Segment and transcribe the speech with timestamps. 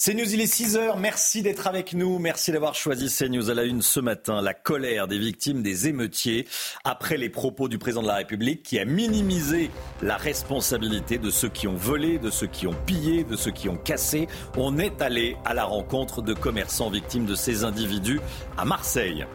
[0.00, 0.96] CNews, il est 6h.
[1.00, 2.20] Merci d'être avec nous.
[2.20, 4.40] Merci d'avoir choisi CNews à la une ce matin.
[4.40, 6.46] La colère des victimes des émeutiers
[6.84, 11.48] après les propos du président de la République qui a minimisé la responsabilité de ceux
[11.48, 14.28] qui ont volé, de ceux qui ont pillé, de ceux qui ont cassé.
[14.56, 18.20] On est allé à la rencontre de commerçants victimes de ces individus
[18.56, 19.26] à Marseille.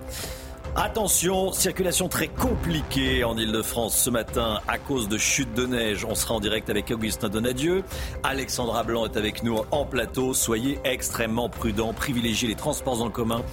[0.75, 6.03] Attention, circulation très compliquée en Ile-de-France ce matin à cause de chute de neige.
[6.03, 7.83] On sera en direct avec Augustin Donadieu.
[8.23, 10.33] Alexandra Blanc est avec nous en plateau.
[10.33, 13.43] Soyez extrêmement prudents, privilégiez les transports en commun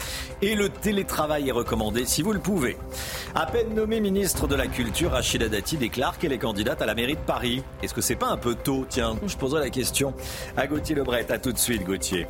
[0.41, 2.79] et le télétravail est recommandé si vous le pouvez.
[3.35, 6.95] À peine nommée ministre de la Culture, Rachida Dati déclare qu'elle est candidate à la
[6.95, 7.63] mairie de Paris.
[7.83, 8.87] Est-ce que c'est pas un peu tôt?
[8.89, 10.15] Tiens, je poserai la question
[10.57, 11.31] à Gauthier Lebret.
[11.31, 12.27] À tout de suite, Gauthier.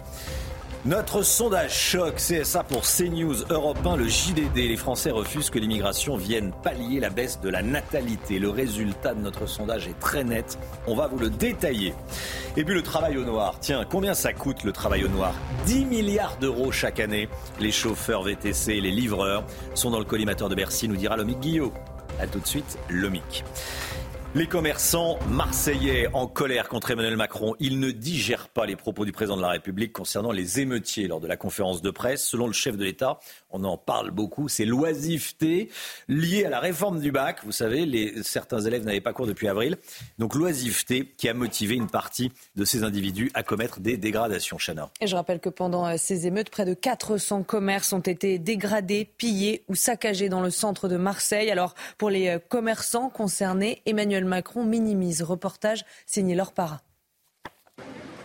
[0.87, 4.57] Notre sondage choc CSA pour CNews Europe 1, le JDD.
[4.57, 8.39] Les Français refusent que l'immigration vienne pallier la baisse de la natalité.
[8.39, 10.59] Le résultat de notre sondage est très net.
[10.87, 11.93] On va vous le détailler.
[12.57, 13.57] Et puis le travail au noir.
[13.61, 15.35] Tiens, combien ça coûte le travail au noir?
[15.67, 17.29] 10 milliards d'euros chaque année.
[17.59, 21.75] Les chauffeurs VTC, les livreurs sont dans le collimateur de Bercy, nous dira Lomic Guillot.
[22.19, 23.45] A tout de suite, Lomic.
[24.37, 29.11] Les commerçants marseillais en colère contre Emmanuel Macron, ils ne digèrent pas les propos du
[29.11, 32.25] président de la République concernant les émeutiers lors de la conférence de presse.
[32.25, 33.19] Selon le chef de l'État,
[33.53, 35.69] on en parle beaucoup, c'est l'oisiveté
[36.09, 37.41] liée à la réforme du bac.
[37.45, 39.77] Vous savez, les, certains élèves n'avaient pas cours depuis avril.
[40.19, 44.57] Donc l'oisiveté qui a motivé une partie de ces individus à commettre des dégradations.
[44.59, 44.91] Chana.
[45.01, 49.05] Et je rappelle que pendant euh, ces émeutes, près de 400 commerces ont été dégradés,
[49.17, 51.51] pillés ou saccagés dans le centre de Marseille.
[51.51, 55.23] Alors pour les euh, commerçants concernés, Emmanuel Macron minimise.
[55.23, 56.81] Reportage signé Laure Para.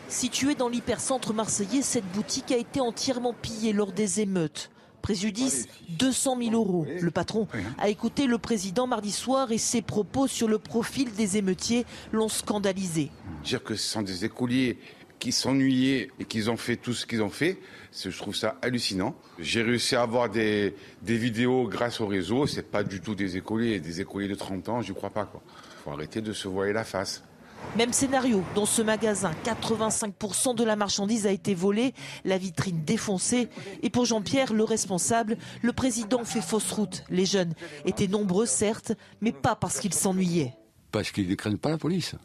[0.07, 4.69] Située dans l'hypercentre marseillais, cette boutique a été entièrement pillée lors des émeutes.
[5.05, 6.87] Préjudice 200 000 euros.
[6.99, 11.37] Le patron a écouté le président mardi soir et ses propos sur le profil des
[11.37, 13.11] émeutiers l'ont scandalisé.
[13.43, 14.79] Dire que ce sont des écoliers
[15.19, 17.59] qui s'ennuyaient et qu'ils ont fait tout ce qu'ils ont fait,
[17.93, 19.15] je trouve ça hallucinant.
[19.37, 22.47] J'ai réussi à avoir des, des vidéos grâce au réseau.
[22.47, 25.25] C'est pas du tout des écoliers, des écoliers de 30 ans, je crois pas.
[25.25, 25.41] Quoi
[25.85, 27.23] faut arrêter de se voiler la face.
[27.77, 29.31] Même scénario dans ce magasin.
[29.43, 31.93] 85% de la marchandise a été volée,
[32.23, 33.49] la vitrine défoncée.
[33.83, 37.03] Et pour Jean-Pierre, le responsable, le président fait fausse route.
[37.09, 40.53] Les jeunes étaient nombreux, certes, mais pas parce qu'ils s'ennuyaient.
[40.91, 42.15] Parce qu'ils ne craignent pas la police.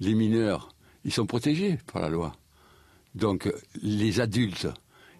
[0.00, 0.70] Les mineurs,
[1.04, 2.32] ils sont protégés par la loi.
[3.14, 4.68] Donc les adultes,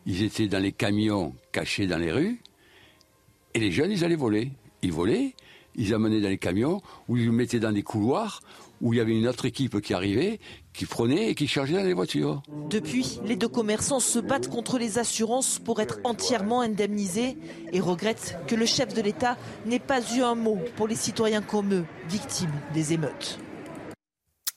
[0.06, 2.40] ils étaient dans les camions cachés dans les rues.
[3.52, 4.52] Et les jeunes, ils allaient voler.
[4.82, 5.34] Ils volaient,
[5.76, 8.42] ils amenaient dans les camions, ou ils mettaient dans des couloirs,
[8.84, 10.38] où il y avait une autre équipe qui arrivait,
[10.74, 12.42] qui prenait et qui chargeait dans les voitures.
[12.68, 17.38] Depuis, les deux commerçants se battent contre les assurances pour être entièrement indemnisés
[17.72, 21.42] et regrettent que le chef de l'État n'ait pas eu un mot pour les citoyens
[21.42, 23.38] comme eux, victimes des émeutes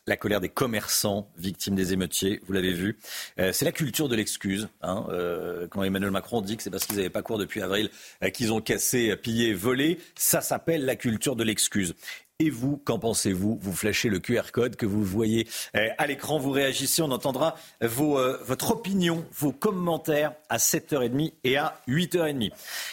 [0.07, 2.97] la colère des commerçants victimes des émeutiers, vous l'avez vu.
[3.39, 4.69] Euh, c'est la culture de l'excuse.
[4.81, 7.89] Hein, euh, quand Emmanuel Macron dit que c'est parce qu'ils n'avaient pas cours depuis avril
[8.23, 11.93] euh, qu'ils ont cassé, pillé, volé, ça s'appelle la culture de l'excuse.
[12.39, 16.51] Et vous, qu'en pensez-vous Vous flashez le QR code que vous voyez à l'écran, vous
[16.51, 22.51] réagissez, on entendra vos, votre opinion, vos commentaires à 7h30 et à 8h30.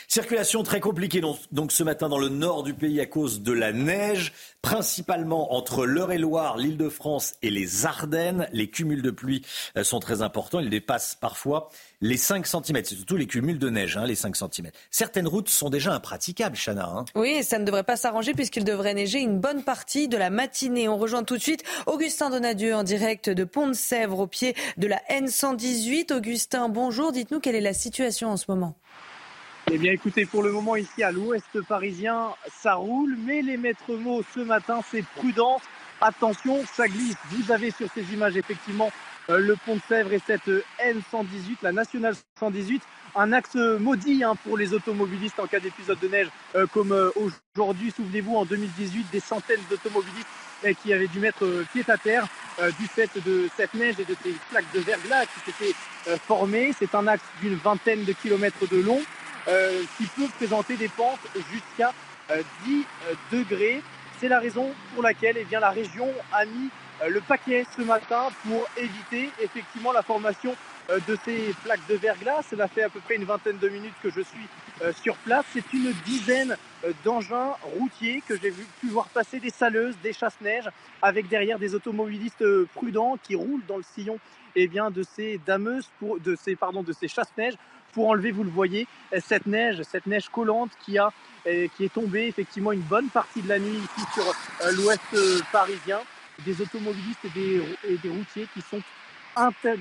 [0.09, 1.21] Circulation très compliquée
[1.53, 4.32] donc, ce matin dans le nord du pays à cause de la neige
[4.65, 8.49] principalement entre l'Eure-et-Loire, l'Île-de-France et les Ardennes.
[8.52, 9.43] Les cumuls de pluie
[9.76, 10.58] euh, sont très importants.
[10.58, 11.69] Ils dépassent parfois
[12.00, 12.82] les 5 cm.
[12.82, 14.70] C'est surtout les cumuls de neige, hein, les 5 cm.
[14.90, 16.88] Certaines routes sont déjà impraticables, Chana.
[16.88, 17.05] Hein.
[17.14, 20.89] Oui, ça ne devrait pas s'arranger puisqu'il devrait neiger bonne partie de la matinée.
[20.89, 25.01] On rejoint tout de suite Augustin Donadieu en direct de Pont-de-Sèvres au pied de la
[25.11, 26.13] N118.
[26.13, 27.13] Augustin, bonjour.
[27.13, 28.75] Dites-nous quelle est la situation en ce moment.
[29.71, 33.95] Eh bien écoutez, pour le moment ici à l'ouest parisien, ça roule, mais les maîtres
[33.95, 35.63] mots ce matin, c'est prudence.
[36.01, 37.17] Attention, ça glisse.
[37.31, 38.91] Vous avez sur ces images effectivement
[39.29, 42.82] le pont de Sèvres et cette N118, la nationale 118
[43.17, 46.29] un axe maudit hein, pour les automobilistes en cas d'épisode de neige
[46.73, 46.93] comme
[47.56, 47.93] aujourd'hui.
[47.97, 50.26] Souvenez-vous, en 2018, des centaines d'automobilistes
[50.82, 52.26] qui avaient dû mettre pied à terre
[52.79, 55.75] du fait de cette neige et de ces plaques de verglas qui s'étaient
[56.26, 56.73] formées.
[56.76, 59.00] C'est un axe d'une vingtaine de kilomètres de long
[59.97, 61.21] qui peut présenter des pentes
[61.53, 61.93] jusqu'à
[62.67, 62.85] 10
[63.31, 63.81] degrés.
[64.21, 67.82] C'est la raison pour laquelle eh bien, la région a mis euh, le paquet ce
[67.82, 70.55] matin pour éviter effectivement la formation
[70.91, 72.43] euh, de ces plaques de verglas.
[72.50, 74.46] Cela fait à peu près une vingtaine de minutes que je suis
[74.82, 75.44] euh, sur place.
[75.52, 76.56] C'est une dizaine
[77.05, 80.69] d'engins routiers que j'ai pu voir passer des saleuses, des chasse-neige,
[81.00, 82.44] avec derrière des automobilistes
[82.75, 84.19] prudents qui roulent dans le sillon
[84.55, 87.55] eh bien, de ces dameuses, pour, de ces, pardon, de ces chasse-neige
[87.93, 88.88] pour enlever, vous le voyez,
[89.20, 91.12] cette neige, cette neige collante qui a
[91.44, 94.25] qui est tombée effectivement une bonne partie de la nuit ici sur
[94.73, 96.00] l'ouest parisien
[96.45, 98.81] des automobilistes et des, routiers qui sont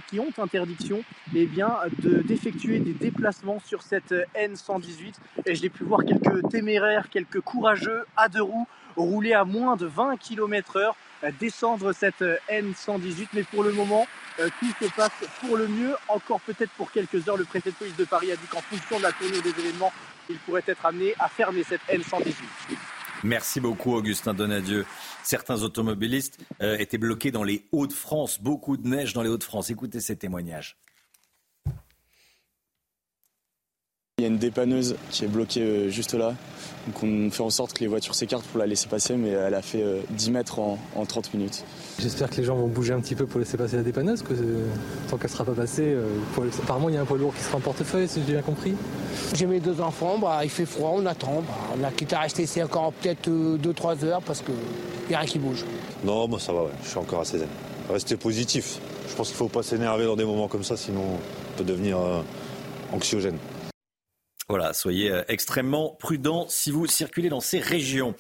[0.07, 1.03] qui ont interdiction
[1.35, 5.13] eh bien, d'effectuer des déplacements sur cette N118.
[5.45, 9.85] Et j'ai pu voir quelques téméraires, quelques courageux à deux roues rouler à moins de
[9.85, 10.95] 20 km heure,
[11.39, 13.27] descendre cette N118.
[13.33, 14.07] Mais pour le moment,
[14.39, 15.11] euh, tout se passe
[15.41, 15.95] pour le mieux.
[16.07, 18.97] Encore peut-être pour quelques heures, le préfet de police de Paris a dit qu'en fonction
[18.97, 19.93] de la tournure des événements,
[20.29, 22.33] il pourrait être amené à fermer cette N118.
[23.23, 24.85] Merci beaucoup, Augustin Donadieu.
[25.23, 28.41] Certains automobilistes euh, étaient bloqués dans les Hauts-de-France.
[28.41, 29.69] Beaucoup de neige dans les Hauts-de-France.
[29.69, 30.77] Écoutez ces témoignages.
[34.19, 36.35] Il y a une dépanneuse qui est bloquée euh, juste là.
[36.85, 39.55] Donc on fait en sorte que les voitures s'écartent pour la laisser passer, mais elle
[39.55, 41.63] a fait 10 euh, mètres en, 30 minutes.
[41.99, 44.33] J'espère que les gens vont bouger un petit peu pour laisser passer la dépanneuse, que
[45.09, 45.95] tant qu'elle ne sera pas passée.
[46.63, 48.73] apparemment, il y a un poids lourd qui sera en portefeuille, si j'ai bien compris.
[49.35, 51.43] J'ai mes deux enfants, bah, il fait froid, on attend.
[51.47, 54.55] Bah, on a quitte à rester ici encore peut-être 2-3 heures parce qu'il
[55.09, 55.63] n'y a rien qui bouge.
[56.03, 57.47] Non, moi ça va, je suis encore à zen.
[57.89, 58.79] Restez positif.
[59.07, 61.63] Je pense qu'il ne faut pas s'énerver dans des moments comme ça, sinon on peut
[61.63, 61.97] devenir
[62.91, 63.37] anxiogène.
[64.49, 68.13] Voilà, soyez euh, extrêmement prudents si vous circulez dans ces régions.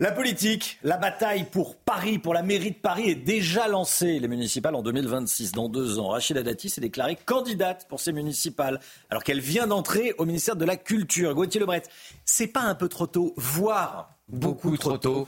[0.00, 4.20] La politique, la bataille pour Paris, pour la mairie de Paris est déjà lancée.
[4.20, 6.10] Les municipales en 2026, dans deux ans.
[6.10, 8.78] Rachida Dati s'est déclarée candidate pour ces municipales,
[9.10, 11.34] alors qu'elle vient d'entrer au ministère de la Culture.
[11.34, 11.82] Gauthier Lebret,
[12.24, 15.26] c'est pas un peu trop tôt, voire beaucoup, trop, tôt.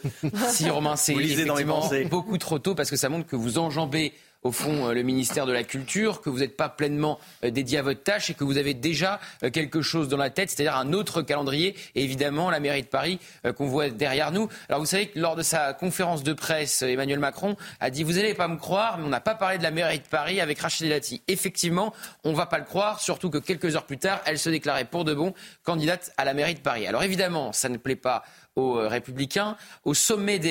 [0.50, 4.52] si Romain, c'est effectivement beaucoup trop tôt parce que ça montre que vous enjambez au
[4.52, 7.82] fond, euh, le ministère de la Culture, que vous n'êtes pas pleinement euh, dédié à
[7.82, 10.92] votre tâche et que vous avez déjà euh, quelque chose dans la tête, c'est-à-dire un
[10.92, 13.18] autre calendrier et évidemment la mairie de Paris
[13.56, 14.48] qu'on voit derrière nous.
[14.68, 18.14] Alors vous savez que lors de sa conférence de presse, Emmanuel Macron a dit Vous
[18.14, 20.58] n'allez pas me croire, mais on n'a pas parlé de la mairie de Paris avec
[20.58, 21.22] Rachid Dati.
[21.28, 21.92] Effectivement,
[22.24, 24.84] on ne va pas le croire, surtout que quelques heures plus tard, elle se déclarait
[24.84, 25.34] pour de bon
[25.64, 26.86] candidate à la mairie de Paris.
[26.86, 28.22] Alors évidemment, ça ne plaît pas
[28.56, 29.56] aux euh, Républicains.
[29.84, 30.50] Au sommet des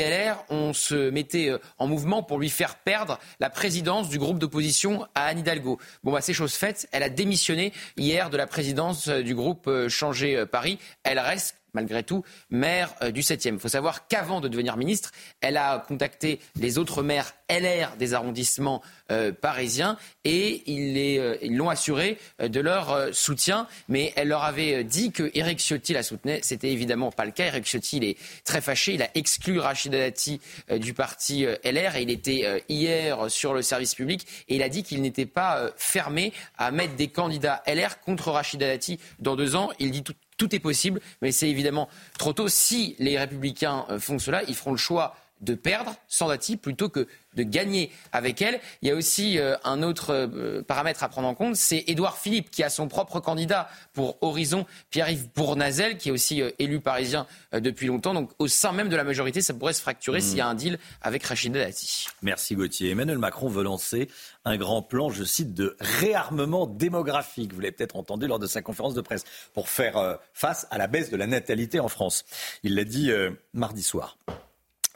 [0.49, 5.05] on se mettait euh, en mouvement pour lui faire perdre la présidence du groupe d'opposition
[5.15, 5.79] à Anne Hidalgo.
[6.03, 6.87] Bon, bah, c'est chose faite.
[6.91, 10.79] Elle a démissionné hier de la présidence euh, du groupe Changer Paris.
[11.03, 13.53] Elle reste malgré tout, maire euh, du 7e.
[13.53, 15.11] Il faut savoir qu'avant de devenir ministre,
[15.41, 18.81] elle a contacté les autres maires LR des arrondissements
[19.11, 23.67] euh, parisiens et euh, ils l'ont assuré de leur soutien.
[23.87, 26.39] Mais elle leur avait dit que Éric Ciotti la soutenait.
[26.43, 27.47] C'était évidemment pas le cas.
[27.47, 28.93] Éric Ciotti, est très fâché.
[28.93, 30.39] Il a exclu Rachida Dati
[30.77, 34.83] du parti LR et il était hier sur le service public et il a dit
[34.83, 39.71] qu'il n'était pas fermé à mettre des candidats LR contre Rachida Dati dans deux ans.
[39.79, 41.87] Il dit tout tout est possible, mais c'est évidemment
[42.17, 42.47] trop tôt.
[42.47, 46.89] Si les républicains euh, font cela, ils feront le choix de perdre sans Dati plutôt
[46.89, 48.59] que de gagner avec elle.
[48.81, 52.17] Il y a aussi euh, un autre euh, paramètre à prendre en compte, c'est Édouard
[52.17, 56.79] Philippe qui a son propre candidat pour Horizon, Pierre-Yves Bournazel, qui est aussi euh, élu
[56.79, 58.13] parisien depuis longtemps.
[58.13, 60.55] Donc au sein même de la majorité, ça pourrait se fracturer s'il y a un
[60.55, 62.07] deal avec Rachida Dati.
[62.21, 62.91] Merci Gauthier.
[62.91, 64.09] Emmanuel Macron veut lancer
[64.45, 67.53] un grand plan, je cite, de réarmement démographique.
[67.53, 69.23] Vous l'avez peut-être entendu lors de sa conférence de presse,
[69.53, 72.25] pour faire face à la baisse de la natalité en France.
[72.63, 73.11] Il l'a dit
[73.53, 74.17] mardi soir.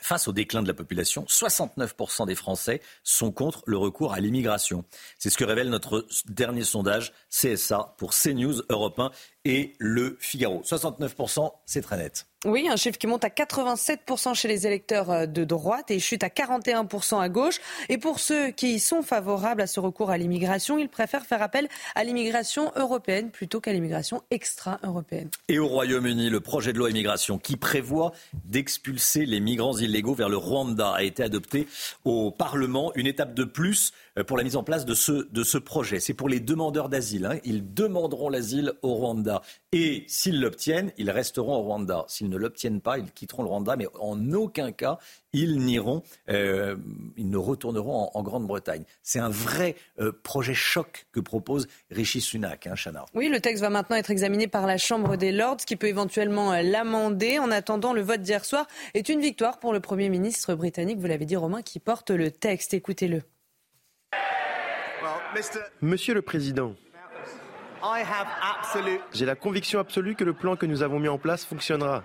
[0.04, 4.84] Face au déclin de la population, 69% des Français sont contre le recours à l'immigration.
[5.18, 9.12] C'est ce que révèle notre dernier sondage CSA pour CNews Europe 1
[9.46, 10.62] et Le Figaro.
[10.64, 12.26] 69%, c'est très net.
[12.46, 16.24] Oui, un chiffre qui monte à 87% chez les électeurs euh, de droite et chute
[16.24, 17.62] à 41% à gauche.
[17.88, 21.70] Et pour ceux qui sont favorables à ce recours à l'immigration, ils préfèrent faire appel
[21.96, 25.30] à l'immigration européenne plutôt qu'à l'immigration extra-européenne.
[25.48, 28.12] Et au Royaume-Uni, le projet de loi immigration qui prévoit
[28.44, 31.70] d'expulser les migrants illégaux vers le Rwanda a été adopté
[32.04, 32.92] au Parlement.
[32.96, 36.02] Une étape de plus euh, pour la mise en place de ce, de ce projet.
[36.02, 37.26] C'est pour les demandeurs d'asile.
[37.26, 37.40] Hein.
[37.46, 39.42] Ils demanderont l'asile au Rwanda Rwanda.
[39.72, 42.06] Et s'ils l'obtiennent, ils resteront au Rwanda.
[42.08, 45.00] S'ils ne l'obtiennent pas, ils quitteront le Rwanda, mais en aucun cas,
[45.34, 46.76] ils n'iront, euh,
[47.18, 48.84] ils ne retourneront en, Grande-Bretagne.
[49.02, 53.06] C'est un vrai euh, projet choc que propose Rishi Sunak, hein, Chana.
[53.14, 56.54] Oui, le texte va maintenant être examiné par la Chambre des Lords, qui peut éventuellement
[56.54, 57.40] euh, l'amender.
[57.40, 61.08] En attendant, le vote d'hier soir est une victoire pour le Premier ministre britannique, vous
[61.08, 62.74] l'avez dit Romain, qui porte le texte.
[62.74, 63.24] Écoutez-le.
[65.82, 66.76] Monsieur le Président,
[69.14, 72.04] j'ai la conviction absolue que le plan que nous avons mis en place fonctionnera.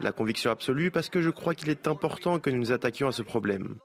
[0.00, 3.12] La conviction absolue parce que je crois qu'il est important que nous nous attaquions à
[3.12, 3.76] ce problème.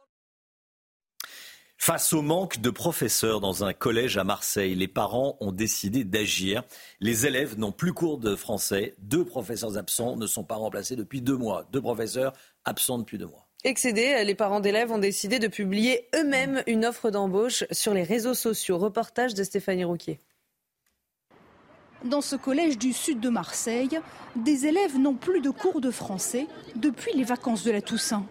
[1.77, 6.63] Face au manque de professeurs dans un collège à Marseille, les parents ont décidé d'agir.
[6.99, 8.95] Les élèves n'ont plus cours de français.
[8.99, 11.65] Deux professeurs absents ne sont pas remplacés depuis deux mois.
[11.71, 12.33] Deux professeurs
[12.65, 13.47] absents depuis deux mois.
[13.63, 18.33] Excédés, les parents d'élèves ont décidé de publier eux-mêmes une offre d'embauche sur les réseaux
[18.33, 18.77] sociaux.
[18.77, 20.19] Reportage de Stéphanie Rouquier.
[22.05, 23.99] Dans ce collège du sud de Marseille,
[24.37, 28.23] des élèves n'ont plus de cours de français depuis les vacances de la Toussaint.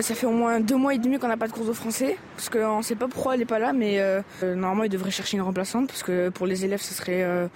[0.00, 2.16] Ça fait au moins deux mois et demi qu'on n'a pas de cours de français,
[2.36, 5.10] parce qu'on ne sait pas pourquoi elle n'est pas là, mais euh, normalement ils devraient
[5.10, 7.48] chercher une remplaçante, parce que pour les élèves ça serait, euh,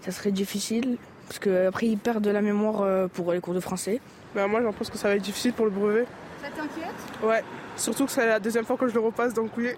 [0.00, 0.96] ça serait difficile,
[1.28, 4.00] parce qu'après ils perdent de la mémoire euh, pour les cours de français.
[4.34, 6.06] Ben, moi j'en pense que ça va être difficile pour le brevet.
[6.42, 6.94] Ça t'inquiète?
[7.22, 7.44] Ouais,
[7.76, 9.72] surtout que c'est la deuxième fois que je le repasse, donc oui.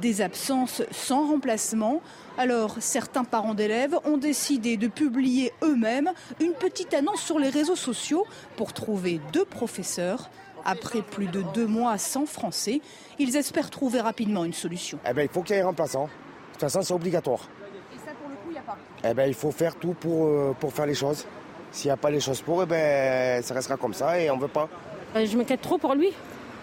[0.00, 2.02] Des absences sans remplacement.
[2.36, 7.76] Alors, certains parents d'élèves ont décidé de publier eux-mêmes une petite annonce sur les réseaux
[7.76, 8.26] sociaux
[8.56, 10.30] pour trouver deux professeurs.
[10.64, 12.80] Après plus de deux mois sans français,
[13.18, 14.98] ils espèrent trouver rapidement une solution.
[15.08, 16.04] Eh ben, il faut qu'il y ait un remplaçant.
[16.04, 16.10] De
[16.52, 17.48] toute façon, c'est obligatoire.
[17.94, 19.94] Et ça, pour le coup, il n'y a pas Eh ben, il faut faire tout
[19.94, 21.24] pour, euh, pour faire les choses.
[21.70, 24.36] S'il n'y a pas les choses pour, eh ben, ça restera comme ça et on
[24.36, 24.68] ne veut pas.
[25.14, 26.12] Euh, je m'inquiète trop pour lui,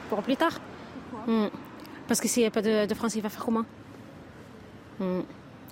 [0.10, 0.60] pour plus tard.
[1.26, 1.48] Hmm.
[2.08, 3.66] Parce que s'il n'y a pas de, français, il va faire comment?
[5.00, 5.22] Hmm.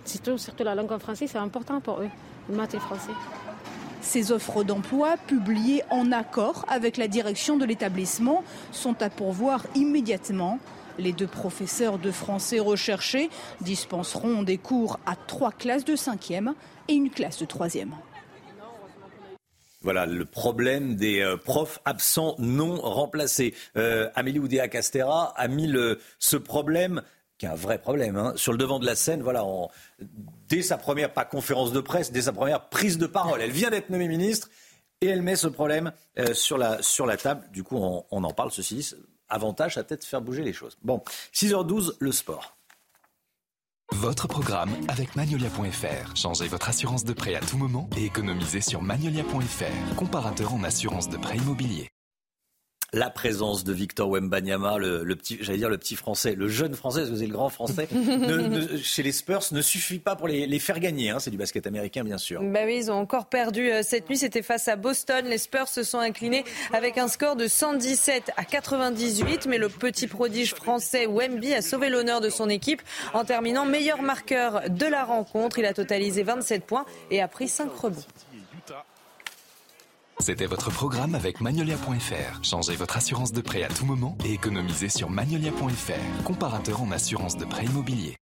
[0.04, 2.10] surtout, surtout la langue en français, c'est important pour eux,
[2.50, 3.12] le maths et français.
[4.02, 10.58] Ces offres d'emploi, publiées en accord avec la direction de l'établissement, sont à pourvoir immédiatement.
[10.98, 13.30] Les deux professeurs de français recherchés
[13.62, 16.56] dispenseront des cours à trois classes de cinquième
[16.88, 17.94] et une classe de troisième.
[19.82, 23.56] Voilà le problème des euh, profs absents non remplacés.
[23.78, 27.02] Euh, Amélie Oudéa-Castera a mis le, ce problème
[27.38, 29.44] qui est un vrai problème, hein, sur le devant de la scène, voilà,
[30.48, 33.42] dès sa première, pas conférence de presse, dès sa première prise de parole.
[33.42, 34.48] Elle vient d'être nommée ministre
[35.02, 37.50] et elle met ce problème euh, sur, la, sur la table.
[37.52, 38.94] Du coup, on, on en parle, ceci dit,
[39.28, 40.78] avantage à peut-être faire bouger les choses.
[40.84, 41.02] Bon,
[41.34, 42.58] 6h12, le sport.
[43.96, 46.16] Votre programme avec Magnolia.fr.
[46.16, 51.10] Changez votre assurance de prêt à tout moment et économisez sur Magnolia.fr, comparateur en assurance
[51.10, 51.92] de prêt immobilier
[52.94, 56.74] la présence de Victor Wembanyama, le, le petit, j'allais dire le petit français, le jeune
[56.74, 57.88] français, parce que c'est le grand français,
[58.84, 61.10] chez les Spurs ne suffit pas pour les, faire gagner.
[61.10, 62.42] Hein, c'est du basket américain, bien sûr.
[62.44, 64.18] Bah oui, ils ont encore perdu euh, cette nuit.
[64.18, 65.26] C'était face à Boston.
[65.26, 66.44] Les Spurs se sont inclinés
[66.74, 69.48] avec un score de 117 à 98.
[69.48, 72.82] Mais le petit prodige français Wemby a sauvé l'honneur de son équipe
[73.14, 75.60] en terminant meilleur marqueur de la rencontre.
[75.60, 78.04] Il a totalisé 27 points et a pris 5 rebonds.
[80.22, 82.44] C'était votre programme avec Magnolia.fr.
[82.44, 87.38] Changez votre assurance de prêt à tout moment et économisez sur Magnolia.fr, comparateur en assurance
[87.38, 88.18] de prêt immobilier.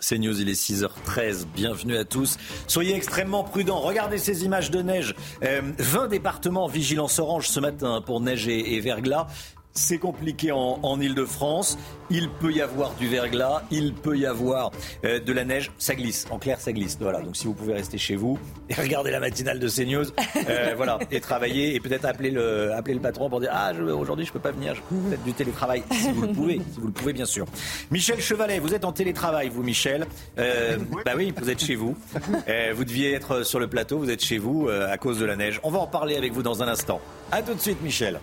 [0.00, 1.46] C'est News, il est 6h13.
[1.54, 2.36] Bienvenue à tous.
[2.66, 3.80] Soyez extrêmement prudents.
[3.80, 5.14] Regardez ces images de neige.
[5.40, 9.28] 20 euh, départements vigilance orange ce matin pour neige et verglas.
[9.76, 11.78] C'est compliqué en, en Ile-de-France.
[12.08, 14.70] Il peut y avoir du verglas, il peut y avoir
[15.04, 15.72] euh, de la neige.
[15.78, 16.96] Ça glisse, en clair, ça glisse.
[17.00, 18.38] Voilà, donc si vous pouvez rester chez vous
[18.70, 20.06] et regarder la matinale de CNews,
[20.48, 24.24] euh, voilà, et travailler et peut-être appeler le, appeler le patron pour dire Ah, aujourd'hui,
[24.24, 26.86] je peux pas venir, je peux faire du télétravail, si vous le pouvez, si vous
[26.86, 27.44] le pouvez, bien sûr.
[27.90, 30.06] Michel Chevalet, vous êtes en télétravail, vous, Michel.
[30.38, 31.96] Euh, bah oui, vous êtes chez vous.
[32.48, 35.24] Euh, vous deviez être sur le plateau, vous êtes chez vous euh, à cause de
[35.24, 35.58] la neige.
[35.62, 37.00] On va en parler avec vous dans un instant.
[37.32, 38.20] À tout de suite, Michel.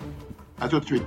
[0.60, 1.04] À tout de suite.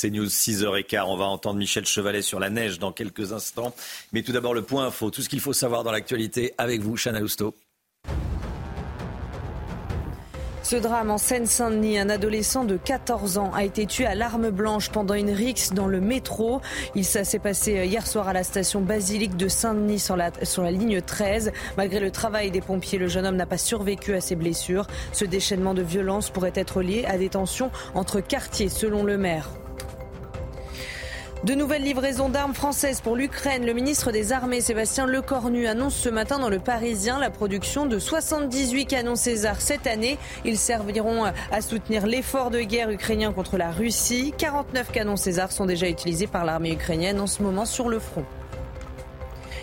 [0.00, 1.06] C'est News 6h15.
[1.08, 3.74] On va entendre Michel Chevalet sur la neige dans quelques instants.
[4.12, 5.10] Mais tout d'abord, le point info.
[5.10, 7.52] Tout ce qu'il faut savoir dans l'actualité avec vous, Chana Lousteau.
[10.62, 14.90] Ce drame en Seine-Saint-Denis, un adolescent de 14 ans a été tué à l'arme blanche
[14.90, 16.60] pendant une rixe dans le métro.
[16.94, 20.70] Il s'est passé hier soir à la station Basilique de Saint-Denis sur la, sur la
[20.70, 21.50] ligne 13.
[21.76, 24.86] Malgré le travail des pompiers, le jeune homme n'a pas survécu à ses blessures.
[25.10, 29.48] Ce déchaînement de violence pourrait être lié à des tensions entre quartiers, selon le maire.
[31.44, 33.64] De nouvelles livraisons d'armes françaises pour l'Ukraine.
[33.64, 38.00] Le ministre des Armées, Sébastien Lecornu, annonce ce matin dans Le Parisien la production de
[38.00, 40.18] 78 canons César cette année.
[40.44, 44.34] Ils serviront à soutenir l'effort de guerre ukrainien contre la Russie.
[44.36, 48.24] 49 canons César sont déjà utilisés par l'armée ukrainienne en ce moment sur le front.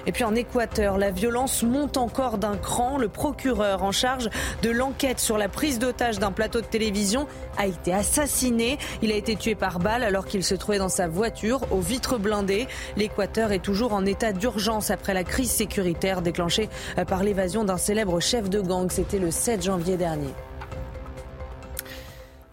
[0.08, 2.98] Et puis en Équateur, la violence monte encore d'un cran.
[2.98, 4.30] Le procureur en charge
[4.62, 8.78] de l'enquête sur la prise d'otage d'un plateau de télévision a été assassiné.
[9.02, 12.20] Il a été tué par balle alors qu'il se trouvait dans sa voiture aux vitres
[12.20, 12.68] blindées.
[12.98, 16.70] L'Équateur est toujours en état d'urgence après la crise sécuritaire déclenchée
[17.08, 18.92] par l'évasion d'un célèbre chef de gang.
[18.92, 20.34] C'était le 7 janvier dernier.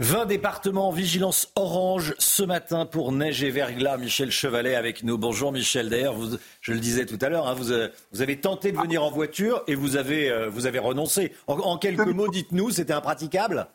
[0.01, 3.99] 20 départements en vigilance orange ce matin pour neige et verglas.
[3.99, 5.19] Michel Chevalet avec nous.
[5.19, 5.91] Bonjour Michel.
[5.91, 6.17] D'ailleurs,
[6.61, 9.63] je le disais tout à l'heure, hein, euh, vous, avez tenté de venir en voiture
[9.67, 11.33] et vous avez, euh, vous avez renoncé.
[11.47, 13.67] En, quelques mots, dites-nous, c'était impraticable?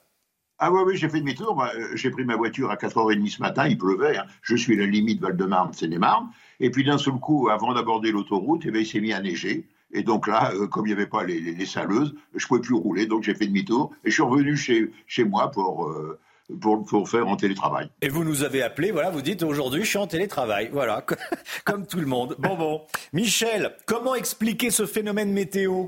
[0.59, 1.63] Ah oui, oui, j'ai fait demi-tour.
[1.63, 4.17] Euh, j'ai pris ma voiture à 4h30 ce matin, il pleuvait.
[4.17, 4.25] Hein.
[4.41, 6.29] Je suis à la limite Val-de-Marne, Seine-et-Marne.
[6.59, 9.67] Et puis d'un seul coup, avant d'aborder l'autoroute, eh il s'est mis à neiger.
[9.93, 13.05] Et donc là, comme il n'y avait pas les, saleuses, je ne pouvais plus rouler,
[13.05, 13.91] donc j'ai fait demi-tour.
[14.03, 15.89] Et je suis revenu chez, chez moi pour,
[16.61, 17.89] pour, faire en télétravail.
[18.01, 21.05] Et vous nous avez appelé, voilà, vous dites aujourd'hui je suis en télétravail, voilà,
[21.65, 22.35] comme tout le monde.
[22.39, 22.81] Bon, bon.
[23.13, 25.87] Michel, comment expliquer ce phénomène météo?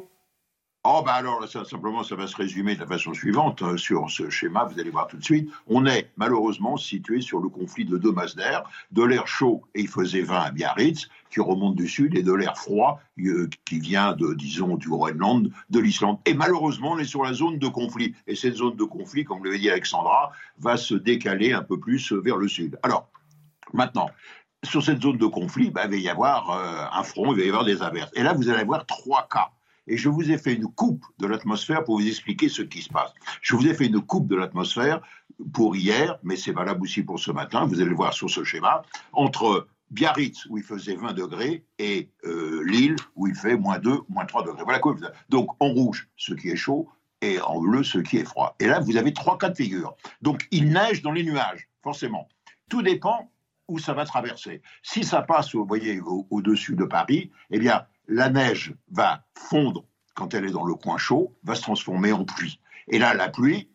[0.86, 3.62] Oh, bah alors, ça, simplement, ça va se résumer de la façon suivante.
[3.62, 5.52] Euh, sur ce schéma, vous allez voir tout de suite.
[5.68, 9.82] On est malheureusement situé sur le conflit de deux masses d'air, de l'air chaud, et
[9.82, 13.80] il faisait 20 à Biarritz, qui remonte du sud, et de l'air froid, euh, qui
[13.80, 16.20] vient de, disons, du Groenland, de l'Islande.
[16.26, 18.16] Et malheureusement, on est sur la zone de conflit.
[18.28, 22.12] Et cette zone de conflit, comme l'avait dit Alexandra, va se décaler un peu plus
[22.12, 22.80] vers le sud.
[22.84, 23.10] Alors,
[23.74, 24.10] maintenant,
[24.64, 27.46] sur cette zone de conflit, bah, il va y avoir euh, un front, il va
[27.46, 28.12] y avoir des averses.
[28.16, 29.52] Et là, vous allez avoir trois cas
[29.90, 32.90] et je vous ai fait une coupe de l'atmosphère pour vous expliquer ce qui se
[32.90, 33.12] passe.
[33.42, 35.02] Je vous ai fait une coupe de l'atmosphère
[35.52, 38.44] pour hier, mais c'est valable aussi pour ce matin, vous allez le voir sur ce
[38.44, 38.84] schéma,
[39.14, 44.02] entre Biarritz, où il faisait 20 degrés, et euh, Lille, où il fait moins 2,
[44.10, 44.64] moins 3 degrés.
[44.64, 44.96] Voilà quoi.
[45.30, 46.90] Donc en rouge, ce qui est chaud,
[47.22, 48.56] et en bleu, ce qui est froid.
[48.60, 49.96] Et là, vous avez trois cas de figure.
[50.22, 52.28] Donc il neige dans les nuages, forcément.
[52.70, 53.32] Tout dépend
[53.68, 54.62] où ça va traverser.
[54.84, 60.34] Si ça passe, vous voyez, au-dessus de Paris, eh bien, la neige va fondre quand
[60.34, 62.60] elle est dans le coin chaud, va se transformer en pluie.
[62.88, 63.70] Et là, la pluie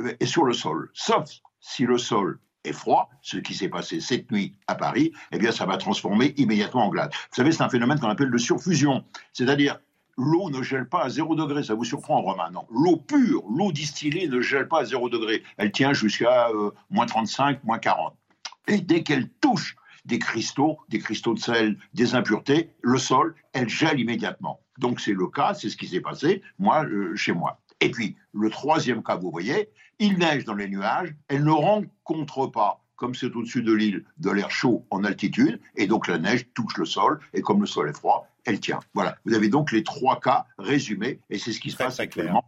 [0.00, 0.90] euh, est sur le sol.
[0.92, 1.30] Sauf
[1.60, 2.40] si le sol
[2.72, 6.86] froid, ce qui s'est passé cette nuit à Paris, eh bien, ça va transformer immédiatement
[6.86, 7.10] en glace.
[7.12, 9.04] Vous savez, c'est un phénomène qu'on appelle de surfusion.
[9.32, 9.78] C'est-à-dire,
[10.16, 11.62] l'eau ne gèle pas à 0 degré.
[11.62, 12.66] Ça vous surprend, Romain Non?
[12.70, 15.42] L'eau pure, l'eau distillée ne gèle pas à 0 degré.
[15.56, 18.14] Elle tient jusqu'à euh, moins 35, moins 40.
[18.68, 23.68] Et dès qu'elle touche des cristaux, des cristaux de sel, des impuretés, le sol, elle
[23.68, 24.60] gèle immédiatement.
[24.78, 27.60] Donc c'est le cas, c'est ce qui s'est passé, moi, euh, chez moi.
[27.80, 32.46] Et puis, le troisième cas, vous voyez, il neige dans les nuages, elle ne rencontre
[32.46, 36.46] pas, comme c'est au-dessus de l'île, de l'air chaud en altitude, et donc la neige
[36.54, 38.80] touche le sol, et comme le sol est froid, elle tient.
[38.94, 42.44] Voilà, vous avez donc les trois cas résumés, et c'est ce qui se passe actuellement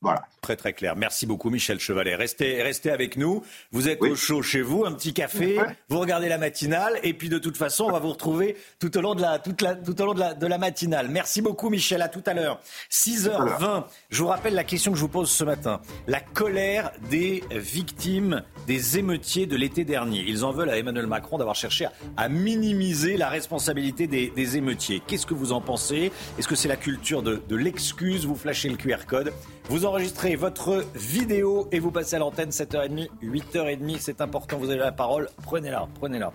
[0.00, 0.22] voilà.
[0.40, 0.94] Très très clair.
[0.94, 2.14] Merci beaucoup Michel Chevalet.
[2.14, 3.42] Restez, restez avec nous.
[3.72, 5.58] Vous êtes au chaud chez vous, un petit café,
[5.88, 9.00] vous regardez la matinale et puis de toute façon on va vous retrouver tout au
[9.00, 11.08] long de la, toute la, tout au long de la, de la matinale.
[11.08, 12.60] Merci beaucoup Michel, à tout à l'heure.
[12.90, 15.80] 6h20, je vous rappelle la question que je vous pose ce matin.
[16.06, 20.24] La colère des victimes des émeutiers de l'été dernier.
[20.28, 25.02] Ils en veulent à Emmanuel Macron d'avoir cherché à, minimiser la responsabilité des, des émeutiers.
[25.06, 26.12] Qu'est-ce que vous en pensez?
[26.38, 28.26] Est-ce que c'est la culture de, de l'excuse?
[28.26, 29.32] Vous flashez le QR code
[29.68, 33.98] vous enregistrez votre vidéo et vous passez à l'antenne 7h30, 8h30.
[34.00, 35.28] C'est important, vous avez la parole.
[35.42, 36.32] Prenez-la, prenez-la.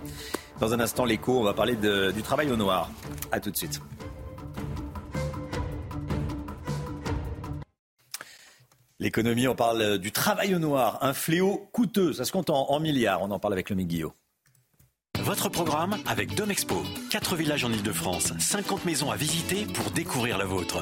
[0.59, 2.89] Dans un instant, l'écho, on va parler du travail au noir.
[3.31, 3.81] A tout de suite.
[8.99, 12.13] L'économie, on parle du travail au noir, un fléau coûteux.
[12.13, 13.21] Ça se compte en, milliards.
[13.23, 14.13] On en parle avec le Guillot.
[15.21, 16.83] Votre programme avec Domexpo.
[17.11, 20.81] 4 villages en Ile-de-France, 50 maisons à visiter pour découvrir la vôtre.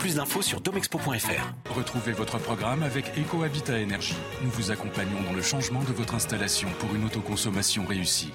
[0.00, 1.70] Plus d'infos sur domexpo.fr.
[1.74, 4.16] Retrouvez votre programme avec EcoHabitat Énergie.
[4.42, 8.32] Nous vous accompagnons dans le changement de votre installation pour une autoconsommation réussie.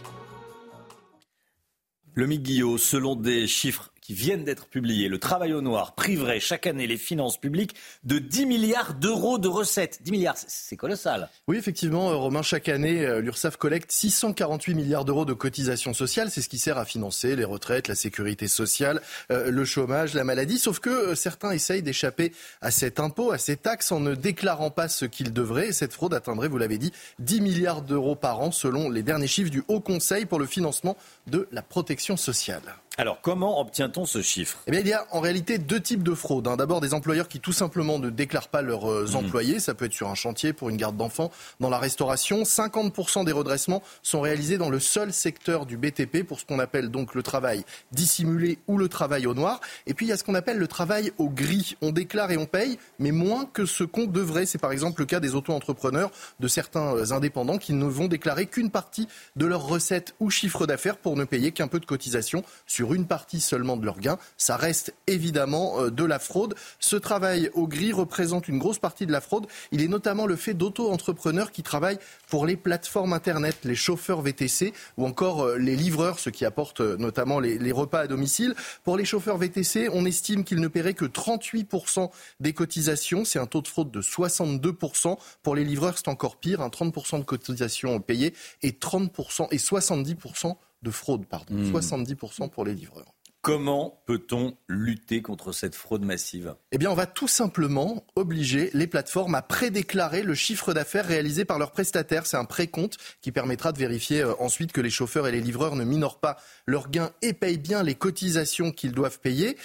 [2.13, 6.67] Le Guillot, selon des chiffres qui viennent d'être publiés, le travail au noir priverait chaque
[6.67, 9.99] année les finances publiques de 10 milliards d'euros de recettes.
[10.03, 11.29] 10 milliards, c'est colossal.
[11.47, 16.29] Oui, effectivement, euh, Romain, chaque année, euh, l'URSSAF collecte 648 milliards d'euros de cotisations sociales.
[16.31, 20.25] C'est ce qui sert à financer les retraites, la sécurité sociale, euh, le chômage, la
[20.25, 20.59] maladie.
[20.59, 24.89] Sauf que certains essayent d'échapper à cet impôt, à ces taxes, en ne déclarant pas
[24.89, 25.69] ce qu'ils devraient.
[25.69, 29.27] Et cette fraude atteindrait, vous l'avez dit, 10 milliards d'euros par an, selon les derniers
[29.27, 32.63] chiffres du Haut Conseil pour le financement de la protection sociale.
[32.99, 34.59] Alors, comment obtient-on ce chiffre?
[34.67, 36.47] Eh bien, Il y a en réalité deux types de fraudes.
[36.47, 36.57] Hein.
[36.57, 39.15] D'abord, des employeurs qui tout simplement ne déclarent pas leurs euh, mmh.
[39.15, 39.59] employés.
[39.59, 42.43] Ça peut être sur un chantier, pour une garde d'enfants, dans la restauration.
[42.43, 46.89] 50% des redressements sont réalisés dans le seul secteur du BTP, pour ce qu'on appelle
[46.89, 49.59] donc le travail dissimulé ou le travail au noir.
[49.87, 51.75] Et puis, il y a ce qu'on appelle le travail au gris.
[51.81, 54.45] On déclare et on paye, mais moins que ce qu'on devrait.
[54.45, 58.45] C'est par exemple le cas des auto-entrepreneurs, de certains euh, indépendants qui ne vont déclarer
[58.45, 62.43] qu'une partie de leurs recettes ou chiffre d'affaires pour ne payer qu'un peu de cotisation
[62.67, 64.17] sur sur une partie seulement de leurs gains.
[64.35, 66.53] Ça reste évidemment euh, de la fraude.
[66.79, 69.47] Ce travail au gris représente une grosse partie de la fraude.
[69.71, 74.73] Il est notamment le fait d'auto-entrepreneurs qui travaillent pour les plateformes Internet, les chauffeurs VTC
[74.97, 78.53] ou encore euh, les livreurs, ceux qui apportent euh, notamment les, repas à domicile.
[78.83, 82.09] Pour les chauffeurs VTC, on estime qu'ils ne paieraient que 38%
[82.41, 83.23] des cotisations.
[83.23, 85.17] C'est un taux de fraude de 62%.
[85.41, 90.57] Pour les livreurs, c'est encore pire, un 30% de cotisations payées et 30% et 70%
[90.83, 91.55] de fraude, pardon.
[91.55, 92.49] 70% hmm.
[92.49, 93.13] pour les livreurs.
[93.43, 96.55] Comment peut-on lutter contre cette fraude massive?
[96.71, 101.43] Eh bien, on va tout simplement obliger les plateformes à prédéclarer le chiffre d'affaires réalisé
[101.43, 102.25] par leurs prestataires.
[102.25, 105.75] C'est un précompte qui permettra de vérifier euh, ensuite que les chauffeurs et les livreurs
[105.75, 109.57] ne minorent pas leurs gains et payent bien les cotisations qu'ils doivent payer.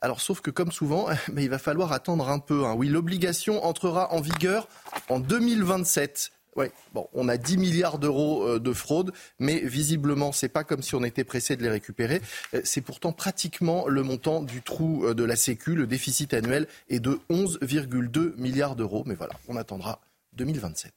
[0.00, 2.64] Alors, sauf que comme souvent, mais il va falloir attendre un peu.
[2.64, 2.72] Hein.
[2.74, 4.66] Oui, l'obligation entrera en vigueur
[5.10, 6.32] en 2027.
[6.56, 10.82] Oui, bon, on a 10 milliards d'euros euh, de fraude, mais visiblement, c'est pas comme
[10.82, 12.22] si on était pressé de les récupérer.
[12.54, 15.74] Euh, c'est pourtant pratiquement le montant du trou euh, de la Sécu.
[15.74, 19.04] Le déficit annuel est de 11,2 milliards d'euros.
[19.06, 20.00] Mais voilà, on attendra
[20.32, 20.92] 2027.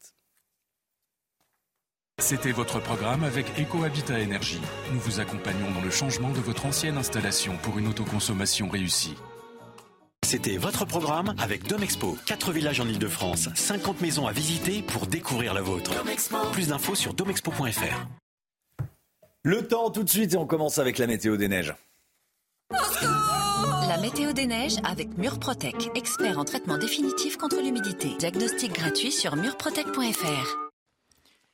[2.20, 4.62] C'était votre programme avec EcoHabitat Énergie.
[4.94, 9.16] Nous vous accompagnons dans le changement de votre ancienne installation pour une autoconsommation réussie.
[10.26, 12.16] C'était votre programme avec Domexpo.
[12.28, 15.92] 4 villages en Ile-de-France, 50 maisons à visiter pour découvrir la vôtre.
[16.52, 18.06] Plus d'infos sur domexpo.fr.
[19.44, 21.74] Le temps tout de suite et on commence avec la météo des neiges.
[23.88, 28.10] La météo des neiges avec Murprotec, expert en traitement définitif contre l'humidité.
[28.20, 30.69] Diagnostic gratuit sur murprotec.fr.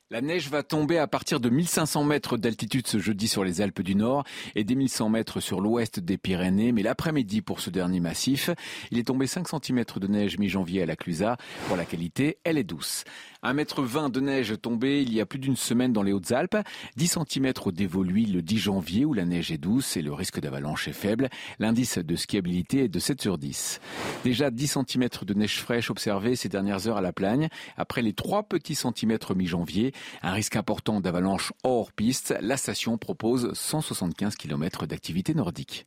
[0.08, 3.82] La neige va tomber à partir de 1500 mètres d'altitude ce jeudi sur les Alpes
[3.82, 4.22] du Nord
[4.54, 6.70] et des 1100 mètres sur l'ouest des Pyrénées.
[6.70, 8.50] Mais l'après-midi pour ce dernier massif,
[8.92, 11.38] il est tombé 5 cm de neige mi-janvier à la Clusaz.
[11.66, 13.02] Pour la qualité, elle est douce.
[13.46, 16.56] 1,20 m de neige tombée il y a plus d'une semaine dans les Hautes-Alpes,
[16.96, 20.40] 10 cm au Dévoluy le 10 janvier où la neige est douce et le risque
[20.40, 21.28] d'avalanche est faible.
[21.60, 23.80] L'indice de skiabilité est de 7 sur 10.
[24.24, 27.48] Déjà 10 cm de neige fraîche observés ces dernières heures à la Plagne.
[27.76, 33.52] Après les 3 petits centimètres mi-janvier, un risque important d'avalanche hors piste, la station propose
[33.52, 35.86] 175 km d'activité nordique.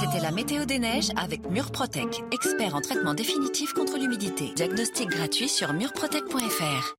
[0.00, 4.52] C'était la météo des neiges avec Murprotec, expert en traitement définitif contre l'humidité.
[4.54, 6.94] Diagnostic gratuit sur murprotec.fr.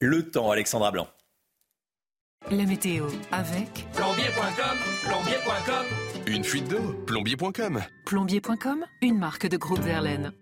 [0.00, 1.08] Le temps, Alexandra Blanc.
[2.50, 5.86] La météo avec plombier.com, plombier.com.
[6.26, 7.82] Une fuite d'eau, plombier.com.
[8.06, 10.32] Plombier.com, une marque de groupe Verlaine.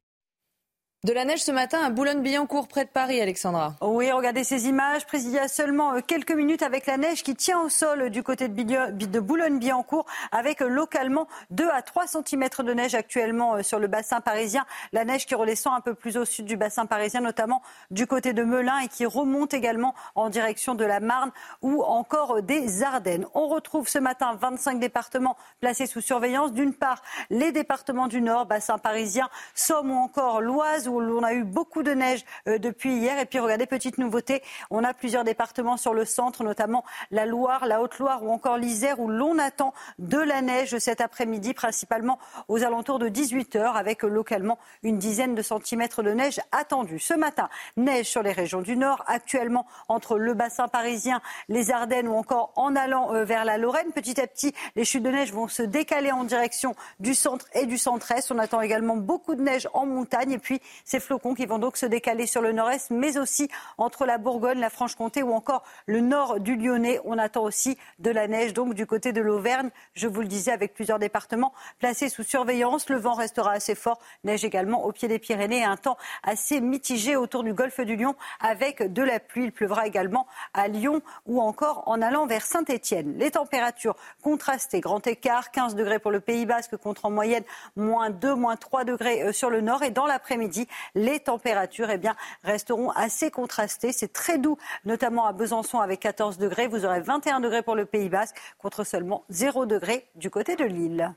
[1.07, 3.75] De la neige ce matin à Boulogne-Billancourt, près de Paris, Alexandra.
[3.81, 7.69] Oui, regardez ces images prises seulement euh, quelques minutes avec la neige qui tient au
[7.69, 13.55] sol du côté de Boulogne-Billancourt, avec euh, localement 2 à 3 cm de neige actuellement
[13.55, 14.67] euh, sur le bassin parisien.
[14.93, 18.33] La neige qui redescend un peu plus au sud du bassin parisien, notamment du côté
[18.33, 21.31] de Melun et qui remonte également en direction de la Marne
[21.63, 23.27] ou encore des Ardennes.
[23.33, 26.53] On retrouve ce matin 25 départements placés sous surveillance.
[26.53, 31.35] D'une part, les départements du Nord, bassin parisien, Somme ou encore l'Oise où on a
[31.35, 33.19] eu beaucoup de neige euh, depuis hier.
[33.19, 37.67] Et puis regardez, petite nouveauté, on a plusieurs départements sur le centre, notamment la Loire,
[37.67, 42.63] la Haute-Loire ou encore l'Isère, où l'on attend de la neige cet après-midi, principalement aux
[42.63, 46.99] alentours de 18 heures, avec localement une dizaine de centimètres de neige attendue.
[46.99, 52.09] Ce matin, neige sur les régions du Nord, actuellement entre le bassin parisien, les Ardennes
[52.09, 53.93] ou encore en allant euh, vers la Lorraine.
[53.93, 57.67] Petit à petit, les chutes de neige vont se décaler en direction du centre et
[57.67, 58.31] du centre-est.
[58.31, 60.33] On attend également beaucoup de neige en montagne.
[60.33, 64.07] Et puis, ces flocons qui vont donc se décaler sur le nord-est, mais aussi entre
[64.07, 67.01] la Bourgogne, la Franche-Comté ou encore le nord du Lyonnais.
[67.05, 69.71] On attend aussi de la neige donc du côté de l'Auvergne.
[69.95, 72.89] Je vous le disais, avec plusieurs départements placés sous surveillance.
[72.89, 73.99] Le vent restera assez fort.
[74.25, 78.15] Neige également au pied des Pyrénées un temps assez mitigé autour du golfe du Lion
[78.41, 79.45] avec de la pluie.
[79.45, 83.15] Il pleuvra également à Lyon ou encore en allant vers Saint-Étienne.
[83.19, 87.45] Les températures contrastées, grand écart, 15 degrés pour le Pays Basque contre en moyenne
[87.75, 89.83] moins 2, moins 3 degrés euh, sur le nord.
[89.83, 93.93] Et dans l'après-midi, les températures eh bien, resteront assez contrastées.
[93.93, 96.69] C'est très doux, notamment à Besançon avec 14 degrés.
[96.69, 100.65] Vous aurez 21 degrés pour le Pays Basque contre seulement 0 degrés du côté de
[100.65, 101.15] Lille.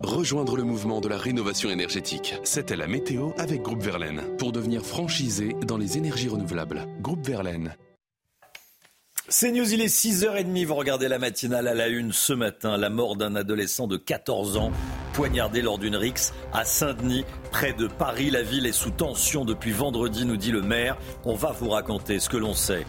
[0.00, 2.36] Rejoindre le mouvement de la rénovation énergétique.
[2.44, 6.86] C'était la météo avec Groupe Verlaine pour devenir franchisé dans les énergies renouvelables.
[7.00, 7.74] Groupe Verlaine.
[9.30, 12.88] C'est News, il est 6h30, vous regardez la matinale à la une ce matin, la
[12.88, 14.72] mort d'un adolescent de 14 ans
[15.12, 18.30] poignardé lors d'une rixe à Saint-Denis, près de Paris.
[18.30, 20.96] La ville est sous tension depuis vendredi, nous dit le maire.
[21.26, 22.86] On va vous raconter ce que l'on sait.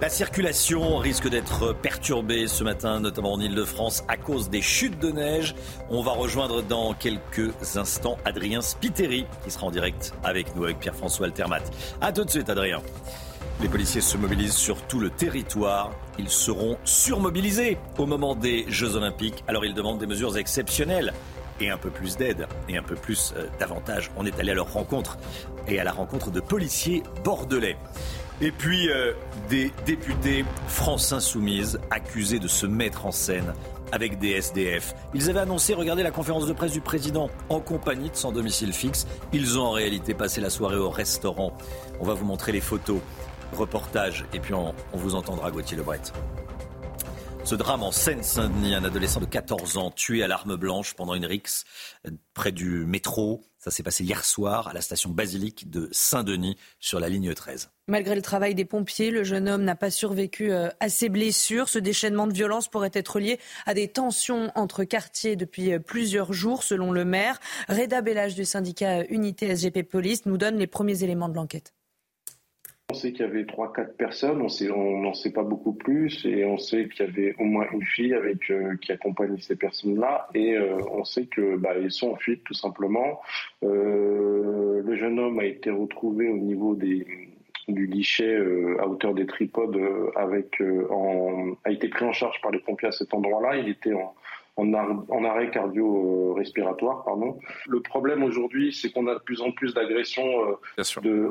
[0.00, 5.12] La circulation risque d'être perturbée ce matin, notamment en Ile-de-France, à cause des chutes de
[5.12, 5.54] neige.
[5.88, 10.80] On va rejoindre dans quelques instants Adrien Spiteri, qui sera en direct avec nous, avec
[10.80, 11.62] Pierre-François Altermat.
[12.00, 12.80] A tout de suite, Adrien.
[13.62, 15.92] Les policiers se mobilisent sur tout le territoire.
[16.18, 19.44] Ils seront surmobilisés au moment des Jeux Olympiques.
[19.48, 21.12] Alors ils demandent des mesures exceptionnelles
[21.60, 24.10] et un peu plus d'aide et un peu plus euh, d'avantages.
[24.16, 25.18] On est allé à leur rencontre
[25.68, 27.76] et à la rencontre de policiers bordelais.
[28.40, 29.12] Et puis euh,
[29.50, 33.52] des députés France Insoumise accusés de se mettre en scène
[33.92, 34.94] avec des SDF.
[35.12, 38.72] Ils avaient annoncé, regardez la conférence de presse du président, en compagnie de son domicile
[38.72, 39.06] fixe.
[39.32, 41.52] Ils ont en réalité passé la soirée au restaurant.
[42.00, 43.00] On va vous montrer les photos
[43.52, 44.24] reportage.
[44.32, 46.00] Et puis on, vous entendra, Gauthier Lebret.
[47.42, 51.24] Ce drame en Seine-Saint-Denis, un adolescent de 14 ans tué à l'arme blanche pendant une
[51.24, 51.64] rixe
[52.06, 53.42] euh, près du métro.
[53.58, 57.70] Ça s'est passé hier soir à la station basilique de Saint-Denis sur la ligne 13.
[57.88, 61.68] Malgré le travail des pompiers, le jeune homme n'a pas survécu euh, à ses blessures.
[61.68, 66.32] Ce déchaînement de violence pourrait être lié à des tensions entre quartiers depuis euh, plusieurs
[66.32, 67.40] jours, selon le maire.
[67.68, 71.72] Reda Bellage du syndicat Unité SGP Police nous donne les premiers éléments de l'enquête.
[72.90, 76.44] On sait qu'il y avait trois, quatre personnes, on n'en sait pas beaucoup plus, et
[76.44, 80.28] on sait qu'il y avait au moins une fille avec euh, qui accompagne ces personnes-là,
[80.34, 83.20] et euh, on sait que bah, ils sont en fuite tout simplement.
[83.62, 87.06] Euh, le jeune homme a été retrouvé au niveau des,
[87.68, 88.36] du guichet
[88.80, 89.80] à hauteur des tripodes,
[90.16, 93.56] avec en, a été pris en charge par les pompiers à cet endroit-là.
[93.56, 94.14] Il était en,
[94.56, 97.04] en, arrêt cardio-respiratoire.
[97.04, 97.38] Pardon.
[97.68, 100.58] Le problème aujourd'hui, c'est qu'on a de plus en plus d'agressions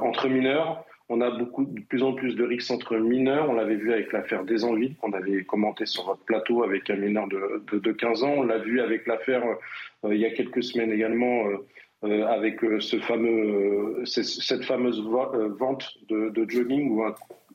[0.02, 0.86] entre mineurs.
[1.12, 3.50] On a beaucoup, de plus en plus de rixes entre mineurs.
[3.50, 6.98] On l'avait vu avec l'affaire des Envies, qu'on avait commenté sur votre plateau avec un
[6.98, 8.34] mineur de, de, 15 ans.
[8.38, 9.44] On l'a vu avec l'affaire
[10.06, 11.58] euh, il y a quelques semaines également euh,
[12.04, 17.04] euh, avec cette fameuse vente de, jogging où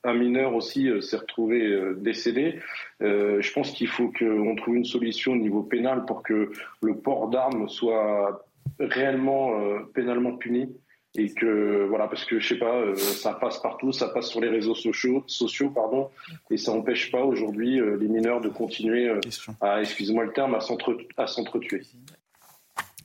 [0.03, 2.59] un, mineur aussi s'est retrouvé décédé.
[3.01, 6.51] je pense qu'il faut qu'on trouve une solution au niveau pénal pour que
[6.83, 8.45] le port d'armes soit
[8.79, 9.59] réellement
[9.95, 10.77] pénalement puni
[11.17, 14.41] et que voilà parce que je sais pas euh, ça passe partout ça passe sur
[14.41, 16.11] les réseaux sociaux sociaux pardon.
[16.51, 19.21] Et ça n'empêche pas aujourd'hui euh, les mineurs de continuer euh,
[19.61, 21.83] à excusez-moi le terme à s'entretuer.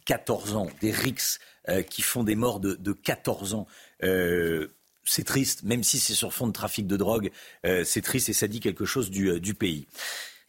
[0.06, 1.39] 14 ans des rixes
[1.91, 3.67] qui font des morts de, de 14 ans.
[4.02, 7.30] C'est triste, même si c'est sur fond de trafic de drogue,
[7.84, 9.86] c'est triste et ça dit quelque chose du, du pays.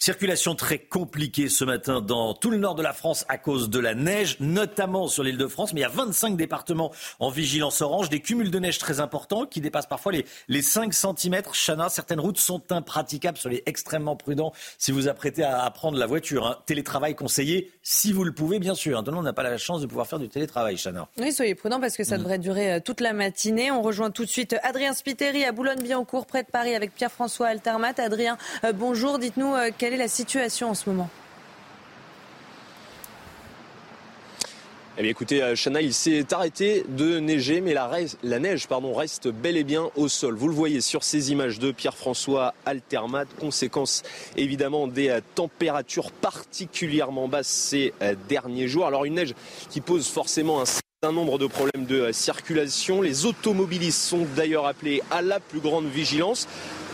[0.03, 3.79] Circulation très compliquée ce matin dans tout le nord de la France à cause de
[3.79, 5.75] la neige, notamment sur l'île de France.
[5.75, 9.45] Mais il y a 25 départements en vigilance orange, des cumuls de neige très importants
[9.45, 11.43] qui dépassent parfois les, les 5 cm.
[11.53, 16.47] Chana, certaines routes sont impraticables, soyez extrêmement prudents si vous apprêtez à, prendre la voiture.
[16.47, 16.57] Hein.
[16.65, 18.99] Télétravail conseillé, si vous le pouvez, bien sûr.
[18.99, 19.05] Hein.
[19.07, 21.09] on n'a pas la chance de pouvoir faire du télétravail, Chana.
[21.19, 22.21] Oui, soyez prudents parce que ça mm.
[22.21, 23.71] devrait durer euh, toute la matinée.
[23.71, 27.93] On rejoint tout de suite Adrien Spiteri à Boulogne-Billancourt, près de Paris, avec Pierre-François Altermat.
[27.99, 29.19] Adrien, euh, bonjour.
[29.19, 31.11] Dites-nous euh, quelle est la situation en ce moment
[34.97, 37.91] Eh bien écoutez, Chana, euh, il s'est arrêté de neiger, mais la,
[38.23, 40.37] la, neige pardon, reste bel et bien au sol.
[40.37, 44.05] Vous le voyez sur ces images de Pierre-François Altermat, conséquence
[44.37, 48.87] évidemment des euh, températures particulièrement basses ces euh, derniers jours.
[48.87, 49.35] Alors une neige
[49.71, 53.03] qui pose forcément un certain nombre de problèmes de circulation.
[53.03, 56.47] Les automobilistes sont d'ailleurs appelés à la plus grande vigilance.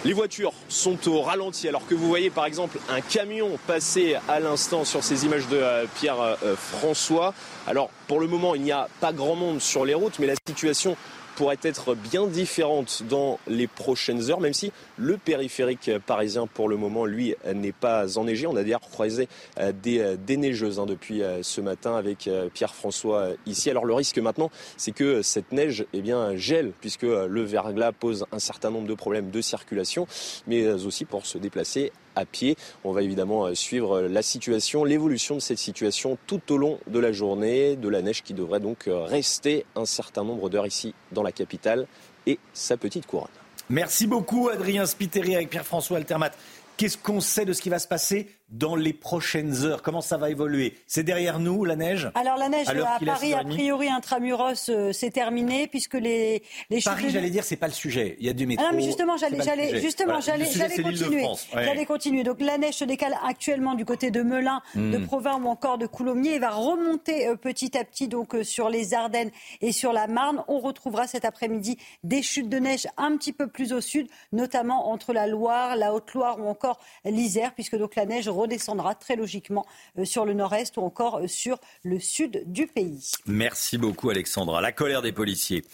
[0.07, 4.39] Les voitures sont au ralenti alors que vous voyez par exemple un camion passer à
[4.39, 7.35] l'instant sur ces images de euh, Pierre euh, François.
[7.67, 10.37] Alors pour le moment il n'y a pas grand monde sur les routes mais la
[10.47, 10.97] situation
[11.37, 16.77] pourrait être bien différente dans les prochaines heures, même si le périphérique parisien, pour le
[16.77, 18.47] moment, lui, n'est pas enneigé.
[18.47, 22.29] On a d'ailleurs croisé euh, des, euh, des neigeuses hein, depuis euh, ce matin avec
[22.55, 23.71] Pierre-François ici.
[23.71, 28.27] Alors le risque maintenant, c'est que cette neige eh bien, gèle, puisque le verglas pose
[28.33, 30.07] un certain nombre de problèmes de circulation,
[30.47, 32.57] mais aussi pour se déplacer à pied.
[32.83, 37.13] On va évidemment suivre la situation, l'évolution de cette situation tout au long de la
[37.13, 41.33] journée, de la neige qui devrait donc rester un certain nombre d'heures ici dans la
[41.33, 41.87] capitale
[42.27, 43.29] et sa petite couronne.
[43.69, 46.31] Merci beaucoup Adrien Spiteri avec Pierre-François Altermat.
[46.77, 50.17] Qu'est-ce qu'on sait de ce qui va se passer dans les prochaines heures Comment ça
[50.17, 50.75] va évoluer?
[50.87, 52.11] C'est derrière nous la neige?
[52.15, 57.11] Alors la neige à, Paris, a priori, intramuros, euh, c'est terminé puisque les les Paris,
[57.11, 58.17] j'allais dire, c'est pas le sujet.
[58.21, 58.65] Il y a du métro.
[58.69, 61.27] Ah mais justement, j'allais, j'allais, justement, j'allais, j'allais continuer.
[61.53, 62.23] J'allais continuer.
[62.23, 64.93] Donc la neige se décale actuellement du côté de Melun, hmm.
[64.93, 68.45] de Provins ou encore de Coulommiers et va remonter euh, petit à petit donc euh,
[68.45, 69.31] sur les Ardennes
[69.61, 70.45] et sur la Marne.
[70.49, 74.91] On retrouvera cet après-midi des chutes de neige un petit peu plus au sud, notamment
[74.91, 79.67] entre la Loire, la Haute-Loire ou encore l'Isère, puisque donc la neige redescendra très logiquement
[79.99, 83.13] euh, sur le nord-est ou encore euh, sur le sud du pays.
[83.27, 84.61] Merci beaucoup Alexandra.
[84.61, 85.65] La colère des policiers.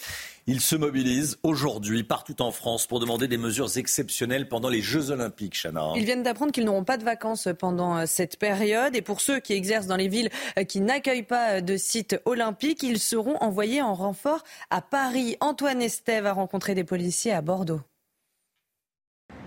[0.49, 5.13] Ils se mobilisent aujourd'hui partout en France pour demander des mesures exceptionnelles pendant les Jeux
[5.13, 5.93] Olympiques, Chana.
[5.95, 8.97] Ils viennent d'apprendre qu'ils n'auront pas de vacances pendant euh, cette période.
[8.97, 10.31] Et pour ceux qui exercent dans les villes
[10.69, 15.37] qui n'accueillent pas de sites olympiques, ils seront envoyés en renfort à Paris.
[15.41, 17.81] Antoine Estève a rencontré des policiers à Bordeaux.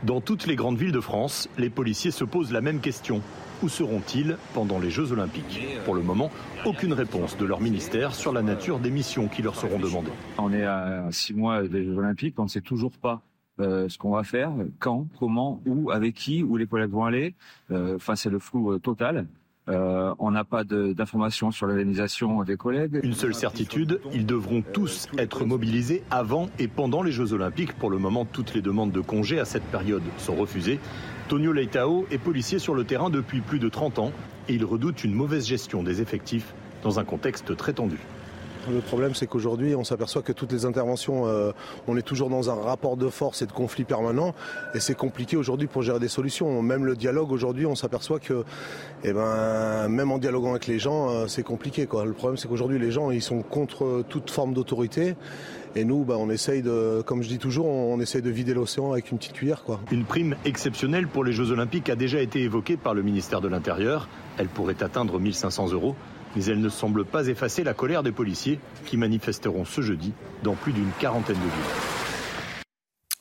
[0.05, 3.23] Dans toutes les grandes villes de France, les policiers se posent la même question.
[3.63, 5.65] Où seront-ils pendant les Jeux Olympiques?
[5.83, 6.29] Pour le moment,
[6.63, 10.11] aucune réponse de leur ministère sur la nature des missions qui leur seront demandées.
[10.37, 13.23] On est à six mois des Jeux Olympiques, on ne sait toujours pas
[13.59, 17.33] euh, ce qu'on va faire, quand, comment, où, avec qui, où les collègues vont aller.
[17.71, 19.25] Euh, enfin, c'est le flou euh, total.
[19.67, 22.99] Euh, on n'a pas d'informations sur l'organisation des collègues.
[23.03, 27.73] Une seule certitude, ils devront tous être mobilisés avant et pendant les Jeux Olympiques.
[27.73, 30.79] Pour le moment, toutes les demandes de congés à cette période sont refusées.
[31.27, 34.11] Tonio Leitao est policier sur le terrain depuis plus de 30 ans
[34.47, 37.97] et il redoute une mauvaise gestion des effectifs dans un contexte très tendu.
[38.71, 41.51] Le problème, c'est qu'aujourd'hui, on s'aperçoit que toutes les interventions, euh,
[41.87, 44.33] on est toujours dans un rapport de force et de conflit permanent,
[44.73, 46.61] et c'est compliqué aujourd'hui pour gérer des solutions.
[46.61, 48.43] Même le dialogue, aujourd'hui, on s'aperçoit que,
[49.03, 51.85] eh ben, même en dialoguant avec les gens, euh, c'est compliqué.
[51.85, 52.05] Quoi.
[52.05, 55.15] Le problème, c'est qu'aujourd'hui, les gens, ils sont contre toute forme d'autorité.
[55.77, 58.93] Et nous, bah, on essaye de, comme je dis toujours, on essaye de vider l'océan
[58.93, 59.63] avec une petite cuillère.
[59.63, 59.81] Quoi.
[59.91, 63.49] Une prime exceptionnelle pour les Jeux Olympiques a déjà été évoquée par le ministère de
[63.49, 64.07] l'Intérieur.
[64.37, 65.95] Elle pourrait atteindre 1500 euros
[66.35, 70.55] mais elle ne semble pas effacer la colère des policiers qui manifesteront ce jeudi dans
[70.55, 71.95] plus d'une quarantaine de villes.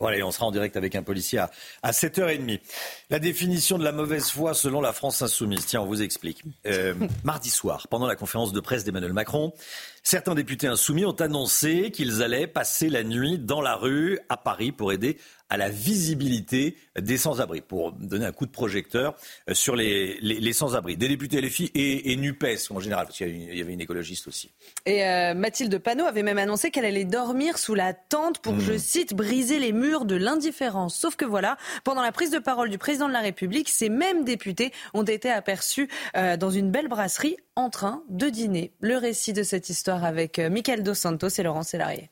[0.01, 1.39] Voilà, on sera en direct avec un policier
[1.83, 2.61] à, 7h30.
[3.11, 5.67] La définition de la mauvaise foi selon la France insoumise.
[5.67, 6.43] Tiens, on vous explique.
[6.67, 9.53] Euh, mardi soir, pendant la conférence de presse d'Emmanuel Macron,
[10.03, 14.73] certains députés insoumis ont annoncé qu'ils allaient passer la nuit dans la rue à Paris
[14.73, 15.17] pour aider
[15.51, 19.15] à la visibilité des sans-abri, pour donner un coup de projecteur
[19.49, 20.97] euh, sur les, les, sans-abri.
[20.97, 24.53] Des députés LFI et, et NUPES en général, parce qu'il y avait une écologiste aussi.
[24.87, 28.73] Et euh, Mathilde Panot avait même annoncé qu'elle allait dormir sous la tente pour, je
[28.73, 28.79] hmm.
[28.79, 30.97] cite, briser les murs de l'indifférence.
[30.97, 34.25] Sauf que voilà, pendant la prise de parole du président de la République, ces mêmes
[34.25, 38.73] députés ont été aperçus euh, dans une belle brasserie en train de dîner.
[38.81, 42.11] Le récit de cette histoire avec Michael Dos Santos et Laurent Sélarié.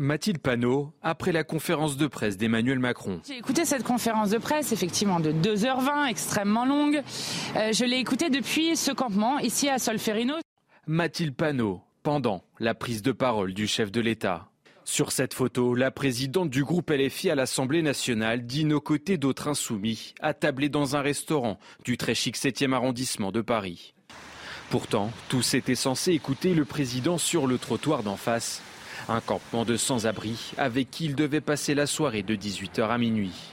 [0.00, 3.20] Mathilde Panot, après la conférence de presse d'Emmanuel Macron.
[3.28, 7.02] J'ai écouté cette conférence de presse, effectivement de 2h20, extrêmement longue.
[7.56, 10.36] Euh, je l'ai écoutée depuis ce campement, ici à Solferino.
[10.86, 14.48] Mathilde Panot, pendant la prise de parole du chef de l'État.
[14.84, 19.48] Sur cette photo, la présidente du groupe LFI à l'Assemblée nationale dîne aux côtés d'autres
[19.48, 23.92] insoumis, attablés dans un restaurant du très chic 7e arrondissement de Paris.
[24.70, 28.62] Pourtant, tous étaient censés écouter le président sur le trottoir d'en face
[29.08, 33.52] un campement de sans-abri avec qui il devait passer la soirée de 18h à minuit.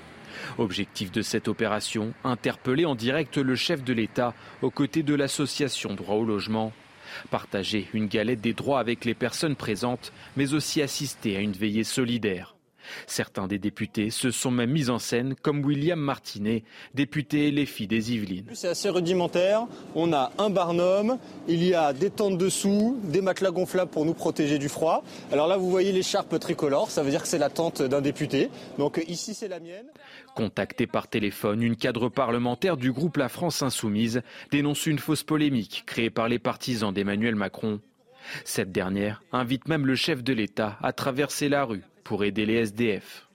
[0.57, 5.93] Objectif de cette opération, interpeller en direct le chef de l'État aux côtés de l'association
[5.93, 6.73] Droit au logement.
[7.31, 11.83] Partager une galette des droits avec les personnes présentes, mais aussi assister à une veillée
[11.83, 12.56] solidaire.
[13.05, 17.87] Certains des députés se sont même mis en scène, comme William Martinet, député Les Filles
[17.87, 18.45] des Yvelines.
[18.53, 19.65] C'est assez rudimentaire.
[19.95, 24.13] On a un barnum, il y a des tentes dessous, des matelas gonflables pour nous
[24.13, 25.03] protéger du froid.
[25.31, 28.49] Alors là, vous voyez l'écharpe tricolore, ça veut dire que c'est la tente d'un député.
[28.77, 29.87] Donc ici, c'est la mienne.
[30.35, 34.21] Contactée par téléphone, une cadre parlementaire du groupe La France Insoumise
[34.51, 37.79] dénonce une fausse polémique créée par les partisans d'Emmanuel Macron.
[38.43, 42.55] Cette dernière invite même le chef de l'État à traverser la rue pour aider les
[42.55, 43.27] SDF.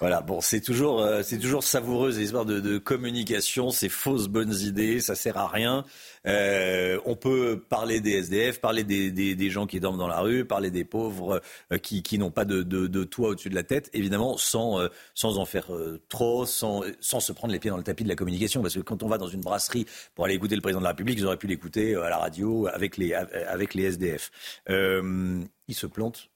[0.00, 4.98] Voilà, bon, c'est toujours, euh, c'est toujours savoureuse l'histoire de, communication, ces fausses bonnes idées,
[5.00, 5.84] ça sert à rien.
[6.26, 10.70] Euh, on peut parler des SDF, parler des, gens qui dorment dans la rue, parler
[10.70, 14.88] des pauvres euh, qui, n'ont pas de toit au-dessus de la tête, évidemment, sans, euh,
[15.14, 15.70] sans en faire
[16.08, 18.62] trop, sans, sans se prendre les pieds dans le tapis de la communication.
[18.62, 20.90] Parce que quand on va dans une brasserie pour aller écouter le président de la
[20.90, 24.30] République, ils auraient pu l'écouter à la radio avec les, avec les SDF.
[24.66, 26.30] ils se plantent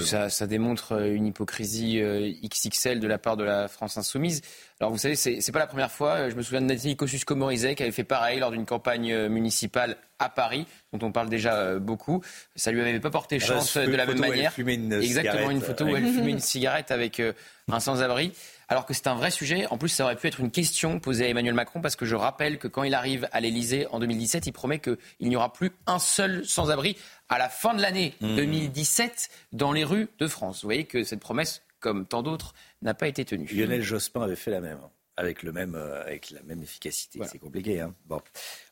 [0.00, 4.42] ça, ça, démontre euh, une hypocrisie euh, XXL de la part de la France insoumise.
[4.80, 6.14] Alors vous savez, c'est, c'est pas la première fois.
[6.14, 9.96] Euh, je me souviens de Nathalie Kosciusko-Morizet qui avait fait pareil lors d'une campagne municipale
[10.18, 12.22] à Paris, dont on parle déjà beaucoup.
[12.56, 14.52] Ça lui avait pas porté chance de la même manière.
[14.58, 17.22] Exactement, une photo où elle fumait une cigarette avec
[17.70, 18.32] un sans-abri
[18.68, 19.66] alors que c'est un vrai sujet.
[19.66, 22.14] En plus, ça aurait pu être une question posée à Emmanuel Macron, parce que je
[22.14, 25.72] rappelle que quand il arrive à l'Elysée en 2017, il promet qu'il n'y aura plus
[25.86, 26.96] un seul sans-abri
[27.28, 29.56] à la fin de l'année 2017 mmh.
[29.56, 30.62] dans les rues de France.
[30.62, 33.46] Vous voyez que cette promesse, comme tant d'autres, n'a pas été tenue.
[33.46, 34.78] Lionel Jospin avait fait la même
[35.18, 37.20] avec le même euh, avec la même efficacité.
[37.28, 37.80] C'est compliqué.
[37.80, 38.20] Hein bon,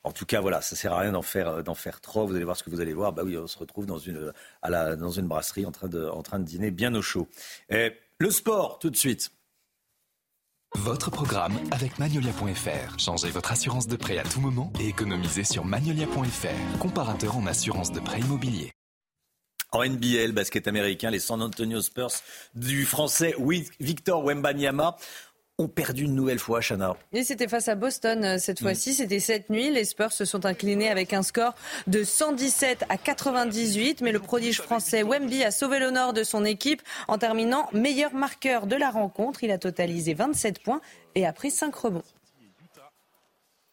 [0.04, 2.24] en tout cas, voilà, ça sert à rien d'en faire euh, d'en faire trop.
[2.24, 3.12] Vous allez voir ce que vous allez voir.
[3.12, 4.32] Bah oui, on se retrouve dans une
[4.62, 7.28] à la dans une brasserie en train de en train de dîner bien au chaud.
[7.68, 9.32] Et le sport, tout de suite.
[10.76, 12.98] Votre programme avec Magnolia.fr.
[12.98, 17.92] Changez votre assurance de prêt à tout moment et économisez sur Magnolia.fr, comparateur en assurance
[17.92, 18.72] de prêt immobilier.
[19.72, 22.12] En NBL, basket américain, les San Antonio Spurs
[22.54, 23.34] du français
[23.80, 24.96] Victor Wembanyama
[25.58, 26.96] ont perdu une nouvelle fois, Chana.
[27.12, 28.64] Et c'était face à Boston euh, cette mm.
[28.64, 28.94] fois-ci.
[28.94, 29.70] C'était cette nuit.
[29.70, 31.54] Les Spurs se sont inclinés avec un score
[31.86, 34.02] de 117 à 98.
[34.02, 38.66] Mais le prodige français Wemby a sauvé l'honneur de son équipe en terminant meilleur marqueur
[38.66, 39.44] de la rencontre.
[39.44, 40.80] Il a totalisé 27 points
[41.14, 42.02] et a pris 5 rebonds.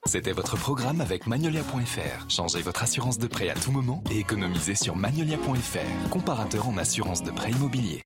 [0.06, 2.30] C'était votre programme avec Magnolia.fr.
[2.30, 7.24] Changez votre assurance de prêt à tout moment et économisez sur Magnolia.fr, comparateur en assurance
[7.24, 8.04] de prêt immobilier.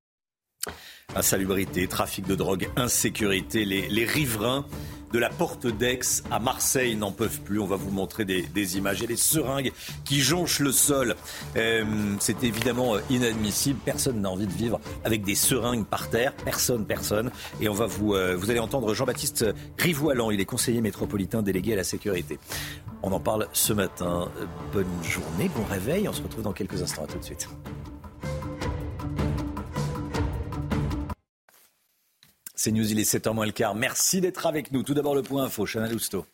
[1.15, 4.65] Insalubrité, trafic de drogue, insécurité, les, riverains
[5.13, 7.59] de la porte d'Aix à Marseille n'en peuvent plus.
[7.59, 9.01] On va vous montrer des, images.
[9.01, 9.71] et des seringues
[10.03, 11.15] qui jonchent le sol.
[11.55, 11.85] Euh,
[12.19, 13.79] c'est évidemment euh, inadmissible.
[13.85, 16.33] Personne n'a envie de vivre avec des seringues par terre.
[16.33, 17.31] Personne, personne.
[17.61, 19.45] Et on va vous, euh, vous allez entendre Jean-Baptiste
[19.79, 20.29] Rivoilan.
[20.29, 22.37] Il est conseiller métropolitain délégué à la sécurité.
[23.01, 24.29] On en parle ce matin.
[24.73, 26.09] Bonne journée, bon réveil.
[26.09, 27.05] On se retrouve dans quelques instants.
[27.05, 27.47] À tout de suite.
[32.59, 33.75] C'est News, il est 7h moins le quart.
[33.75, 34.81] Merci d'être avec nous.
[34.81, 36.25] Tout d'abord le point info, Chana Lousteau.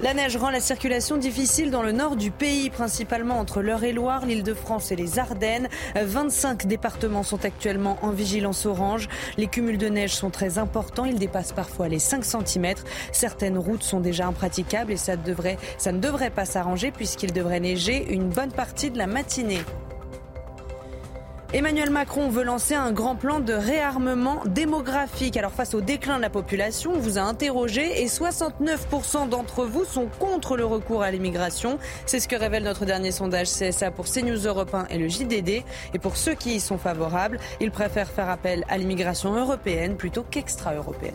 [0.00, 4.92] La neige rend la circulation difficile dans le nord du pays, principalement entre l'Eure-et-Loire, l'Île-de-France
[4.92, 5.68] et les Ardennes.
[5.96, 9.08] 25 départements sont actuellement en vigilance orange.
[9.36, 12.74] Les cumuls de neige sont très importants, ils dépassent parfois les 5 cm.
[13.10, 15.14] Certaines routes sont déjà impraticables et ça,
[15.78, 19.62] ça ne devrait pas s'arranger puisqu'il devrait neiger une bonne partie de la matinée.
[21.54, 25.36] Emmanuel Macron veut lancer un grand plan de réarmement démographique.
[25.36, 29.84] Alors face au déclin de la population, on vous a interrogé et 69% d'entre vous
[29.84, 31.78] sont contre le recours à l'immigration.
[32.06, 35.62] C'est ce que révèle notre dernier sondage CSA pour CNews Europe 1 et le JDD.
[35.92, 40.22] Et pour ceux qui y sont favorables, ils préfèrent faire appel à l'immigration européenne plutôt
[40.22, 41.12] qu'extra-européenne.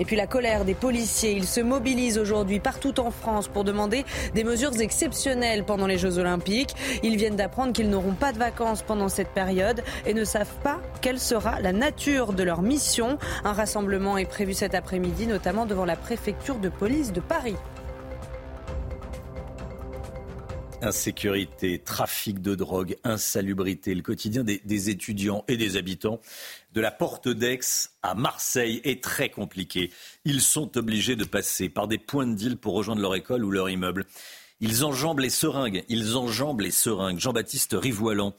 [0.00, 4.04] Et puis la colère des policiers, ils se mobilisent aujourd'hui partout en France pour demander
[4.34, 6.74] des mesures exceptionnelles pendant les Jeux Olympiques.
[7.02, 10.80] Ils viennent d'apprendre qu'ils n'auront pas de vacances pendant cette période et ne savent pas
[11.02, 13.18] quelle sera la nature de leur mission.
[13.44, 17.56] Un rassemblement est prévu cet après-midi, notamment devant la préfecture de police de Paris.
[20.82, 26.20] Insécurité, trafic de drogue, insalubrité, le quotidien des, étudiants et des habitants
[26.72, 27.60] de la porte d'Aix
[28.02, 29.90] à Marseille est très compliqué.
[30.24, 33.50] Ils sont obligés de passer par des points de deal pour rejoindre leur école ou
[33.50, 34.06] leur immeuble.
[34.60, 35.84] Ils enjambent les seringues.
[35.88, 38.34] Jean-Baptiste Rivoilan,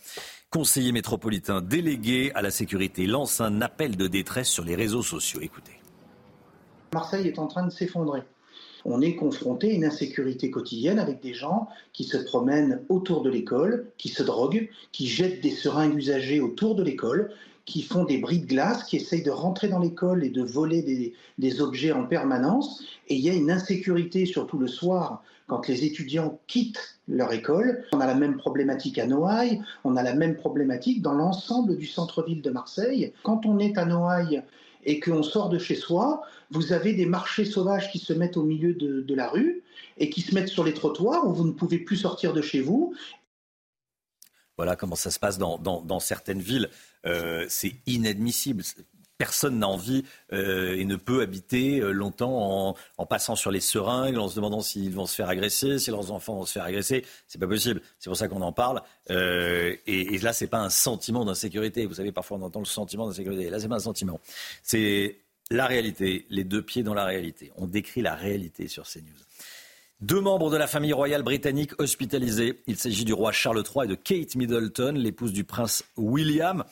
[0.50, 5.40] conseiller métropolitain délégué à la sécurité, lance un appel de détresse sur les réseaux sociaux.
[5.42, 5.80] Écoutez.
[6.94, 8.24] Marseille est en train de s'effondrer
[8.86, 13.30] on est confronté à une insécurité quotidienne avec des gens qui se promènent autour de
[13.30, 17.32] l'école, qui se droguent, qui jettent des seringues usagées autour de l'école,
[17.66, 21.14] qui font des bris de glace, qui essayent de rentrer dans l'école et de voler
[21.38, 22.84] des, objets en permanence.
[23.08, 27.84] Et il y a une insécurité, surtout le soir, quand les étudiants quittent leur école.
[27.94, 31.86] On a la même problématique à Noailles, on a la même problématique dans l'ensemble du
[31.86, 33.14] centre-ville de Marseille.
[33.24, 34.44] Quand on est à Noailles
[34.84, 38.44] et qu'on sort de chez soi, vous avez des marchés sauvages qui se mettent au
[38.44, 39.62] milieu de, la rue
[39.98, 42.62] et qui se mettent sur les trottoirs où vous ne pouvez plus sortir de chez
[42.62, 42.94] vous.
[44.58, 46.70] Voilà comment ça se passe dans, certaines villes.
[47.06, 48.64] Euh, c'est inadmissible
[49.18, 54.18] personne n'a envie euh, et ne peut habiter euh, longtemps en, passant sur les seringues,
[54.18, 57.06] en se demandant s'ils vont se faire agresser, si leurs enfants vont se faire agresser.
[57.28, 57.82] C'est pas possible.
[58.00, 58.82] C'est pour ça qu'on en parle.
[59.10, 61.86] Et, et, là, c'est pas un sentiment d'insécurité.
[61.86, 63.52] Vous savez, parfois on entend le sentiment d'insécurité.
[63.52, 64.20] Là, c'est pas un sentiment.
[64.64, 65.20] C'est
[65.52, 67.52] la réalité, les deux pieds dans la réalité.
[67.58, 69.14] On décrit la réalité sur CNews.
[70.02, 72.64] Deux membres de la famille royale britannique hospitalisés.
[72.66, 76.64] Il s'agit du roi Charles III et de Kate Middleton, l'épouse du prince William.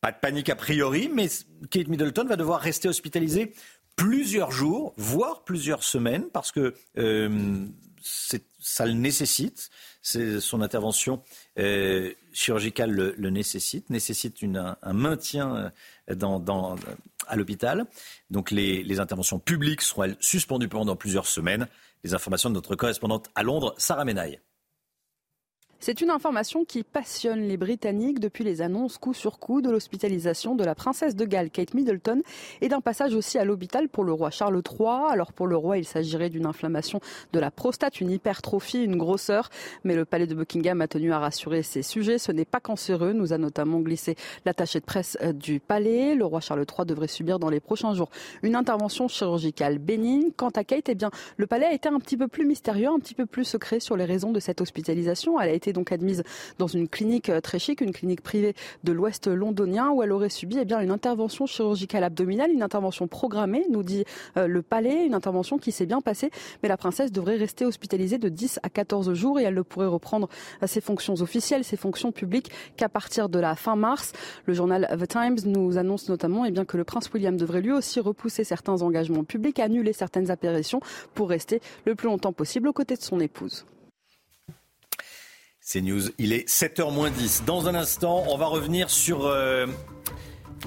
[0.00, 1.28] Pas de panique a priori, mais
[1.70, 3.52] Kate Middleton va devoir rester hospitalisée
[3.94, 7.66] plusieurs jours, voire plusieurs semaines, parce que euh,
[8.02, 9.70] ça le nécessite.
[10.02, 11.22] Son intervention
[11.60, 15.72] euh, chirurgicale le, nécessite, nécessite une, un, maintien
[16.10, 16.74] euh, dans,
[17.28, 17.86] à l'hôpital.
[18.30, 21.66] Donc les, les, interventions publiques seront suspendues pendant plusieurs semaines.
[22.04, 24.40] Les informations de notre correspondante à Londres, Sarah Menaille.
[25.84, 30.54] C'est une information qui passionne les Britanniques depuis les annonces coup sur coup de l'hospitalisation
[30.54, 32.22] de la princesse de Galles, Kate Middleton,
[32.60, 35.10] et d'un passage aussi à l'hôpital pour le roi Charles III.
[35.10, 37.00] Alors pour le roi, il s'agirait d'une inflammation
[37.32, 39.50] de la prostate, une hypertrophie, une grosseur.
[39.82, 42.18] Mais le palais de Buckingham a tenu à rassurer ses sujets.
[42.18, 44.14] Ce n'est pas cancéreux, nous a notamment glissé
[44.44, 46.14] l'attaché de presse euh, du palais.
[46.14, 48.10] Le roi Charles III devrait subir dans les prochains jours
[48.44, 50.30] une intervention chirurgicale bénigne.
[50.36, 53.00] Quant à Kate, eh bien, le palais a été un petit peu plus mystérieux, un
[53.00, 55.38] petit peu plus secret sur les raisons de cette hospitalisation.
[55.72, 56.22] Donc admise
[56.58, 58.54] dans une clinique très chic, une clinique privée
[58.84, 63.64] de l'Ouest londonien, où elle aurait subi eh une intervention chirurgicale abdominale, une intervention programmée,
[63.70, 64.04] nous dit
[64.36, 66.30] le palais, une intervention qui s'est bien passée,
[66.62, 69.86] mais la princesse devrait rester hospitalisée de 10 à 14 jours et elle ne pourrait
[69.86, 70.28] reprendre
[70.66, 74.12] ses fonctions officielles, ses fonctions publiques qu'à partir de la fin mars.
[74.46, 78.00] Le journal The Times nous annonce notamment eh que le prince William devrait lui aussi
[78.00, 80.80] repousser certains engagements publics, annuler certaines apparitions
[81.14, 83.64] pour rester le plus longtemps possible aux côtés de son épouse.
[85.64, 87.44] C'est News, il est 7h 10.
[87.46, 89.64] Dans un instant, on va revenir sur euh,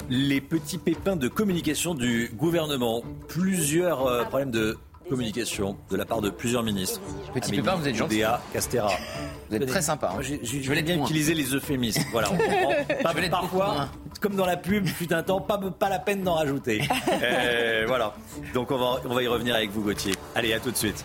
[0.10, 3.04] les petits pépins de communication du gouvernement.
[3.28, 4.78] Plusieurs euh, problèmes de
[5.10, 7.02] communication de la part de plusieurs ministres.
[7.34, 8.24] Petit pépin, vous êtes gentil.
[8.54, 8.90] Castera.
[9.50, 10.14] Vous êtes très sympa.
[10.16, 10.22] Hein.
[10.22, 12.06] Je, je, vais bien utiliser les euphémismes.
[12.14, 12.30] Voilà.
[13.04, 13.90] pas, parfois,
[14.22, 16.88] comme dans la pub, fut un temps, pas, pas la peine d'en rajouter.
[17.22, 18.14] Euh, voilà.
[18.54, 20.14] Donc on va, on va y revenir avec vous, Gauthier.
[20.36, 21.04] Allez, à tout de suite.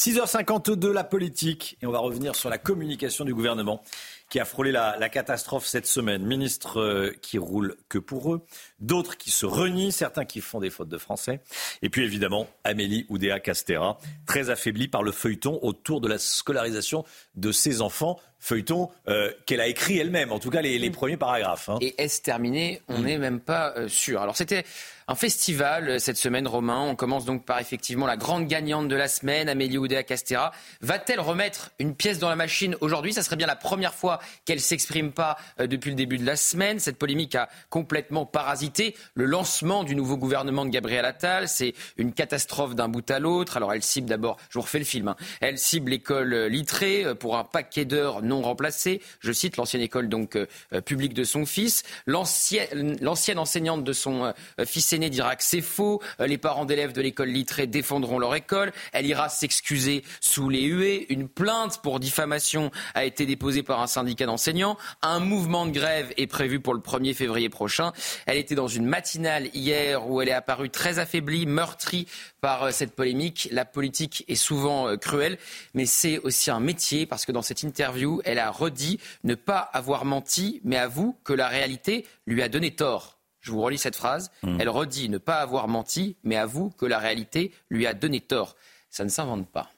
[0.00, 1.76] 6h52, la politique.
[1.82, 3.82] Et on va revenir sur la communication du gouvernement
[4.30, 6.24] qui a frôlé la, catastrophe cette semaine.
[6.24, 8.46] Ministres euh, qui roulent que pour eux,
[8.80, 11.40] d'autres qui se renient, certains qui font des fautes de français.
[11.82, 17.04] Et puis évidemment, Amélie Oudéa Castera, très affaiblie par le feuilleton autour de la scolarisation
[17.34, 21.68] de ses enfants feuilleton euh, qu'elle a écrit elle-même, en tout cas les, premiers paragraphes.
[21.68, 21.78] Hein.
[21.80, 22.80] Et est-ce terminé?
[22.88, 24.22] On n'est même pas euh, sûr.
[24.22, 24.64] Alors c'était
[25.06, 26.80] un festival euh, cette semaine, Romain.
[26.80, 30.52] On commence donc par effectivement la grande gagnante de la semaine, Amélie Oudéa Castera.
[30.80, 33.12] Va-t-elle remettre une pièce dans la machine aujourd'hui?
[33.12, 36.78] Ça serait bien la première fois qu'elle s'exprime pas depuis le début de la semaine.
[36.80, 38.69] Cette polémique a complètement parasité
[39.14, 41.48] le lancement du nouveau gouvernement de Gabriel Attal.
[41.48, 43.56] C'est une catastrophe d'un bout à l'autre.
[43.56, 45.16] Alors elle cible d'abord, je vous refais le film, hein.
[45.40, 49.00] elle cible l'école littrée pour un paquet d'heures non remplacé.
[49.20, 51.82] Je cite l'ancienne école donc euh, euh, publique de son fils.
[52.06, 56.00] L'ancienne enseignante de son euh, fils aîné dira que c'est faux.
[56.18, 58.72] les parents d'élèves de l'école littrée défendront leur école.
[58.92, 61.06] Elle ira s'excuser sous les huées.
[61.12, 64.76] Une plainte pour diffamation a été déposée par un syndicat d'enseignants.
[65.02, 67.92] Un mouvement de grève est prévu pour le 1er février prochain.
[68.26, 72.06] Elle était dans une matinale hier où elle est apparue très affaiblie, meurtrie
[72.42, 73.48] par cette polémique.
[73.52, 75.38] La politique est souvent cruelle,
[75.72, 79.60] mais c'est aussi un métier parce que dans cette interview, elle a redit ne pas
[79.60, 83.16] avoir menti, mais avoue que la réalité lui a donné tort.
[83.40, 84.30] Je vous relis cette phrase.
[84.42, 84.58] Mmh.
[84.60, 88.56] Elle redit ne pas avoir menti, mais avoue que la réalité lui a donné tort.
[88.90, 89.70] Ça ne s'invente pas.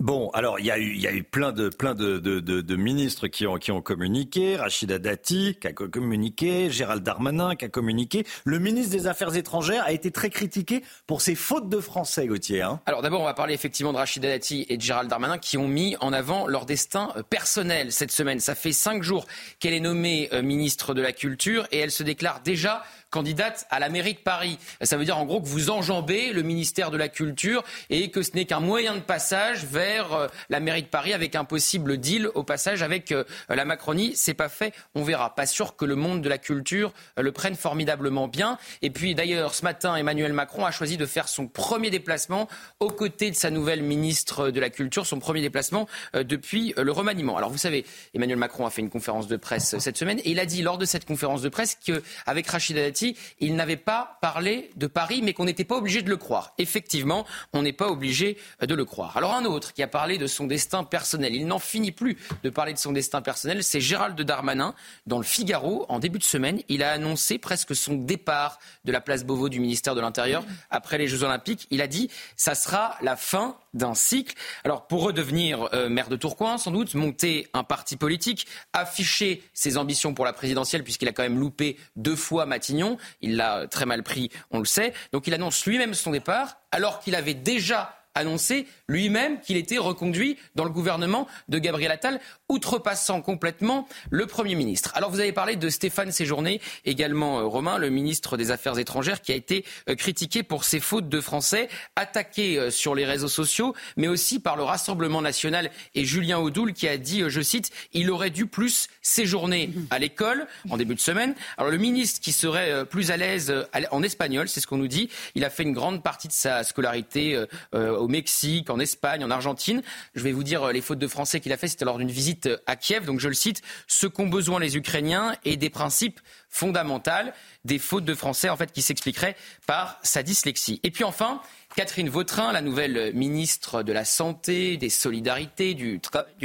[0.00, 3.82] Bon, alors il y a eu, plein de, plein de, ministres qui ont, qui ont
[3.82, 4.56] communiqué.
[4.56, 8.24] Rachida Dati qui a communiqué, Gérald Darmanin qui a communiqué.
[8.44, 12.62] Le ministre des Affaires étrangères a été très critiqué pour ses fautes de français, Gauthier.
[12.62, 12.80] Hein.
[12.86, 15.68] alors d'abord, on va parler effectivement de Rachida Dati et de Gérald Darmanin qui ont
[15.68, 18.40] mis en avant leur destin euh, personnel cette semaine.
[18.40, 19.26] Ça fait cinq jours
[19.58, 23.78] qu'elle est nommée euh, ministre de la Culture et elle se déclare déjà candidate à
[23.78, 24.58] la mairie de Paris.
[24.82, 28.22] Ça veut dire en gros que vous enjambez le ministère de la Culture et que
[28.22, 31.98] ce n'est qu'un moyen de passage vers euh, la mairie de Paris avec un possible
[31.98, 34.12] deal au passage avec euh, la Macronie.
[34.14, 35.34] C'est pas fait, on verra.
[35.34, 38.58] Pas sûr que le monde de la culture euh, le prenne formidablement bien.
[38.82, 42.48] Et puis d'ailleurs, ce matin, Emmanuel Macron a choisi de faire son premier déplacement
[42.78, 47.36] aux côtés de sa nouvelle ministre de la Culture, son premier déplacement depuis le remaniement.
[47.36, 47.84] Alors vous savez,
[48.14, 50.78] Emmanuel Macron a fait une conférence de presse cette semaine et il a dit lors
[50.78, 52.99] de cette conférence de presse qu'avec Rachida Dati,
[53.38, 56.52] il n'avait pas parlé de Paris, mais qu'on n'était pas obligé de le croire.
[56.58, 59.16] Effectivement, on n'est pas obligé de le croire.
[59.16, 62.50] Alors un autre qui a parlé de son destin personnel, il n'en finit plus de
[62.50, 64.74] parler de son destin personnel, c'est Gérald Darmanin.
[65.06, 69.00] Dans le Figaro, en début de semaine, il a annoncé presque son départ de la
[69.00, 71.66] place Beauvau du ministère de l'Intérieur après les Jeux Olympiques.
[71.70, 74.34] Il a dit ça sera la fin d'un cycle.
[74.64, 79.76] Alors pour redevenir euh, maire de Tourcoing, sans doute, monter un parti politique, afficher ses
[79.76, 83.86] ambitions pour la présidentielle, puisqu'il a quand même loupé deux fois Matignon, il l'a très
[83.86, 84.92] mal pris, on le sait.
[85.12, 90.36] Donc il annonce lui-même son départ, alors qu'il avait déjà annoncé lui-même qu'il était reconduit
[90.56, 94.90] dans le gouvernement de Gabriel Attal, outrepassant complètement le Premier ministre.
[94.94, 99.22] Alors vous avez parlé de Stéphane Séjourné, également euh, Romain, le ministre des Affaires étrangères,
[99.22, 103.28] qui a été euh, critiqué pour ses fautes de français, attaqué euh, sur les réseaux
[103.28, 107.70] sociaux, mais aussi par le Rassemblement national et Julien Audoul qui a dit, je cite,
[107.92, 111.34] il aurait dû plus séjourner à l'école en début de semaine.
[111.56, 113.52] Alors le ministre qui serait plus à l'aise
[113.90, 116.64] en espagnol, c'est ce qu'on nous dit, il a fait une grande partie de sa
[116.64, 119.82] scolarité au Mexique, en Espagne, en Argentine.
[120.14, 122.48] Je vais vous dire les fautes de français qu'il a fait, c'était lors d'une visite
[122.66, 123.04] à Kiev.
[123.04, 127.30] Donc je le cite, ce qu'ont besoin les Ukrainiens et des principes fondamentaux,
[127.64, 130.80] des fautes de français en fait qui s'expliqueraient par sa dyslexie.
[130.82, 131.40] Et puis enfin,
[131.76, 136.00] Catherine Vautrin, la nouvelle ministre de la Santé, des Solidarités, du,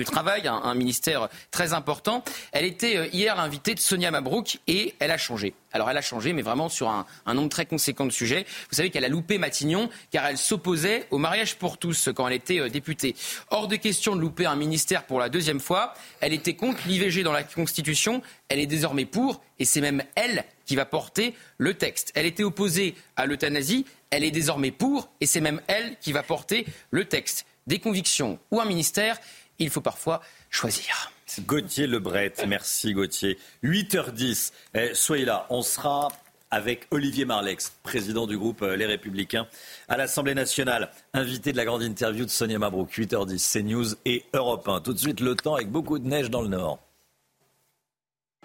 [0.05, 2.23] Travail, un, ministère très important.
[2.51, 5.55] Elle était euh, hier l'invitée de Sonia Mabrouk et elle a changé.
[5.73, 8.45] Alors elle a changé, mais vraiment sur un, nombre très conséquent de sujets.
[8.69, 12.36] Vous savez qu'elle a loupé Matignon car elle s'opposait au mariage pour tous quand elle
[12.36, 13.15] était euh, députée.
[13.49, 15.95] Hors de question de louper un ministère pour la deuxième fois.
[16.21, 18.21] Elle était contre l'IVG dans la Constitution.
[18.47, 22.11] Elle est désormais pour et c'est même elle qui va porter le texte.
[22.15, 23.86] Elle était opposée à l'euthanasie
[24.16, 27.45] elle est désormais pour, et c'est même elle qui va porter le texte.
[27.68, 29.20] Des convictions ou un ministère,
[29.59, 31.11] il faut parfois choisir.
[31.41, 33.38] Gauthier Lebret, merci Gauthier.
[33.63, 36.09] 8h10, eh, soyez là, on sera
[36.49, 39.47] avec Olivier Marlex, président du groupe euh, Les Républicains,
[39.89, 44.66] à l'Assemblée nationale, invité de la grande interview de Sonia Mabrouk, 8h10, CNews et Europe
[44.66, 44.80] 1.
[44.80, 46.80] Tout de suite, le temps avec beaucoup de neige dans le nord.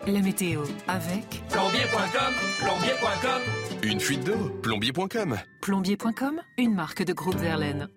[0.06, 3.42] La météo avec plombier.com, plombier.com.
[3.82, 5.36] Une fuite d'eau, plombier.com.
[5.60, 7.88] Plombier.com, une marque de groupe Verlaine.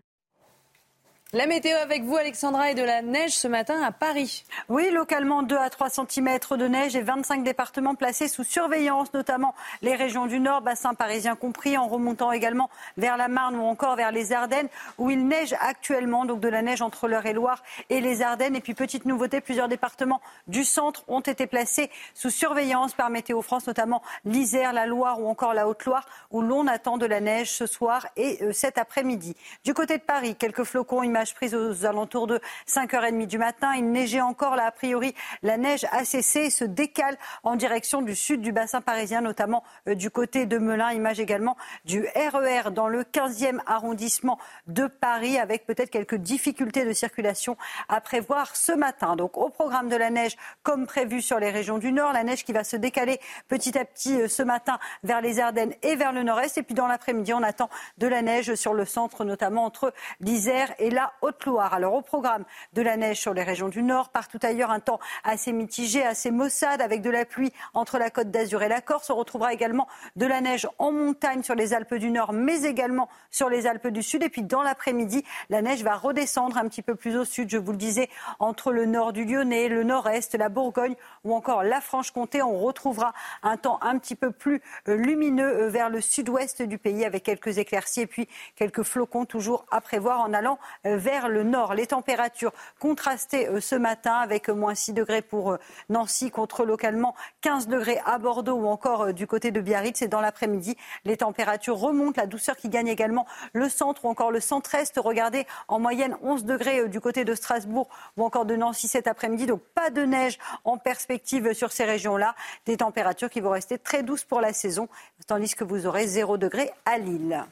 [1.36, 4.46] La météo avec vous, Alexandra, et de la neige ce matin à Paris.
[4.70, 9.56] Oui, localement 2 à 3 cm de neige et 25 départements placés sous surveillance, notamment
[9.82, 13.96] les régions du Nord, bassin parisien compris, en remontant également vers la Marne ou encore
[13.96, 14.68] vers les Ardennes,
[15.00, 18.56] où il neige actuellement, donc de la neige entre l'Eure et Loire et les Ardennes.
[18.56, 23.42] Et puis, petite nouveauté, plusieurs départements du centre ont été placés sous surveillance par Météo
[23.42, 27.52] France, notamment l'Isère, la Loire ou encore la Haute-Loire, où l'on attend de la neige
[27.52, 29.36] ce soir et euh, cet après-midi.
[29.64, 31.02] Du côté de Paris, quelques flocons
[31.32, 33.74] prise aux alentours de 5h30 du matin.
[33.76, 38.02] Il neigeait encore là, a priori, la neige a cessé et se décale en direction
[38.02, 40.92] du sud du bassin parisien, notamment euh, du côté de Melun.
[40.92, 41.56] Image également
[41.86, 47.58] du RER e dans le 15e arrondissement de Paris, avec peut-être quelques difficultés de circulation
[47.90, 49.16] à prévoir ce matin.
[49.16, 52.44] Donc au programme de la neige, comme prévu sur les régions du Nord, la neige
[52.44, 56.12] qui va se décaler petit à petit euh, ce matin vers les Ardennes et vers
[56.12, 56.58] le Nord-Est.
[56.58, 60.74] Et puis dans l'après-midi, on attend de la neige sur le centre, notamment entre l'Isère
[60.80, 61.74] et la Haute-Loire.
[61.74, 62.44] Alors au programme
[62.74, 66.32] de la neige sur les régions du Nord, partout ailleurs un temps assez mitigé, assez
[66.32, 69.10] maussade, avec de la pluie entre la Côte d'Azur et la Corse.
[69.10, 73.10] On retrouvera également de la neige en montagne sur les Alpes du Nord, mais également
[73.32, 74.24] sur les Alpes du Sud.
[74.24, 77.58] Et puis dans l'après-midi, la neige va redescendre un petit peu plus au sud, je
[77.58, 78.10] vous le disais,
[78.40, 82.42] entre le nord du Lyonnais, le nord-est, la Bourgogne ou encore la Franche-Comté.
[82.42, 86.78] On retrouvera un temps un petit peu plus euh, lumineux euh, vers le sud-ouest du
[86.78, 91.30] pays avec quelques éclaircies et puis quelques flocons toujours à prévoir en allant euh, vers
[91.30, 91.74] le nord.
[91.74, 95.58] Les températures contrastées euh, ce matin avec euh, moins 6 degrés pour
[95.90, 100.02] Nancy contre localement 15 degrés à Bordeaux ou encore du côté de Biarritz.
[100.02, 102.22] Et dans l'après-midi, les températures remontent.
[102.22, 104.98] La douceur qui gagne également le centre ou encore le centre-est.
[104.98, 109.46] Regardez, en moyenne 11 degrés du côté de Strasbourg ou encore de Nancy cet après-midi.
[109.46, 112.36] Donc pas de neige en perspective sur ces régions-là.
[112.66, 114.88] Des températures qui vont rester très douces pour la saison,
[115.28, 117.46] tandis que vous aurez 0 degré à Lille.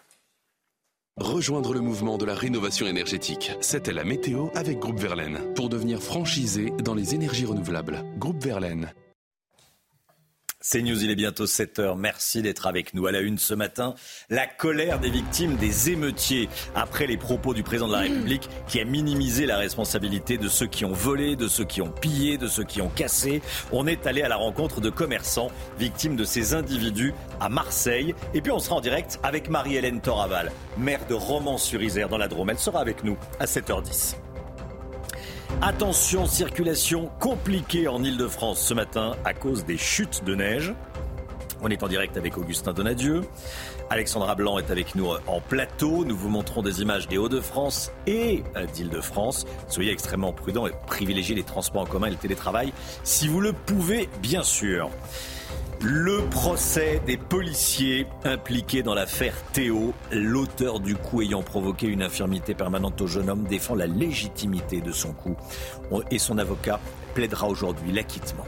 [1.20, 3.52] Rejoindre le mouvement de la rénovation énergétique.
[3.60, 5.40] C'était la météo avec Groupe Verlaine.
[5.56, 8.06] Pour devenir franchisé dans les énergies renouvelables.
[8.18, 8.94] Groupe Verlaine.
[10.64, 11.96] C'est News, il est bientôt 7 heures.
[11.96, 13.08] Merci d'être avec nous.
[13.08, 13.96] À la une ce matin,
[14.30, 18.80] la colère des victimes des émeutiers après les propos du président de la République qui
[18.80, 22.48] a minimisé la responsabilité de ceux qui ont volé, de ceux qui ont pillé, de
[22.48, 23.42] ceux qui ont cassé.
[23.72, 25.50] On est allé à la rencontre de commerçants
[25.80, 28.14] victimes de ces individus à Marseille.
[28.36, 32.52] Et puis on sera en direct avec Marie-Hélène Toraval, maire de Romans-sur-Isère dans la Drôme.
[32.52, 34.16] Elle sera avec nous à 7h10.
[35.60, 40.74] Attention, circulation compliquée en Ile-de-France ce matin à cause des chutes de neige.
[41.62, 43.22] On est en direct avec Augustin Donadieu.
[43.90, 46.06] Alexandra Blanc est avec nous en plateau.
[46.06, 48.44] Nous vous montrons des images des Hauts-de-France et
[48.74, 49.46] d'Île-de-France.
[49.68, 52.74] Soyez extrêmement prudents et privilégiez les transports en commun et le télétravail
[53.04, 54.90] si vous le pouvez, bien sûr.
[55.84, 62.54] Le procès des policiers impliqués dans l'affaire Théo, l'auteur du coup ayant provoqué une infirmité
[62.54, 65.36] permanente au jeune homme, défend la légitimité de son coup
[66.12, 66.80] et son avocat
[67.16, 68.46] plaidera aujourd'hui l'acquittement.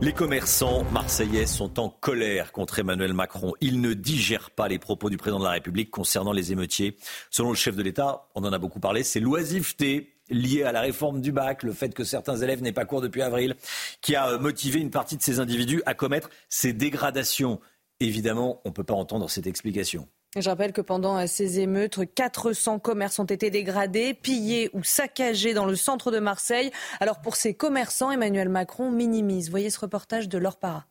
[0.00, 3.52] Les commerçants marseillais sont en colère contre Emmanuel Macron.
[3.60, 6.96] Ils ne digèrent pas les propos du président de la République concernant les émeutiers.
[7.30, 10.80] Selon le chef de l'État, on en a beaucoup parlé, c'est l'oisiveté lié à la
[10.80, 13.54] réforme du bac, le fait que certains élèves n'aient pas cours depuis avril,
[14.00, 17.60] qui a euh, motivé une partie de ces individus à commettre ces dégradations.
[18.00, 20.08] Évidemment, on ne peut pas entendre cette explication.
[20.36, 25.54] Je rappelle que pendant euh, ces émeutes, 400 commerces ont été dégradés, pillés ou saccagés
[25.54, 26.70] dans le centre de Marseille.
[27.00, 29.48] Alors pour ces commerçants, Emmanuel Macron minimise.
[29.48, 30.86] Voyez ce reportage de Laure Para.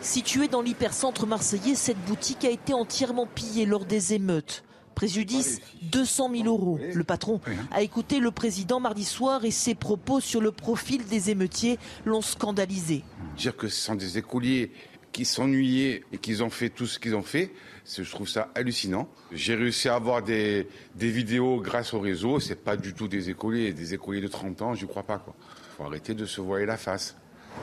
[0.00, 4.62] Située dans l'hypercentre marseillais, cette boutique a été entièrement pillée lors des émeutes.
[4.94, 6.78] Préjudice 200 000 euros.
[6.92, 7.40] Le patron
[7.70, 12.22] a écouté le président mardi soir et ses propos sur le profil des émeutiers l'ont
[12.22, 13.02] scandalisé.
[13.36, 14.72] Dire que ce sont des écoliers
[15.12, 17.52] qui s'ennuyaient et qu'ils ont fait tout ce qu'ils ont fait.
[17.86, 19.08] Je trouve ça hallucinant.
[19.32, 20.66] J'ai réussi à avoir des,
[20.96, 22.40] des vidéos grâce au réseau.
[22.40, 25.34] C'est pas du tout des écoliers, des écoliers de 30 ans, je crois pas quoi.
[25.76, 27.16] Faut arrêter de se voiler la face.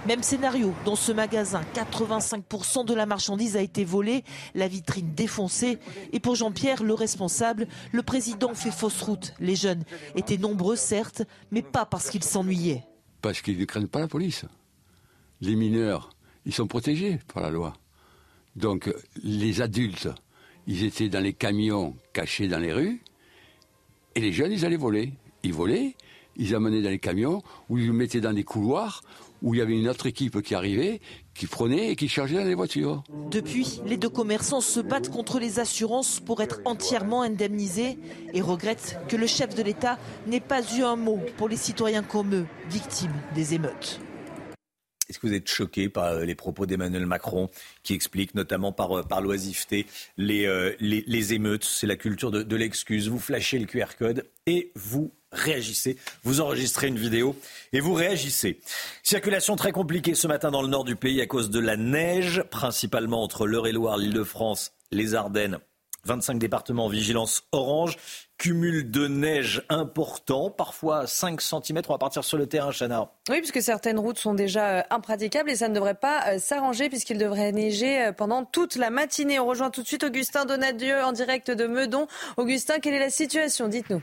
[0.08, 1.62] Même scénario dans ce magasin.
[1.76, 4.24] 85% de la marchandise a été volée,
[4.56, 5.78] la vitrine défoncée.
[6.12, 9.34] Et pour Jean-Pierre, le responsable, le président fait fausse route.
[9.40, 9.84] Les jeunes
[10.16, 12.84] étaient nombreux, certes, mais pas parce qu'ils s'ennuyaient.
[13.22, 14.46] Parce qu'ils ne craignent pas la police.
[15.40, 16.10] Les mineurs,
[16.46, 17.74] ils sont protégés par la loi.
[18.56, 20.10] Donc les adultes,
[20.68, 23.02] ils étaient dans les camions cachés dans les rues,
[24.16, 25.14] et les jeunes, ils allaient voler.
[25.44, 25.96] Ils volaient,
[26.36, 29.02] ils amenaient dans les camions, ou ils les mettaient dans des couloirs,
[29.42, 31.02] où il y avait une autre équipe qui arrivait,
[31.34, 33.04] qui prenait et qui chargeait les voitures.
[33.30, 37.98] Depuis, les deux commerçants se battent contre les assurances pour être entièrement indemnisés
[38.34, 42.04] et regrettent que le chef de l'État n'ait pas eu un mot pour les citoyens
[42.04, 44.00] comme eux, victimes des émeutes.
[45.12, 47.50] Est-ce que vous êtes choqué par euh, les propos d'Emmanuel Macron
[47.84, 49.86] qui explique notamment par, euh, l'oisiveté
[50.16, 51.66] les, euh, les, émeutes?
[51.66, 53.10] C'est la culture de, de l'excuse.
[53.10, 55.98] Vous flashez le QR code et vous réagissez.
[56.24, 57.36] Vous enregistrez une vidéo
[57.74, 58.62] et vous réagissez.
[59.04, 62.42] Circulation très compliquée ce matin dans le nord du pays à cause de la neige,
[62.50, 65.60] principalement entre l'Eure-et-Loire, l'Île-de-France, les Ardennes
[66.06, 67.98] 25 départements en vigilance orange.
[68.42, 71.84] Cumul de neige important, parfois 5 cm.
[71.88, 73.12] On va partir sur le terrain, Chana.
[73.30, 76.90] Oui, puisque certaines routes sont déjà euh, impraticables et ça ne devrait pas euh, s'arranger
[76.90, 79.40] puisqu'il devrait neiger euh, pendant toute la matinée.
[79.40, 82.08] On rejoint tout de suite Augustin Donadieu en direct de Meudon.
[82.36, 83.68] Augustin, quelle est la situation?
[83.68, 84.02] Dites-nous.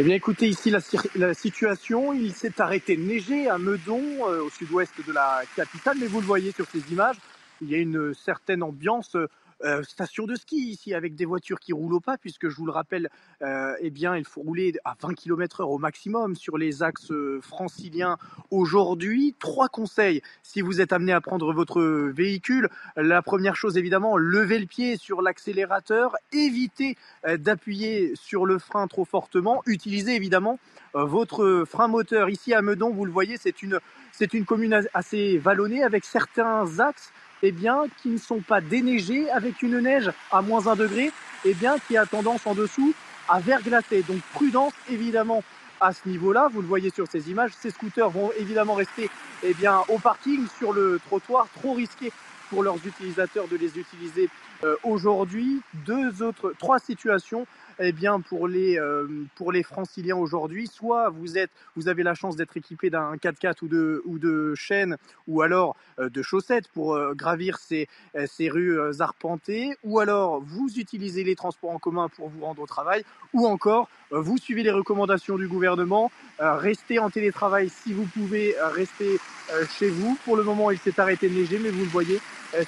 [0.00, 0.80] Eh bien, écoutez, ici, la,
[1.14, 5.98] la situation, il s'est arrêté de neiger à Meudon, euh, au sud-ouest de la capitale,
[6.00, 7.18] mais vous le voyez sur ces images,
[7.62, 9.16] il y a une certaine ambiance
[9.64, 12.66] euh, station de ski ici avec des voitures qui roulent au pas puisque je vous
[12.66, 13.10] le rappelle
[13.42, 17.10] euh, eh bien il faut rouler à 20 km heure au maximum sur les axes
[17.10, 18.16] euh, franciliens.
[18.50, 22.68] Aujourd'hui trois conseils si vous êtes amené à prendre votre véhicule.
[22.96, 26.96] La première chose évidemment levez le pied sur l'accélérateur évitez
[27.26, 29.62] euh, d'appuyer sur le frein trop fortement.
[29.66, 30.58] Utilisez évidemment
[30.92, 32.30] votre frein moteur.
[32.30, 33.78] Ici à Meudon vous le voyez c'est une
[34.12, 37.12] c'est une commune assez vallonnée avec certains axes
[37.42, 41.10] eh bien, qui ne sont pas déneigés avec une neige à moins 1 degré,
[41.44, 42.94] eh bien, qui a tendance en dessous
[43.28, 44.02] à verglacer.
[44.02, 45.42] Donc prudence évidemment
[45.80, 46.48] à ce niveau-là.
[46.52, 47.52] Vous le voyez sur ces images.
[47.58, 49.08] Ces scooters vont évidemment rester
[49.42, 51.48] eh bien, au parking, sur le trottoir.
[51.54, 52.12] Trop risqué
[52.50, 54.28] pour leurs utilisateurs de les utiliser
[54.64, 55.62] euh, aujourd'hui.
[55.86, 57.46] Deux autres, trois situations
[57.80, 59.06] eh bien, pour les, euh,
[59.36, 63.56] pour les franciliens aujourd'hui, soit vous, êtes, vous avez la chance d'être équipé d'un 4x4
[63.62, 67.88] ou de, ou de chaînes, ou alors euh, de chaussettes pour euh, gravir ces,
[68.26, 72.66] ces rues arpentées, ou alors vous utilisez les transports en commun pour vous rendre au
[72.66, 76.10] travail, ou encore vous suivez les recommandations du gouvernement,
[76.40, 79.20] restez en télétravail si vous pouvez, rester
[79.52, 80.16] euh, chez vous.
[80.24, 82.20] Pour le moment, il s'est arrêté de neiger, mais vous le voyez,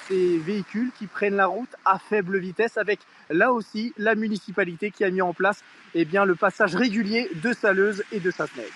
[0.07, 5.03] ces véhicules qui prennent la route à faible vitesse avec là aussi la municipalité qui
[5.03, 5.63] a mis en place
[5.95, 8.71] eh bien, le passage régulier de Saleuse et de Sasseneuil.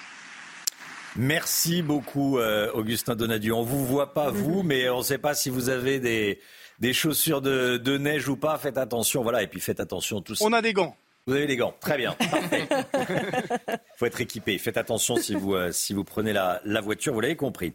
[1.15, 3.53] Merci beaucoup, euh, Augustin Donadieu.
[3.53, 6.39] On vous voit pas, vous, mais on ne sait pas si vous avez des,
[6.79, 8.57] des chaussures de, de neige ou pas.
[8.57, 9.41] Faites attention, voilà.
[9.41, 10.41] Et puis faites attention tous.
[10.41, 10.95] On a des gants.
[11.25, 12.69] Vous avez des gants, très bien, parfait.
[13.97, 14.57] faut être équipé.
[14.57, 17.73] Faites attention si vous, euh, si vous prenez la, la voiture, vous l'avez compris.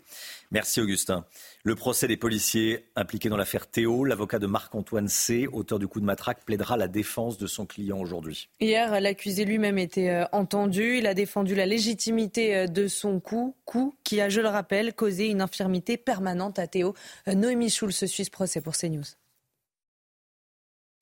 [0.52, 1.24] Merci Augustin.
[1.64, 5.98] Le procès des policiers impliqués dans l'affaire Théo, l'avocat de Marc-Antoine C., auteur du coup
[5.98, 8.50] de matraque, plaidera la défense de son client aujourd'hui.
[8.60, 10.98] Hier, l'accusé lui-même était euh, entendu.
[10.98, 14.92] Il a défendu la légitimité euh, de son coup, coup qui a, je le rappelle,
[14.92, 16.92] causé une infirmité permanente à Théo.
[17.28, 19.04] Euh, Noémie Schulz suit ce procès pour CNews.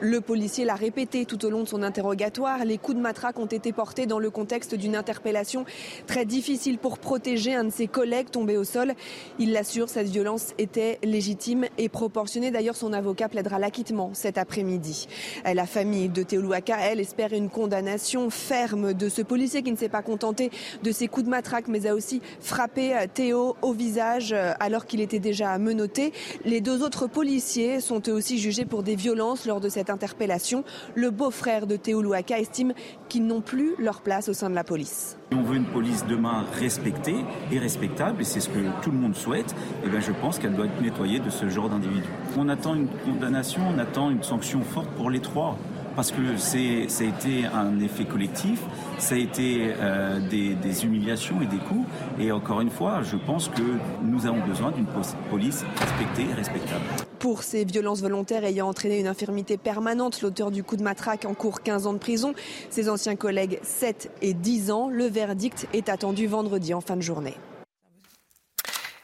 [0.02, 2.64] Le policier l'a répété tout au long de son interrogatoire.
[2.64, 5.66] Les coups de matraque ont été portés dans le contexte d'une interpellation
[6.06, 8.94] très difficile pour protéger un de ses collègues tombé au sol.
[9.38, 12.50] Il l'assure, cette violence était légitime et proportionnée.
[12.50, 15.06] D'ailleurs, son avocat plaidera l'acquittement cet après-midi.
[15.44, 19.76] La famille de Théo Louaka, elle, espère une condamnation ferme de ce policier qui ne
[19.76, 20.50] s'est pas contenté
[20.82, 25.18] de ses coups de matraque, mais a aussi frappé Théo au visage alors qu'il était
[25.18, 26.14] déjà menotté.
[26.46, 30.64] Les deux autres policiers sont eux aussi jugés pour des violences lors de cette interpellation.
[30.94, 32.72] Le beau-frère de Théo Louaka estime
[33.08, 35.16] qu'ils n'ont plus leur place au sein de la police.
[35.32, 39.14] On veut une police demain respectée et respectable, et c'est ce que tout le monde
[39.14, 39.54] souhaite.
[39.84, 42.08] Et bien je pense qu'elle doit être nettoyée de ce genre d'individus.
[42.36, 45.56] On attend une condamnation, on attend une sanction forte pour les trois.
[45.96, 48.60] Parce que c'est, ça a été un effet collectif,
[48.98, 51.86] ça a été euh, des, des, humiliations et des coups.
[52.18, 53.62] Et encore une fois, je pense que
[54.02, 54.86] nous avons besoin d'une
[55.30, 56.84] police respectée et respectable.
[57.18, 61.62] Pour ces violences volontaires ayant entraîné une infirmité permanente, l'auteur du coup de matraque encourt
[61.62, 62.34] 15 ans de prison.
[62.70, 64.88] Ses anciens collègues 7 et 10 ans.
[64.88, 67.34] Le verdict est attendu vendredi en fin de journée.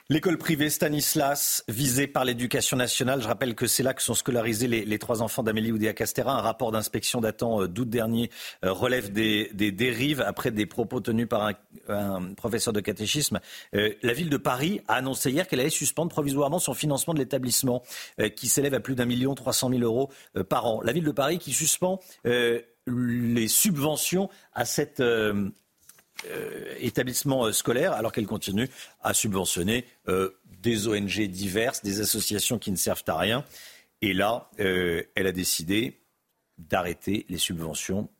[0.08, 3.20] L'école privée Stanislas, visée par l'éducation nationale.
[3.20, 6.32] Je rappelle que c'est là que sont scolarisés les, trois enfants d'Amélie Oudéa Castera.
[6.32, 8.30] Un rapport d'inspection datant euh, d'août dernier
[8.64, 11.50] euh, relève des, dérives après des propos tenus par
[11.88, 13.40] un, professeur de catéchisme.
[13.74, 17.18] Euh, la ville de Paris a annoncé hier qu'elle allait suspendre provisoirement son financement de
[17.18, 17.82] l'établissement,
[18.36, 20.10] qui s'élève à plus d'un million trois cent mille euros
[20.48, 20.82] par an.
[20.82, 25.02] La ville de Paris qui suspend les subventions à cette
[26.78, 28.68] établissements euh, scolaires, alors qu'elle continue
[29.02, 30.30] à subventionner euh,
[30.62, 33.44] des ONG diverses, des associations qui ne servent à rien.
[34.02, 35.98] Et là, elle a décidé
[36.58, 38.10] d'arrêter les subventions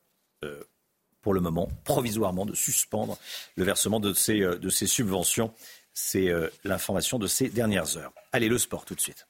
[1.21, 3.19] pour le moment, provisoirement, de suspendre
[3.57, 5.53] le versement de ces subventions.
[5.93, 6.33] C'est
[6.65, 8.15] l'information de ces dernières heures.
[8.33, 9.27] Allez, le sport tout de suite.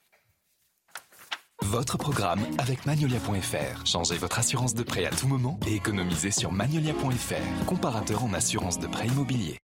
[1.63, 3.85] Votre programme avec Magnolia.fr.
[3.85, 8.79] Changez votre assurance de prêt à tout moment et économisez sur Magnolia.fr, comparateur en assurance
[8.79, 9.57] de prêt immobilier.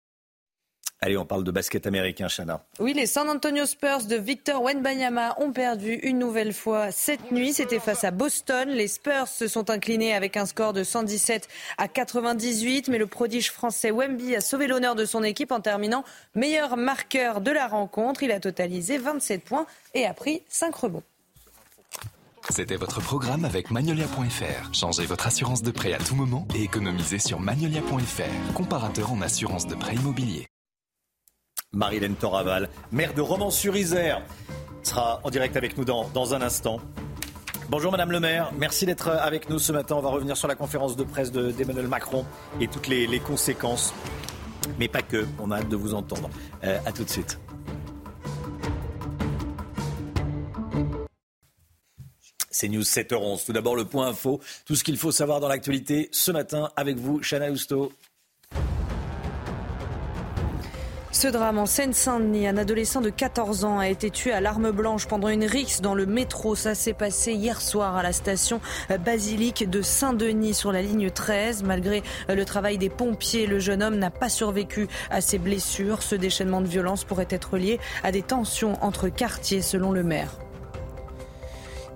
[1.01, 2.65] Allez, on parle de basket américain, Chana.
[2.79, 7.53] Oui, les San Antonio Spurs de Victor Wenbanyama ont perdu une nouvelle fois cette nuit.
[7.53, 8.69] C'était face à Boston.
[8.69, 13.51] Les Spurs se sont inclinés avec un score de 117 à 98, mais le prodige
[13.51, 18.23] français Wemby a sauvé l'honneur de son équipe en terminant meilleur marqueur de la rencontre.
[18.23, 21.03] Il a totalisé 27 points et a pris 5 rebonds.
[22.49, 24.73] C'était votre programme avec Magnolia.fr.
[24.73, 29.65] Changez votre assurance de prêt à tout moment et économisez sur Magnolia.fr, comparateur en assurance
[29.65, 30.47] de prêt immobilier.
[31.71, 34.21] Marilène Toraval, maire de Romans-sur-Isère,
[34.83, 36.79] sera en direct avec nous dans, un instant.
[37.69, 39.95] Bonjour Madame le maire, merci d'être avec nous ce matin.
[39.95, 42.25] On va revenir sur la conférence de presse d'Emmanuel Macron
[42.59, 43.93] et toutes les, conséquences.
[44.77, 46.29] Mais pas que, on a hâte de vous entendre.
[46.63, 47.39] Euh, à tout de suite.
[52.53, 53.45] C'est News 7h11.
[53.45, 54.39] Tout d'abord, le point info.
[54.65, 57.91] Tout ce qu'il faut savoir dans l'actualité ce matin avec vous, Chana Housteau.
[61.11, 65.07] Ce drame en Seine-Saint-Denis, un adolescent de 14 ans a été tué à l'arme blanche
[65.07, 66.53] pendant une rixe dans le métro.
[66.55, 68.61] Ça s'est passé hier soir à la station
[69.05, 71.63] basilique de Saint-Denis sur la ligne 13.
[71.63, 76.03] Malgré le travail des pompiers, le jeune homme n'a pas survécu à ses blessures.
[76.03, 80.42] Ce déchaînement de violence pourrait être lié à des tensions entre quartiers selon le maire.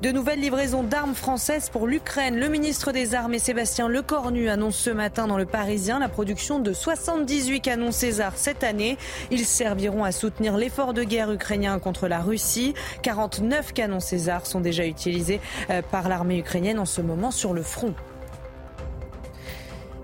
[0.01, 2.39] De nouvelles livraisons d'armes françaises pour l'Ukraine.
[2.39, 6.71] Le ministre des Armées Sébastien Lecornu annonce ce matin dans le Parisien la production de
[6.71, 8.99] 78 canons César cette année.
[9.31, 12.75] Ils serviront à soutenir l'effort de guerre ukrainien contre la Russie.
[13.01, 15.41] 49 canons César sont déjà utilisés
[15.71, 17.95] euh, par l'armée ukrainienne en ce moment sur le front.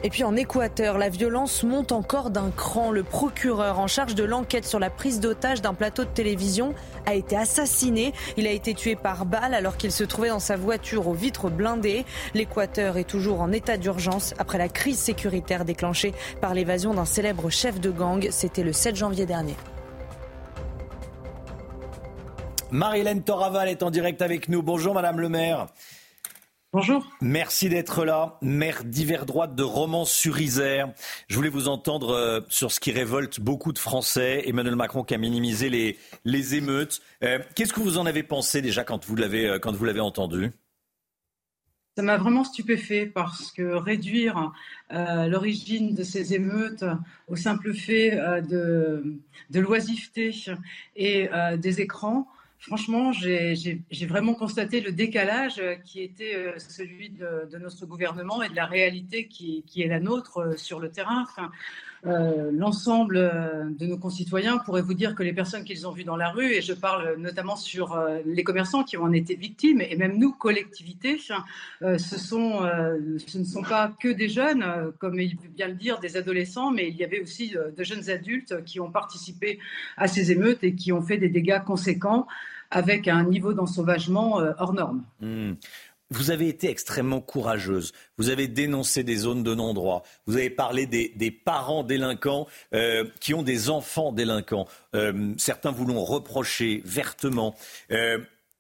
[0.06, 2.92] Et puis en Équateur, la violence monte encore d'un cran.
[2.92, 6.74] Le procureur en charge de l'enquête sur la prise d'otage d'un plateau de télévision
[7.06, 8.14] a été assassiné.
[8.38, 11.50] Il a été tué par balle alors qu'il se trouvait dans sa voiture aux vitres
[11.50, 12.06] blindées.
[12.34, 17.50] L'Équateur est toujours en état d'urgence après la crise sécuritaire déclenchée par l'évasion d'un célèbre
[17.50, 18.28] chef de gang.
[18.32, 19.56] C'était le 7 janvier dernier.
[22.72, 24.64] Marilène Toraval est en direct avec nous.
[24.64, 25.68] Bonjour Madame le maire.
[26.74, 27.08] Bonjour.
[27.22, 30.92] Merci d'être là, maire d'hiver droite de Romans-sur-Isère.
[31.28, 34.42] Je voulais vous entendre euh, sur ce qui révolte beaucoup de Français.
[34.48, 37.04] Emmanuel Macron qui a minimisé les, les émeutes.
[37.24, 40.00] Euh, qu'est-ce que vous en avez pensé déjà quand vous l'avez, euh, quand vous l'avez
[40.00, 40.50] entendu?
[41.96, 44.52] Ça m'a vraiment stupéfait parce que réduire
[44.90, 46.84] l'origine de ces émeutes
[47.28, 48.18] au simple fait
[48.50, 49.20] de,
[49.52, 50.34] de l'oisiveté
[50.96, 52.28] et des écrans,
[52.66, 58.56] franchement, j'ai vraiment constaté le décalage qui était euh, celui de, notre gouvernement et de
[58.56, 61.26] la réalité qui, est la nôtre euh, sur le terrain.
[62.06, 63.16] Euh, l'ensemble
[63.80, 66.54] de nos concitoyens pourraient vous dire que les personnes qu'ils ont vues dans la rue,
[66.54, 71.18] et je parle notamment sur les commerçants qui en été victimes, et même nous, collectivités,
[71.18, 71.34] ce,
[71.82, 74.66] ce ne sont pas que des jeunes,
[75.00, 78.10] comme il veut bien le dire, des adolescents, mais il y avait aussi de jeunes
[78.10, 79.60] adultes qui ont participé
[79.96, 82.28] à ces émeutes et qui ont fait des dégâts conséquents
[82.74, 85.04] avec un niveau d'ensauvagement euh, hors norme.
[85.22, 85.54] Hmm.
[86.10, 87.92] Vous avez été extrêmement courageuse.
[88.18, 90.04] Vous avez dénoncé des zones de non-droit.
[90.28, 94.68] Vous avez parlé des, parents délinquants euh, qui ont des enfants délinquants.
[94.94, 97.56] Euh, certains vous l'ont reproché vertement.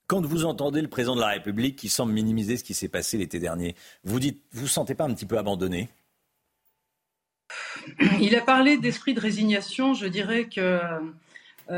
[0.08, 3.18] quand vous entendez le président de la République qui semble minimiser ce qui s'est passé
[3.18, 5.90] l'été dernier, vous dites, vous sentez pas un petit peu abandonné?
[8.20, 9.94] Il a parlé d'esprit de résignation.
[9.94, 10.80] Je dirais que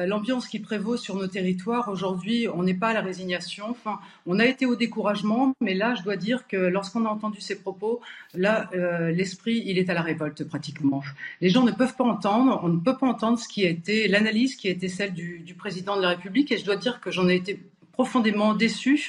[0.05, 3.69] l'ambiance qui prévaut sur nos territoires aujourd'hui, on n'est pas à la résignation.
[3.69, 7.41] Enfin, on a été au découragement, mais là, je dois dire que lorsqu'on a entendu
[7.41, 8.01] ces propos,
[8.33, 11.03] là, euh, l'esprit, il est à la révolte pratiquement.
[11.41, 14.07] Les gens ne peuvent pas entendre, on ne peut pas entendre ce qui a été
[14.07, 17.11] l'analyse qui a été celle du, président de la République, et je dois dire que
[17.11, 17.59] j'en ai été
[17.91, 19.07] profondément déçu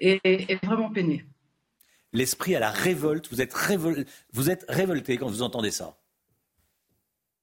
[0.00, 1.24] et, vraiment peiné.
[2.12, 3.54] L'esprit à la révolte, vous êtes,
[4.32, 5.98] vous êtes révolté quand vous entendez ça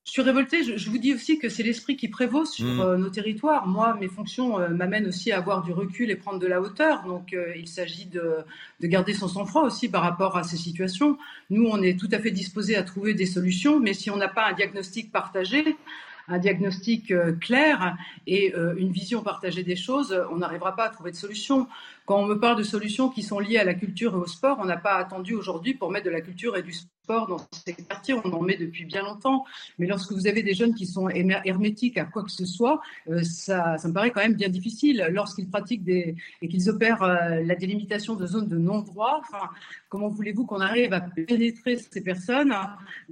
[0.03, 0.63] Je suis révoltée.
[0.63, 2.79] Je, vous dis aussi que c'est l'esprit qui prévaut sur Mm.
[2.79, 3.67] euh, nos territoires.
[3.67, 7.03] Moi, mes fonctions euh, m'amènent aussi à avoir du recul et prendre de la hauteur.
[7.03, 8.37] Donc, euh, il s'agit de,
[8.79, 11.19] de garder son sang-froid aussi par rapport à ces situations.
[11.51, 14.27] Nous, on est tout à fait disposés à trouver des solutions, mais si on n'a
[14.27, 15.77] pas un diagnostic partagé,
[16.27, 21.15] un diagnostic clair et une vision partagée des choses, on n'arrivera pas à trouver de
[21.17, 21.67] solution.
[22.11, 24.57] Quand on me parle de solutions qui sont liées à la culture et au sport,
[24.59, 27.73] on n'a pas attendu aujourd'hui pour mettre de la culture et du sport dans ces
[27.73, 28.13] quartiers.
[28.13, 29.45] On en met depuis bien longtemps.
[29.79, 33.23] Mais lorsque vous avez des jeunes qui sont hermétiques à quoi que ce soit, euh,
[33.23, 35.07] ça, ça me paraît quand même bien difficile.
[35.09, 39.49] Lorsqu'ils pratiquent des, et qu'ils opèrent euh, la délimitation de zones de non-droit, enfin,
[39.87, 42.53] comment voulez-vous qu'on arrive à pénétrer ces personnes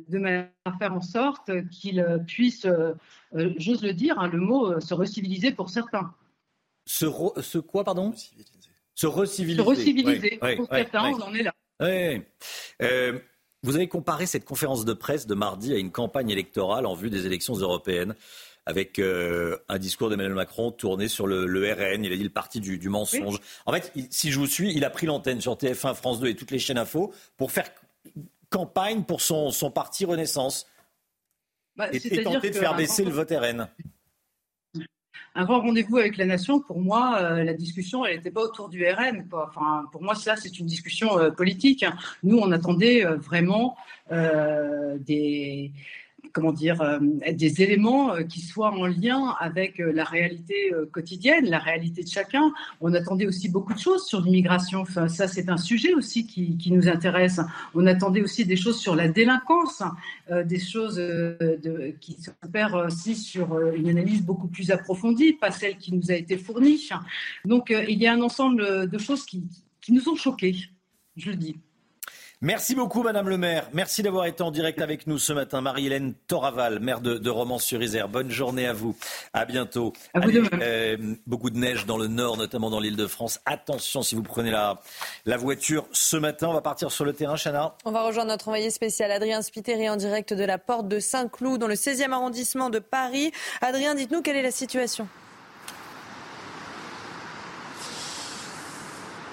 [0.10, 2.96] de manière à faire en sorte qu'ils puissent, euh,
[3.32, 6.14] j'ose le dire, hein, le mot, se reciviliser pour certains?
[6.86, 8.14] Ce quoi, pardon?
[9.00, 9.62] Se reciviliser.
[9.64, 10.40] Se reciviliser.
[10.42, 11.16] Ouais, pour ouais, certains, ouais.
[11.18, 11.54] on en est là.
[12.82, 13.20] Euh,
[13.64, 17.10] vous avez comparé cette conférence de presse de mardi à une campagne électorale en vue
[17.10, 18.14] des élections européennes
[18.66, 22.04] avec euh, un discours d'Emmanuel Macron tourné sur le, le RN.
[22.04, 23.40] Il a dit le parti du, du mensonge.
[23.66, 26.28] En fait, il- si je vous suis, il a pris l'antenne sur TF1, France 2
[26.28, 27.70] et toutes les chaînes info pour faire
[28.50, 30.68] campagne pour son, son parti Renaissance
[31.78, 33.70] Bah, et, et tenter de faire baisser le vote RN.
[35.36, 38.70] Un grand rendez-vous avec la nation, pour moi, euh, la discussion, elle n'était pas autour
[38.70, 39.26] du RN.
[39.32, 41.86] Enfin, pour moi, ça, c'est une discussion euh, politique.
[42.24, 43.78] Nous, on attendait euh, vraiment
[44.12, 45.72] des,
[46.34, 47.00] comment dire, euh,
[47.32, 52.08] des éléments euh, qui soient en lien avec euh, la réalité quotidienne, la réalité de
[52.08, 52.52] chacun.
[52.82, 54.82] On attendait aussi beaucoup de choses sur l'immigration.
[54.82, 57.40] Enfin, ça, c'est un sujet aussi qui, nous intéresse.
[57.74, 59.82] On attendait aussi des choses sur la délinquance,
[60.46, 65.94] des choses de, qui s'opèrent aussi sur une analyse beaucoup plus approfondie, pas celle qui
[65.94, 66.90] nous a été fournie.
[67.46, 69.44] Donc, il y a un ensemble de choses qui,
[69.82, 70.56] qui nous ont choqués,
[71.16, 71.56] je le dis.
[72.42, 73.68] Merci beaucoup, Madame le maire.
[73.74, 75.60] Merci d'avoir été en direct avec nous ce matin.
[75.60, 78.08] Marie-Hélène Toraval, maire de, de Romans-sur-Isère.
[78.08, 78.96] Bonne journée à vous.
[79.34, 79.92] À bientôt.
[80.14, 80.32] À vous
[80.62, 80.96] euh,
[81.28, 83.42] beaucoup de neige dans le nord, notamment dans l'île de France.
[83.46, 84.80] Attention si vous prenez la,
[85.26, 86.48] la voiture ce matin.
[86.48, 87.76] On va partir sur le terrain, Chana.
[87.84, 91.60] On va rejoindre notre envoyé spécial Adrien Spiteri en direct de la porte de Saint-Cloud
[91.60, 93.34] dans le 16e arrondissement de Paris.
[93.60, 95.10] Adrien, dites-nous quelle est la situation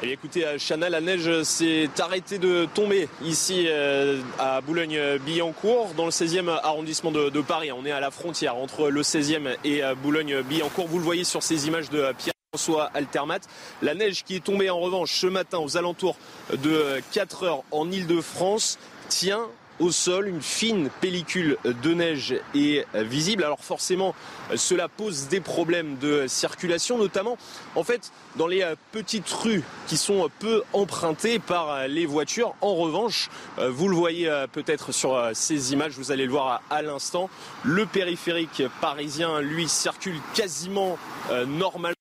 [0.03, 6.05] Eh bien, écoutez, Chana, la neige s'est arrêtée de tomber ici euh, à Boulogne-Billancourt, dans
[6.05, 7.73] le 16e arrondissement de, Paris.
[7.73, 10.87] On est à la frontière entre le 16e et euh, Boulogne-Billancourt.
[10.87, 12.35] Vous le voyez sur ces images de euh, Pierre.
[12.53, 13.41] François Altermat.
[13.83, 16.17] La neige qui est tombée en revanche ce matin aux alentours
[16.57, 18.79] de 4 heures en Ile-de-France
[19.09, 19.47] tient
[19.81, 23.45] au sol, une fine pellicule de neige est visible.
[23.45, 24.15] Alors forcément,
[24.55, 27.39] cela pose des problèmes de circulation, notamment
[27.75, 32.55] en fait dans les petites rues qui sont peu empruntées par les voitures.
[32.61, 37.31] En revanche, vous le voyez peut-être sur ces images, vous allez le voir à l'instant,
[37.63, 40.99] le périphérique parisien, lui, circule quasiment
[41.47, 41.95] normalement.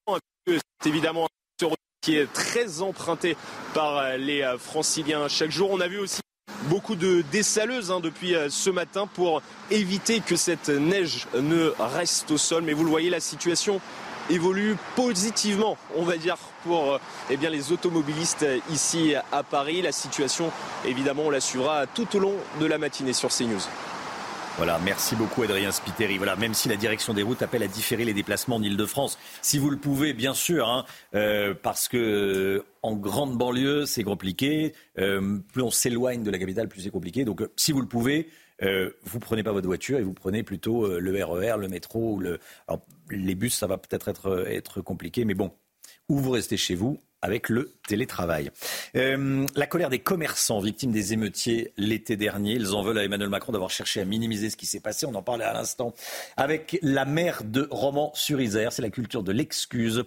[0.48, 1.28] C'est évidemment un
[2.02, 3.36] qui est très emprunté
[3.74, 5.72] par les franciliens chaque jour.
[5.72, 6.22] On a vu aussi
[6.66, 9.42] beaucoup de dessaleuses hein, depuis euh, ce matin pour
[9.72, 12.64] éviter que cette neige ne reste au sol.
[12.64, 13.80] Mais vous le voyez, la situation
[14.30, 17.00] évolue positivement, on va dire, pour euh,
[17.30, 19.82] eh bien, les automobilistes euh, ici à Paris.
[19.82, 20.52] La situation,
[20.86, 23.62] évidemment, on la suivra tout au long de la matinée sur CNews.
[24.58, 26.18] Voilà, merci beaucoup Adrien Spiteri.
[26.18, 29.60] Voilà, même si la direction des routes appelle à différer les déplacements en Ile-de-France, si
[29.60, 34.74] vous le pouvez, bien sûr, hein, euh, parce que euh, en grande banlieue, c'est compliqué.
[34.98, 37.26] Euh, plus on s'éloigne de la capitale, plus c'est compliqué.
[37.26, 38.30] Donc, euh, si vous le pouvez,
[38.62, 42.14] euh, vous prenez pas votre voiture et vous prenez plutôt euh, le RER, le métro
[42.14, 42.40] ou le.
[42.70, 45.52] Alors, les bus, ça va peut-être être, être compliqué, mais bon,
[46.08, 48.52] ou vous restez chez vous avec le télétravail.
[48.96, 52.54] Euh, la colère des commerçants victimes des émeutiers l'été dernier.
[52.54, 55.08] Ils en veulent à Emmanuel Macron d'avoir cherché à minimiser ce qui s'est passé.
[55.08, 55.96] On en parlait à l'instant
[56.38, 58.72] avec la maire de Romans-sur-Isère.
[58.72, 60.04] C'est la culture de l'excuse.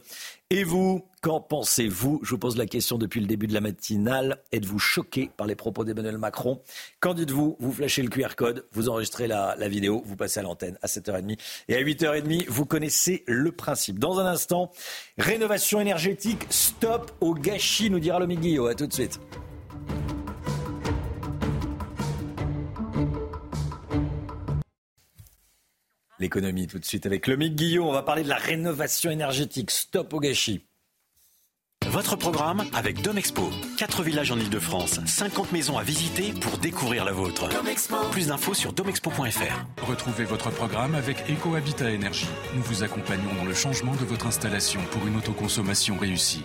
[0.51, 2.21] Et vous, qu'en pensez-vous?
[2.23, 4.39] Je vous pose la question depuis le début de la matinale.
[4.51, 6.63] Êtes-vous choqué par les propos d'Emmanuel Macron?
[7.01, 7.59] Qu'en dites-vous?
[7.61, 11.39] Vous flashez le QR code, vous enregistrez la, vidéo, vous passez à l'antenne à 7h30.
[11.69, 13.99] Et à 8h30, vous connaissez le principe.
[13.99, 14.73] Dans un instant,
[15.19, 18.69] rénovation énergétique, stop au gâchis, nous dira le Guillot.
[18.69, 19.21] À tout de suite.
[26.21, 27.85] L'économie tout de suite avec Lomique Guillot.
[27.85, 29.71] On va parler de la rénovation énergétique.
[29.71, 30.64] Stop au gâchis.
[31.87, 33.51] Votre programme avec Domexpo.
[33.79, 37.49] 4 villages en Ile-de-France, 50 maisons à visiter pour découvrir la vôtre.
[38.11, 39.83] Plus d'infos sur domexpo.fr.
[39.87, 42.29] Retrouvez votre programme avec EcoHabitat Énergie.
[42.55, 46.43] Nous vous accompagnons dans le changement de votre installation pour une autoconsommation réussie.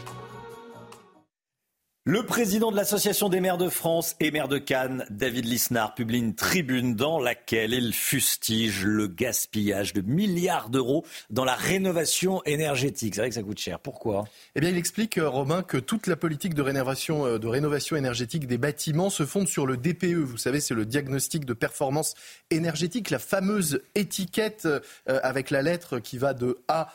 [2.06, 6.18] Le président de l'Association des maires de France et maire de Cannes, David Lisnard, publie
[6.18, 13.16] une tribune dans laquelle il fustige le gaspillage de milliards d'euros dans la rénovation énergétique.
[13.16, 13.80] C'est vrai que ça coûte cher.
[13.80, 14.26] Pourquoi?
[14.56, 17.95] Eh bien, il explique, euh, Romain, que toute la politique de rénovation, euh, de rénovation
[17.95, 20.26] énergétique des bâtiments se fonde sur le DPE.
[20.26, 22.16] Vous savez, c'est le diagnostic de performance
[22.49, 26.89] énergétique, la fameuse étiquette euh, avec la lettre qui va de A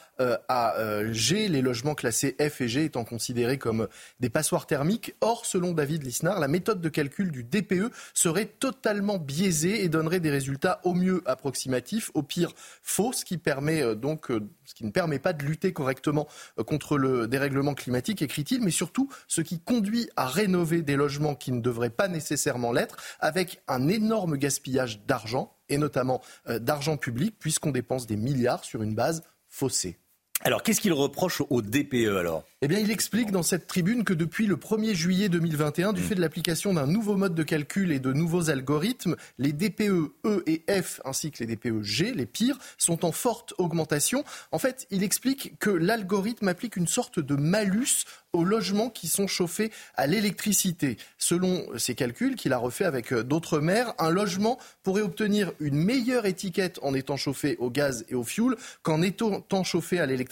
[0.48, 0.74] à
[1.12, 3.88] G, les logements classés F et G étant considérés comme
[4.20, 9.18] des passoires thermiques Or, selon David Lisnard, la méthode de calcul du DPE serait totalement
[9.18, 12.52] biaisée et donnerait des résultats au mieux approximatifs, au pire
[12.82, 13.94] faux, ce qui euh,
[14.30, 18.62] euh, ce qui ne permet pas de lutter correctement euh, contre le dérèglement climatique, écrit-il,
[18.62, 22.96] mais surtout ce qui conduit à rénover des logements qui ne devraient pas nécessairement l'être,
[23.20, 28.94] avec un énorme gaspillage d'argent, et notamment d'argent public, puisqu'on dépense des milliards sur une
[28.94, 29.98] base faussée.
[30.44, 32.44] Alors, qu'est-ce qu'il reproche au DPE alors?
[32.62, 36.04] Eh bien, il explique dans cette tribune que depuis le 1er juillet 2021, du mm.
[36.04, 40.44] fait de l'application d'un nouveau mode de calcul et de nouveaux algorithmes, les DPE E
[40.46, 44.24] et F ainsi que les DPE G, les pires, sont en forte augmentation.
[44.52, 49.26] En fait, il explique que l'algorithme applique une sorte de malus aux logements qui sont
[49.26, 50.98] chauffés à l'électricité.
[51.16, 56.26] Selon ses calculs qu'il a refait avec d'autres maires, un logement pourrait obtenir une meilleure
[56.26, 60.27] étiquette en étant chauffé au gaz et au fioul qu'en étant chauffé à l'électricité.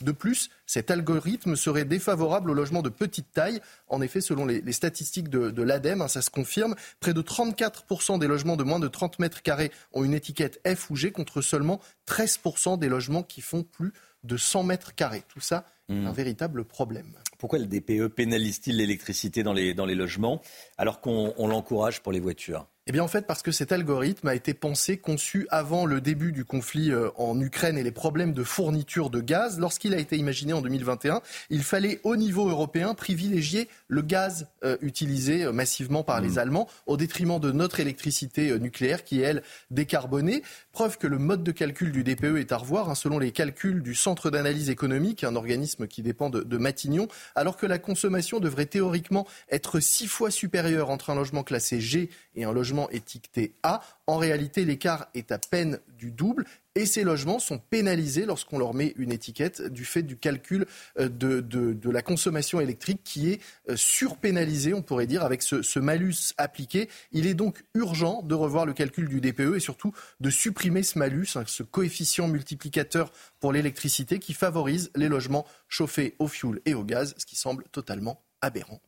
[0.00, 3.60] De plus, cet algorithme serait défavorable aux logements de petite taille.
[3.88, 8.26] En effet, selon les, statistiques de, l'ADEME, hein, ça se confirme, près de 34% des
[8.26, 11.80] logements de moins de 30 mètres carrés ont une étiquette F ou G contre seulement
[12.08, 13.92] 13% des logements qui font plus
[14.24, 15.24] de 100 mètres carrés.
[15.28, 16.06] Tout ça Hmm.
[16.06, 17.14] un véritable problème.
[17.36, 20.40] Pourquoi le DPE pénalise-t-il l'électricité dans les, dans les logements
[20.78, 22.68] alors qu'on l'encourage pour les voitures?
[22.90, 26.32] Eh bien en fait parce que cet algorithme a été pensé, conçu avant le début
[26.32, 29.60] du conflit euh, en Ukraine et les problèmes de fourniture de gaz.
[29.60, 34.76] Lorsqu'il a été imaginé en 2021, il fallait au niveau européen privilégier le gaz euh,
[34.80, 36.38] utilisé euh, massivement par les hmm.
[36.38, 40.42] Allemands au détriment de notre électricité nucléaire qui est elle décarbonée.
[40.72, 43.84] Preuve que le mode de calcul du DPE est à revoir hein, selon les calculs
[43.84, 48.40] du Centre d'analyse économique, un organisme qui dépend de, de Matignon, alors que la consommation
[48.40, 53.52] devrait théoriquement être six fois supérieure entre un logement classé G et un logement étiqueté
[53.62, 53.82] A.
[54.06, 56.44] En réalité, l'écart est à peine du double
[56.76, 60.66] et ces logements sont pénalisés lorsqu'on leur met une étiquette du fait du calcul
[60.98, 66.32] euh, de, la consommation électrique qui est euh, surpénalisé, on pourrait dire, avec ce, malus
[66.38, 66.88] appliqué.
[67.12, 70.98] Il est donc urgent de revoir le calcul du DPE et surtout de supprimer ce
[70.98, 76.74] malus, hein, ce coefficient multiplicateur pour l'électricité qui favorise les logements chauffés au fioul et
[76.74, 78.80] au gaz, ce qui semble totalement aberrant.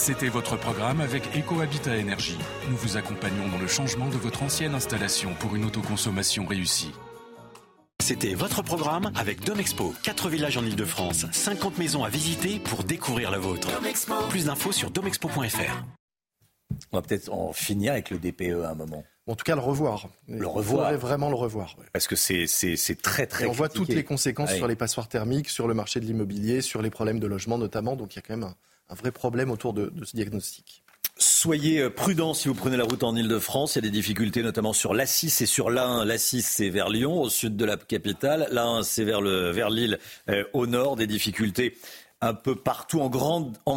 [0.00, 2.38] C'était votre programme avec EcoHabitat Énergie.
[2.70, 6.92] Nous vous accompagnons dans le changement de votre ancienne installation pour une autoconsommation réussie.
[8.00, 9.92] C'était votre programme avec Domexpo.
[10.02, 13.68] 4 villages en Ile-de-France, 50 maisons à visiter pour découvrir la vôtre.
[14.30, 15.84] Plus d'infos sur domexpo.fr.
[16.92, 19.04] On va peut-être en finir avec le DPE à un moment.
[19.26, 20.08] En tout cas, le revoir.
[20.28, 20.92] Le revoir.
[20.94, 21.76] vraiment le revoir.
[21.92, 22.46] Parce que c'est
[23.02, 23.44] très, très.
[23.44, 26.62] Et on voit toutes les conséquences sur les passoires thermiques, sur le marché de l'immobilier,
[26.62, 27.96] sur les problèmes de logement notamment.
[27.96, 28.54] Donc il y a quand même un,
[28.90, 30.82] un vrai problème autour de, ce diagnostic.
[31.16, 33.76] Soyez euh, prudents si vous prenez la route en Ile-de-France.
[33.76, 36.04] Il y a des difficultés notamment sur l'A6 et sur l'A1.
[36.04, 38.48] L'A6, c'est vers Lyon, au sud de la capitale.
[38.50, 40.96] L'A1, c'est vers, Lille, euh, au nord.
[40.96, 41.76] Des difficultés
[42.20, 43.08] un peu partout en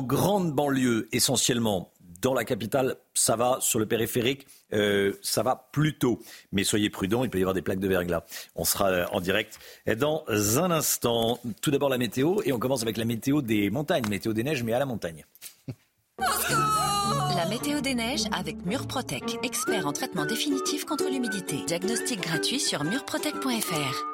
[0.01, 1.92] grande banlieue, essentiellement.
[2.23, 3.57] Dans la capitale, ça va.
[3.59, 6.21] Sur le périphérique, euh, ça va plutôt.
[6.53, 8.23] Mais soyez prudents, il peut y avoir des plaques de verglas.
[8.55, 9.59] On sera euh, en direct
[9.97, 11.37] dans un instant.
[11.61, 14.63] Tout d'abord la météo et on commence avec la météo des montagnes, météo des neiges,
[14.63, 15.25] mais à la montagne.
[17.35, 21.57] La météo des neiges avec Murprotec, expert en traitement définitif contre l'humidité.
[21.67, 24.12] Diagnostic gratuit sur murprotec.fr.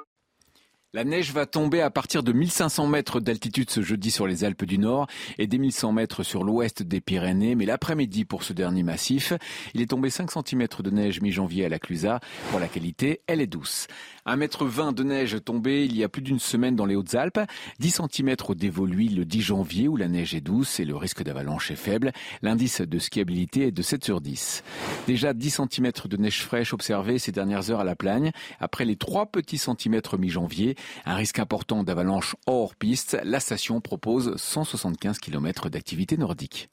[0.91, 4.65] La neige va tomber à partir de 1500 mètres d'altitude ce jeudi sur les Alpes
[4.65, 5.05] du Nord
[5.37, 7.53] et des 1100 mètres sur l'ouest des Pyrénées.
[7.53, 9.33] Mais l'après-midi pour ce dernier massif,
[9.75, 12.21] il est tombé 5 cm de neige mi-janvier à la Clusaz.
[12.49, 13.85] Pour la qualité, elle est douce.
[14.25, 17.39] 1,20 m de neige tombée il y a plus d'une semaine dans les Hautes-Alpes,
[17.79, 21.69] 10 cm au le 10 janvier où la neige est douce et le risque d'avalanche
[21.69, 22.13] est faible.
[22.41, 24.63] L'indice de skiabilité est de 7 sur 10.
[25.05, 28.31] Déjà 10 cm de neige fraîche observée ces dernières heures à la Plagne.
[28.59, 34.35] Après les 3 petits centimètres mi-janvier, un risque important d'avalanche hors piste, la station propose
[34.35, 36.69] 175 km d'activité nordique.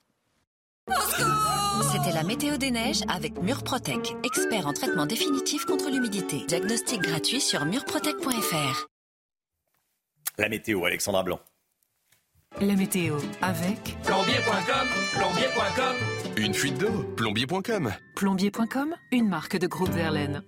[1.93, 6.45] C'était la météo des neiges avec Murprotec, expert en traitement définitif contre l'humidité.
[6.47, 8.87] Diagnostic gratuit sur murprotec.fr.
[10.39, 11.41] La météo, Alexandra Blanc.
[12.61, 15.97] La météo avec plombier.com, plombier.com.
[16.37, 17.93] Une fuite d'eau, plombier.com.
[18.15, 20.43] Plombier.com, une marque de groupe Verlaine.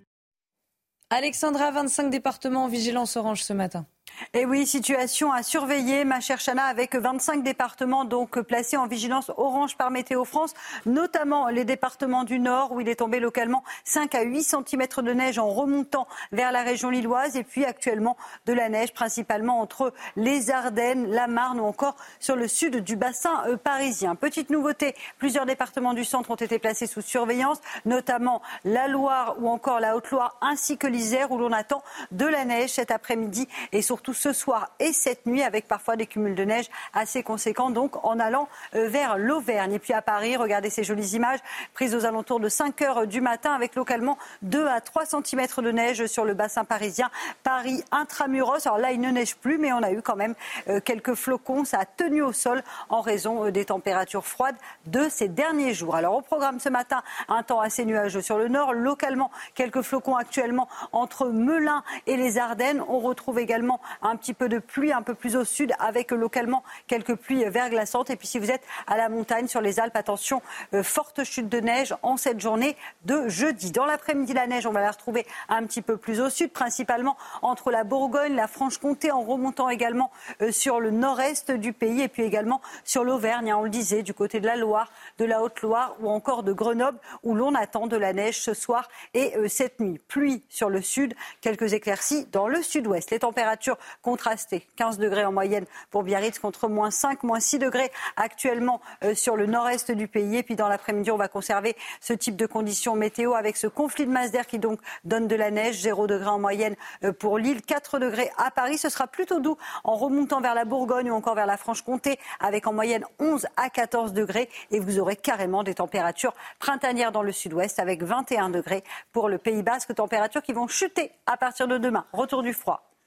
[1.10, 3.86] Alexandra, 25 départements en vigilance orange ce matin.
[4.35, 9.30] Et oui, situation à surveiller, ma chère Chana, avec 25 départements donc placés en vigilance
[9.36, 10.55] orange par Météo France,
[10.86, 15.12] notamment les départements du Nord où il est tombé localement 5 à 8 cm de
[15.12, 18.16] neige en remontant vers la région lilloise et puis actuellement
[18.47, 22.97] de la neige principalement entre les Ardennes, la Marne ou encore sur le sud du
[22.97, 24.14] bassin euh, parisien.
[24.14, 29.48] Petite nouveauté, plusieurs départements du centre ont été placés sous surveillance, notamment la Loire ou
[29.48, 33.82] encore la Haute-Loire ainsi que l'Isère où l'on attend de la neige cet après-midi et
[34.12, 38.19] ce soir et cette nuit avec parfois des cumuls de neige assez conséquents donc en
[38.19, 39.75] allant euh, vers l'Auvergne.
[39.75, 41.41] Et puis à Paris, regardez ces jolies images
[41.75, 45.70] prises aux alentours de 5 heures du matin avec localement 2 à 3 cm de
[45.70, 47.11] neige sur le bassin parisien.
[47.43, 50.35] Paris intramuros, alors là il ne neige plus mais on a eu quand même
[50.69, 51.65] euh, quelques flocons.
[51.65, 54.57] Ça a tenu au sol en raison euh, des températures froides
[54.87, 55.97] de ces derniers jours.
[55.97, 60.16] Alors au programme ce matin, un temps assez nuageux sur le nord, localement quelques flocons
[60.16, 62.83] actuellement entre Melun et les Ardennes.
[62.89, 66.62] On retrouve également un petit peu de pluie un peu plus au sud avec localement
[66.86, 68.10] quelques pluies verglaçantes.
[68.10, 70.43] Et puis si vous êtes à la montagne sur les Alpes, attention,
[70.74, 73.70] euh, forte chute de neige en cette journée de jeudi.
[73.73, 77.16] Dans l'après-midi, la neige, on va la retrouver un petit peu plus au sud, principalement
[77.43, 80.10] entre la Bourgogne, la Franche-Comté, en remontant également
[80.43, 84.02] euh, sur le nord-est du pays et puis également sur l'Auvergne, hein, on le disait,
[84.02, 87.86] du côté de la Loire, de la Haute-Loire ou encore de Grenoble, où l'on attend
[87.86, 89.98] de la neige ce soir et euh, cette nuit.
[90.09, 93.10] Pluie sur le sud, quelques éclaircies dans le sud-ouest.
[93.10, 94.66] Les températures contrasté.
[94.76, 99.36] 15 degrés en moyenne pour Biarritz contre moins 5, moins 6 degrés actuellement euh, sur
[99.36, 100.36] le nord-est du pays.
[100.36, 104.06] Et puis dans l'après-midi, on va conserver ce type de conditions météo avec ce conflit
[104.06, 105.80] de masse d'air qui donc donne de la neige.
[105.80, 108.78] 0 degrés en moyenne euh, pour Lille, 4 degrés à Paris.
[108.78, 112.66] Ce sera plutôt doux en remontant vers la Bourgogne ou encore vers la Franche-Comté avec
[112.66, 114.48] en moyenne 11 à 14 degrés.
[114.70, 119.38] Et vous aurez carrément des températures printanières dans le sud-ouest avec 21 degrés pour le
[119.38, 119.94] Pays Basque.
[119.94, 122.05] Températures qui vont chuter à partir de demain.
[122.12, 122.98] Retour du froid.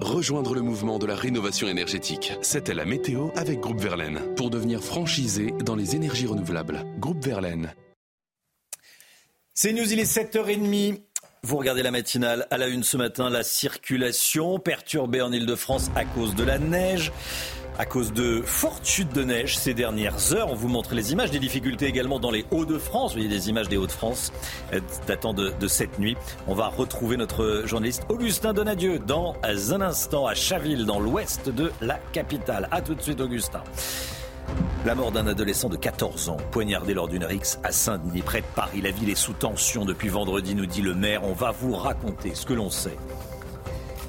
[0.00, 2.32] Rejoindre le mouvement de la rénovation énergétique.
[2.40, 4.20] C'était la météo avec Groupe Verlaine.
[4.36, 6.82] Pour devenir franchisé dans les énergies renouvelables.
[6.98, 7.74] Groupe Verlaine.
[9.52, 11.02] C'est News, il est 7h30.
[11.42, 16.06] Vous regardez la matinale à la une ce matin, la circulation perturbée en Ile-de-France à
[16.06, 17.12] cause de la neige
[17.78, 20.50] à cause de fortes chutes de neige ces dernières heures.
[20.50, 23.12] On vous montre les images, des difficultés également dans les Hauts-de-France.
[23.12, 24.32] Vous voyez des images des Hauts-de-France
[24.72, 26.16] euh, datant de, de, cette nuit.
[26.46, 31.72] On va retrouver notre journaliste Augustin Donadieu dans un instant à Chaville, dans l'ouest de
[31.80, 32.68] la capitale.
[32.70, 33.62] A tout de suite, Augustin.
[34.84, 38.46] La mort d'un adolescent de 14 ans, poignardé lors d'une rixe à Saint-Denis, près de
[38.56, 38.80] Paris.
[38.80, 41.22] La ville est sous tension depuis vendredi, nous dit le maire.
[41.24, 42.96] On va vous raconter ce que l'on sait.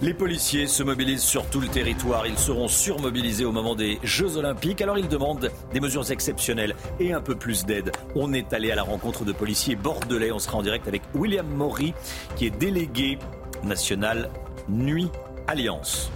[0.04, 2.28] Les policiers se mobilisent sur tout le territoire.
[2.28, 4.82] Ils seront surmobilisés au moment des Jeux Olympiques.
[4.82, 7.90] Alors ils demandent des mesures exceptionnelles et un peu plus d'aide.
[8.14, 10.34] On est allé à la rencontre de policiers bordelais.
[10.34, 11.94] On sera en direct avec William Maury,
[12.36, 13.18] qui est délégué
[13.64, 14.30] national
[14.68, 15.10] Nuit
[15.48, 16.12] Alliance.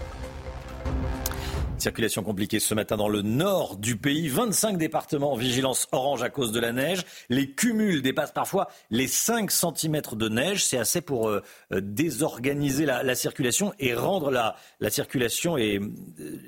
[1.78, 4.30] Circulation compliquée ce matin dans le nord du pays.
[4.30, 7.04] 25 départements en vigilance orange à cause de la neige.
[7.30, 10.66] Les cumuls dépassent parfois les 5 cm de neige.
[10.66, 15.80] C'est assez pour euh, euh, désorganiser la, la, circulation et rendre la, la circulation et,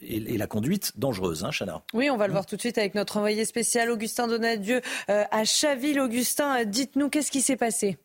[0.02, 2.80] et, et, la conduite dangereuse, hein, Chana Oui, on va le voir tout de suite
[2.80, 4.82] avec notre envoyé spécial Augustin Donadieu
[5.12, 6.00] euh, à Chaville.
[6.00, 8.00] Augustin, dites-nous qu'est-ce qui s'est passé?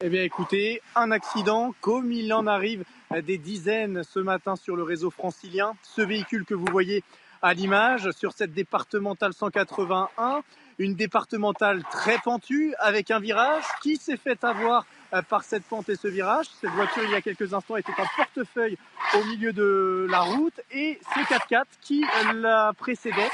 [0.00, 2.84] Eh bien écoutez, un accident comme il en arrive
[3.18, 5.74] des dizaines ce matin sur le réseau francilien.
[5.82, 7.02] Ce véhicule que vous voyez
[7.42, 10.42] à l'image sur cette départementale 181,
[10.78, 14.86] une départementale très pentue avec un virage qui s'est fait avoir
[15.28, 16.46] par cette pente et ce virage.
[16.60, 18.78] Cette voiture, il y a quelques instants, était en portefeuille
[19.14, 22.04] au milieu de la route et ce 4x4 qui
[22.34, 23.30] la précédait,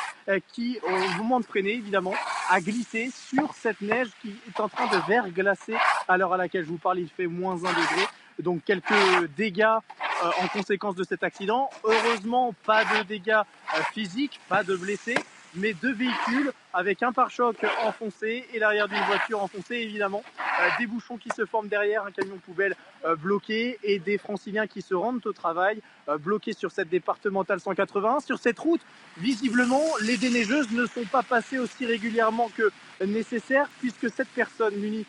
[0.53, 2.15] qui, au moment de freiner, évidemment,
[2.49, 5.75] a glissé sur cette neige qui est en train de verglacer
[6.09, 7.01] à l'heure à laquelle je vous parle.
[7.01, 8.07] Il fait moins 1 degré
[8.43, 8.93] donc quelques
[9.37, 9.79] dégâts
[10.25, 11.69] euh, en conséquence de cet accident.
[11.85, 15.17] Heureusement, pas de dégâts euh, physiques, pas de blessés,
[15.55, 20.23] mais deux véhicules avec un pare-choc enfoncé et l'arrière d'une voiture enfoncée évidemment,
[20.61, 22.75] euh, des bouchons qui se forment derrière, un camion poubelle
[23.19, 25.81] bloqué et des franciliens qui se rendent au travail
[26.19, 28.19] bloqués sur cette départementale 181.
[28.21, 28.81] Sur cette route,
[29.19, 32.73] visiblement, les déneigeuses ne sont pas passées aussi régulièrement que
[33.05, 35.07] nécessaire puisque cette personne munie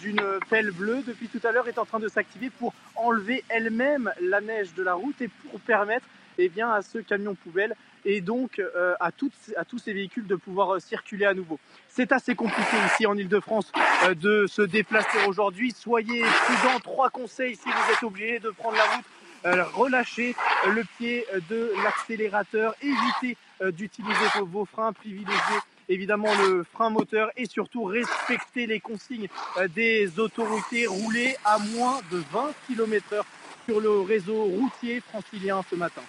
[0.00, 4.12] d'une pelle bleue depuis tout à l'heure est en train de s'activer pour enlever elle-même
[4.20, 6.06] la neige de la route et pour permettre
[6.38, 7.74] eh bien, à ce camion poubelle
[8.04, 11.58] et donc euh, à, à, tous ces véhicules de pouvoir euh, circuler à nouveau.
[11.88, 13.72] C'est assez compliqué ici en Ile-de-France
[14.04, 15.72] euh, de se déplacer aujourd'hui.
[15.72, 19.04] Soyez prudents, trois conseils si vous êtes obligé de prendre la route.
[19.46, 20.34] Euh, relâchez
[20.66, 23.36] le pied de l'accélérateur, évitez
[23.72, 29.28] d'utiliser vos, vos freins, privilégiez évidemment le frein moteur et surtout respecter les consignes
[29.74, 33.26] des autorités, rouler à moins de 20 km heure
[33.66, 36.02] sur le réseau routier francilien ce matin.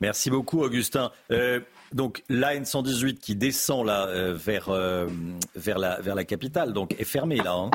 [0.00, 1.10] Merci beaucoup, Augustin.
[1.30, 1.60] Euh,
[1.92, 5.06] donc la N118 qui descend là euh, vers, euh,
[5.54, 7.54] vers, la, vers la capitale, donc est fermée là.
[7.54, 7.70] Hein.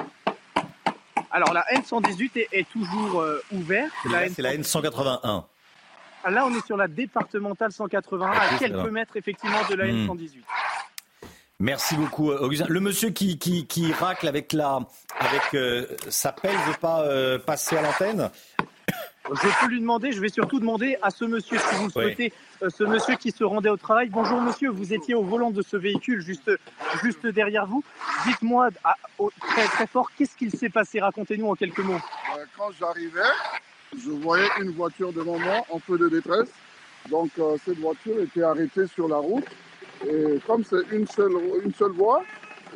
[1.31, 3.91] Alors la N118 est, toujours ouverte.
[4.03, 5.45] C'est la N181.
[6.23, 10.43] Ah, là, on est sur la départementale 181, à quelques mètres effectivement de la N118.
[11.62, 12.66] Merci beaucoup, Augustin.
[12.68, 14.80] Le monsieur qui, qui, qui racle avec, la,
[15.20, 18.30] avec sa pelle ne veut pas passer à l'antenne
[19.30, 22.34] je peux lui demander, je vais surtout demander à ce monsieur, si vous le souhaitez,
[22.64, 24.10] euh, ce monsieur qui se rendait au travail.
[24.10, 26.52] Bonjour monsieur, vous étiez au volant de ce véhicule juste,
[27.02, 27.84] juste derrière vous.
[28.26, 28.70] Dites-moi
[29.40, 31.00] très, très fort, qu'est-ce qu'il s'est passé?
[31.00, 31.94] Racontez-nous en quelques mots.
[31.94, 33.20] Euh, quand j'arrivais,
[33.98, 36.50] je voyais une voiture devant moi en feu de détresse.
[37.10, 39.46] Donc euh, cette voiture était arrêtée sur la route.
[40.07, 41.34] Et comme c'est une seule,
[41.64, 42.23] une seule voie,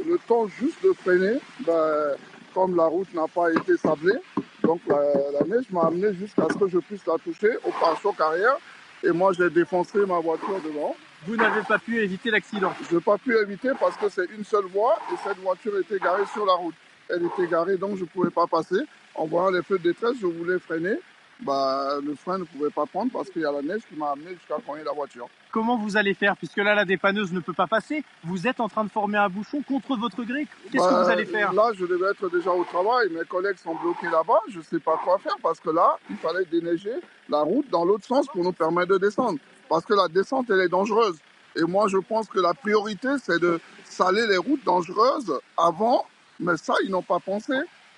[0.06, 2.16] le temps juste de freiner, ben,
[2.54, 4.18] comme la route n'a pas été sablée,
[4.64, 8.58] donc la, neige m'a amené jusqu'à ce que je puisse la toucher au pare-choc arrière.
[9.04, 10.96] Et moi, j'ai défoncé ma voiture devant.
[11.28, 14.44] Vous n'avez pas pu éviter l'accident Je n'ai pas pu éviter parce que c'est une
[14.44, 16.76] seule voie et cette voiture était garée sur la route.
[17.10, 18.80] Elle était garée donc je ne pouvais pas passer.
[19.16, 20.98] En voyant les feux de détresse, je voulais freiner
[21.42, 24.12] bah, le frein ne pouvait pas prendre parce qu'il y a la neige qui m'a
[24.12, 25.28] amené jusqu'à cogner la voiture.
[25.52, 26.38] Comment vous allez faire?
[26.38, 28.04] Puisque là, la dépanneuse ne peut pas passer.
[28.24, 30.48] Vous êtes en train de former un bouchon contre votre gré.
[30.72, 31.54] Qu'est-ce que vous bah, allez faire?
[31.54, 33.10] Là, je devais être déjà au travail.
[33.12, 34.40] Mes collègues sont bloqués là-bas.
[34.50, 36.94] Je ne sais pas quoi faire parce que là, il fallait déneiger
[37.30, 39.40] la route dans l'autre sens pour nous permettre de descendre.
[39.68, 41.18] Parce que la descente, elle est dangereuse.
[41.58, 46.06] Et moi, je pense que la priorité, c'est de saler les routes dangereuses avant.
[46.40, 47.54] Mais ça, ils n'ont pas pensé.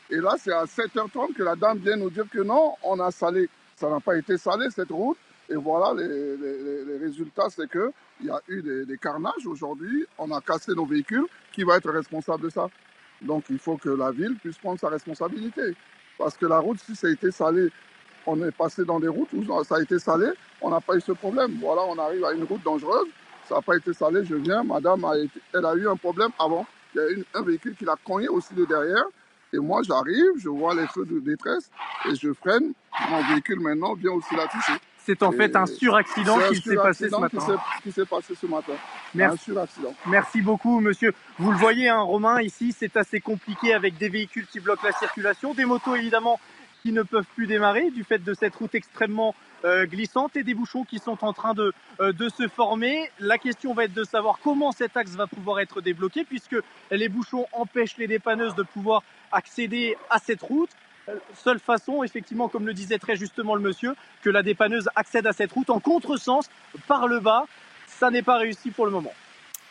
[0.09, 3.11] Et là, c'est à 7h30 que la dame vient nous dire que non, on a
[3.11, 3.49] salé.
[3.75, 5.17] Ça n'a pas été salé, cette route.
[5.49, 7.91] Et voilà, les, résultats, c'est qu'il
[8.25, 10.05] y a eu des, carnages aujourd'hui.
[10.17, 11.25] On a cassé nos véhicules.
[11.51, 12.69] Qui va être responsable de ça?
[13.21, 15.75] Donc, il faut que la ville puisse prendre sa responsabilité.
[16.17, 17.69] Parce que la route, si ça a été salé,
[18.25, 20.27] on est passé dans des routes où ça a été salé,
[20.61, 21.57] on n'a pas eu ce problème.
[21.59, 23.07] Voilà, on arrive à une route dangereuse.
[23.47, 24.63] Ça n'a pas été salé, je viens.
[24.63, 25.05] Madame,
[25.53, 26.65] elle a eu un problème avant.
[26.93, 29.05] Il y a eu un véhicule qui l'a cogné aussi de derrière.
[29.53, 31.69] Et moi, j'arrive, je vois les feux de détresse
[32.09, 32.73] et je freine.
[33.09, 34.73] Mon véhicule maintenant vient aussi la toucher.
[35.05, 37.39] C'est en fait un suraccident qui s'est passé ce matin.
[37.81, 38.73] Qui s'est passé ce matin.
[39.15, 39.51] Merci.
[39.51, 39.93] Un suraccident.
[40.05, 41.13] Merci beaucoup, monsieur.
[41.39, 44.91] Vous le voyez, hein, Romain, ici, c'est assez compliqué avec des véhicules qui bloquent la
[44.91, 46.41] circulation, des motos évidemment
[46.81, 49.35] qui ne peuvent plus démarrer du fait de cette route extrêmement
[49.65, 53.09] euh, glissante et des bouchons qui sont en train de, euh, de se former.
[53.19, 56.55] La question va être de savoir comment cet axe va pouvoir être débloqué puisque
[56.91, 60.69] les bouchons empêchent les dépanneuses de pouvoir accéder à cette route.
[61.09, 65.25] Euh, seule façon, effectivement, comme le disait très justement le monsieur, que la dépanneuse accède
[65.25, 66.49] à cette route en contresens
[66.87, 67.45] par le bas.
[67.87, 69.13] Ça n'est pas réussi pour le moment.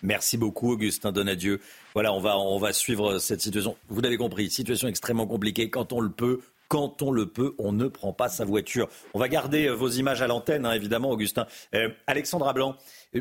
[0.02, 1.60] Merci beaucoup, Augustin Donadieu.
[1.94, 3.76] Voilà, on va, on va suivre cette situation.
[3.88, 5.70] Vous l'avez compris, situation extrêmement compliquée.
[5.70, 8.88] Quand on le peut, quand on le peut, on ne prend pas sa voiture.
[9.14, 11.46] On va garder euh, vos images à l'antenne, hein, évidemment, Augustin.
[11.74, 12.76] Euh, Alexandra Blanc,
[13.14, 13.20] euh,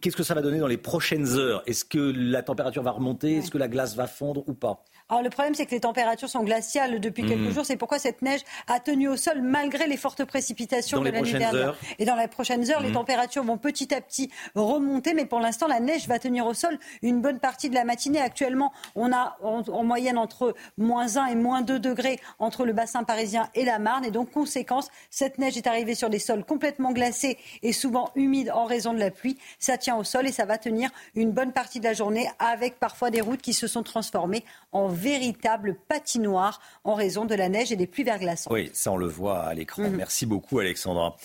[0.00, 1.62] qu'est-ce que ça va donner dans les prochaines heures?
[1.66, 3.36] Est-ce que la température va remonter?
[3.36, 4.84] Est-ce que la glace va fondre ou pas?
[5.10, 7.52] Alors le problème, c'est que les températures sont glaciales depuis quelques mmh.
[7.52, 7.64] jours.
[7.64, 11.32] C'est pourquoi cette neige a tenu au sol malgré les fortes précipitations de la nuit
[11.32, 11.76] dernière.
[11.98, 12.94] Et dans les prochaines heures, les mmh.
[12.94, 15.14] températures vont petit à petit remonter.
[15.14, 18.20] Mais pour l'instant, la neige va tenir au sol une bonne partie de la matinée.
[18.20, 23.02] Actuellement, on a en, moyenne entre moins 1 et moins 2 degrés entre le bassin
[23.02, 24.04] parisien et la Marne.
[24.04, 28.50] Et donc, conséquence, cette neige est arrivée sur des sols complètement glacés et souvent humides
[28.50, 29.38] en raison de la pluie.
[29.58, 32.78] Ça tient au sol et ça va tenir une bonne partie de la journée avec
[32.78, 37.72] parfois des routes qui se sont transformées en véritable patinoire en raison de la neige
[37.72, 38.52] et des pluies verglaçantes.
[38.52, 39.82] Oui, ça on le voit à l'écran.
[39.82, 39.96] Mhm.
[39.96, 41.16] Merci beaucoup Alexandra.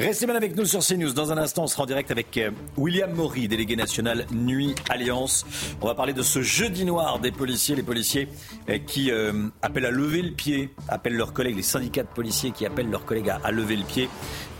[0.00, 1.12] Restez bien avec nous sur CNews.
[1.12, 5.44] Dans un instant, on sera en direct avec euh, William Maury, délégué national Nuit Alliance.
[5.80, 8.28] On va parler de ce jeudi noir des policiers, les policiers
[8.68, 12.52] euh, qui euh, appellent à lever le pied, appellent leurs collègues, les syndicats de policiers
[12.52, 14.08] qui appellent leurs collègues à, lever le pied.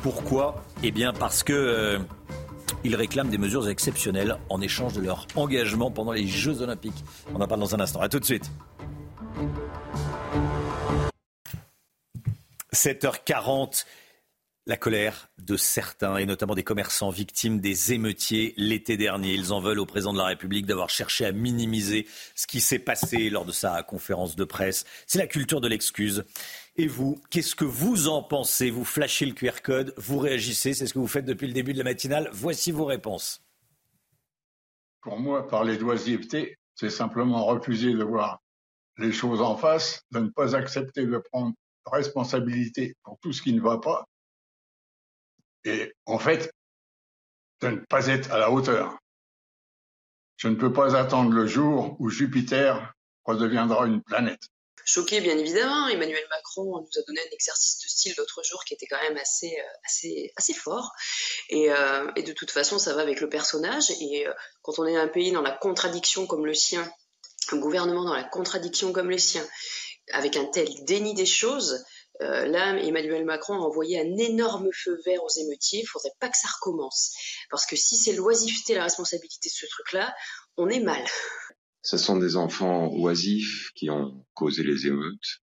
[0.02, 0.64] Pourquoi?
[0.82, 2.00] Eh bien parce que
[2.84, 7.04] ils réclament des mesures exceptionnelles en échange de leur engagement pendant les Jeux Olympiques.
[7.34, 8.00] On en parle dans un instant.
[8.00, 8.50] A tout de suite.
[12.72, 13.84] 7h40.
[14.66, 19.32] La colère de certains, et notamment des commerçants victimes des émeutiers l'été dernier.
[19.32, 22.78] Ils en veulent au président de la République d'avoir cherché à minimiser ce qui s'est
[22.78, 24.84] passé lors de sa conférence de presse.
[25.06, 26.22] C'est la culture de l'excuse.
[26.80, 28.70] Et vous, qu'est-ce que vous en pensez?
[28.70, 31.72] Vous flashez le QR code, vous réagissez, c'est ce que vous faites depuis le début
[31.72, 32.30] de la matinale.
[32.32, 33.42] Voici vos réponses.
[35.00, 38.38] Pour moi, parler d'oisiveté, c'est simplement refuser de voir
[38.96, 41.52] les choses en face, de ne pas accepter de prendre
[41.84, 44.06] responsabilité pour tout ce qui ne va pas,
[45.64, 46.52] et en fait,
[47.60, 48.96] de ne pas être à la hauteur.
[50.36, 52.94] Je ne peux pas attendre le jour où Jupiter
[53.24, 54.48] redeviendra une planète.
[54.88, 55.88] Choqués, bien évidemment.
[55.88, 59.16] Emmanuel Macron nous a donné un exercice de style l'autre jour qui était quand même
[59.16, 60.90] assez, assez, assez fort.
[61.50, 61.68] Et,
[62.16, 63.90] et, de toute façon, ça va avec le personnage.
[64.00, 64.26] Et
[64.62, 66.90] quand on est un pays dans la contradiction comme le sien,
[67.52, 69.46] un gouvernement dans la contradiction comme le sien,
[70.12, 71.84] avec un tel déni des choses,
[72.20, 75.80] euh, là, Emmanuel Macron a envoyé un énorme feu vert aux émeutiers.
[75.80, 77.12] Il faudrait pas que ça recommence.
[77.50, 80.14] Parce que si c'est l'oisiveté la responsabilité de ce truc-là,
[80.56, 81.04] on est mal.
[81.82, 85.42] Ce sont des enfants oisifs qui ont causé les émeutes.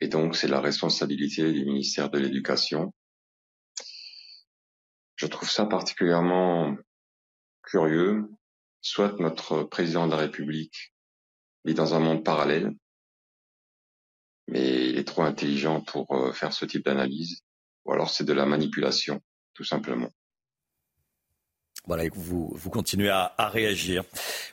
[0.00, 2.92] Et donc, c'est la responsabilité du ministère de l'Éducation.
[5.16, 6.76] Je trouve ça particulièrement
[7.62, 8.24] curieux.
[8.80, 10.94] Soit notre président de la République
[11.66, 12.74] vit dans un monde parallèle,
[14.48, 17.42] mais il est trop intelligent pour euh, faire ce type d'analyse,
[17.84, 19.20] ou alors c'est de la manipulation,
[19.52, 20.10] tout simplement.
[21.86, 24.04] Voilà, vous, vous continuez à, réagir.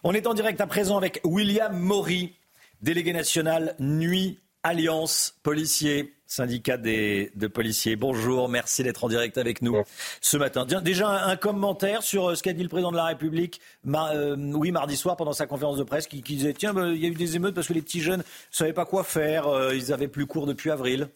[0.04, 2.34] On est en direct à présent avec William Maury,
[2.82, 7.96] délégué national Nuit Alliance Policier syndicat des, de policiers.
[7.96, 9.82] Bonjour, merci d'être en direct avec nous
[10.22, 10.66] ce matin.
[10.66, 14.72] Déjà un, commentaire sur euh, ce qu'a dit le président de la République, euh, oui,
[14.72, 17.14] mardi soir pendant sa conférence de presse, qui, disait tiens, bah, il y a eu
[17.14, 20.10] des émeutes parce que les petits jeunes ne savaient pas quoi faire, euh, ils avaient
[20.10, 21.08] plus cours depuis avril.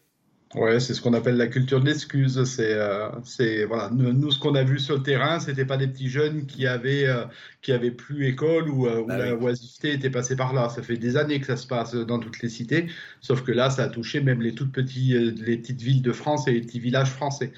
[0.54, 2.44] Ouais, c'est ce qu'on appelle la culture de l'excuse.
[2.44, 5.88] C'est, euh, c'est voilà, nous, ce qu'on a vu sur le terrain, c'était pas des
[5.88, 7.24] petits jeunes qui avaient euh,
[7.62, 10.68] qui avaient plus école ou euh, où bah la oisiveté était passée par là.
[10.68, 12.88] Ça fait des années que ça se passe dans toutes les cités,
[13.22, 16.50] sauf que là, ça a touché même les toutes petits, les petites villes de France
[16.50, 17.54] et les petits villages français.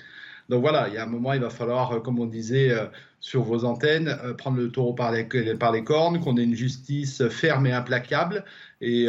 [0.50, 2.76] Donc voilà, il y a un moment, il va falloir, comme on disait
[3.22, 5.24] sur vos antennes, prendre le taureau par les,
[5.56, 8.44] par les cornes, qu'on ait une justice ferme et implacable,
[8.82, 9.04] et,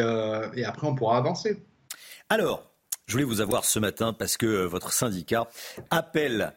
[0.55, 1.59] et après on pourra avancer.
[2.29, 2.74] Alors,
[3.07, 5.49] je voulais vous avoir ce matin parce que euh, votre syndicat
[5.91, 6.55] appelle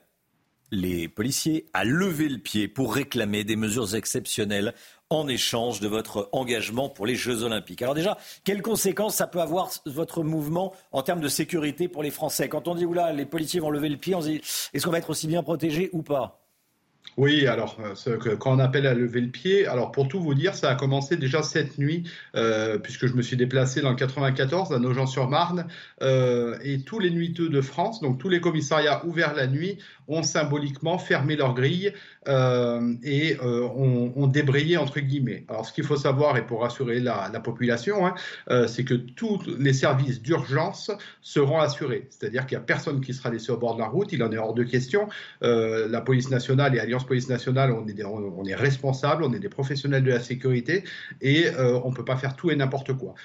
[0.72, 4.74] les policiers à lever le pied pour réclamer des mesures exceptionnelles
[5.10, 7.82] en échange de votre engagement pour les Jeux Olympiques.
[7.82, 12.11] Alors déjà, quelles conséquences ça peut avoir votre mouvement en termes de sécurité pour les
[12.11, 12.49] Français?
[12.49, 14.41] Quand on dit, oula, les policiers vont lever le pied, on se dit,
[14.74, 16.47] est-ce qu'on va être aussi bien protégé ou pas?
[17.18, 20.53] Oui, alors euh, quand on appelle à lever le pied, alors pour tout vous dire,
[20.53, 22.03] ça a commencé déjà cette nuit,
[22.35, 25.65] euh, puisque je me suis déplacé dans le 94 à Nogent-sur-Marne,
[26.03, 30.22] euh, et tous les nuiteux de France, donc tous les commissariats ouverts la nuit, ont
[30.22, 31.91] symboliquement fermé leurs grilles
[33.03, 35.45] et ont, débrayé entre guillemets.
[35.49, 38.15] Alors ce qu'il faut savoir, et pour rassurer la, population, hein,
[38.68, 40.91] c'est que tous les services d'urgence
[41.22, 42.07] seront assurés.
[42.10, 44.31] C'est-à-dire qu'il n'y a personne qui sera laissé au bord de la route, il en
[44.31, 45.10] est hors de question.
[45.41, 49.49] la police nationale et Alliance Police Nationale, on est, on, est responsables, on est des
[49.49, 50.84] professionnels de la sécurité
[51.21, 53.15] et on ne peut pas faire tout et n'importe quoi.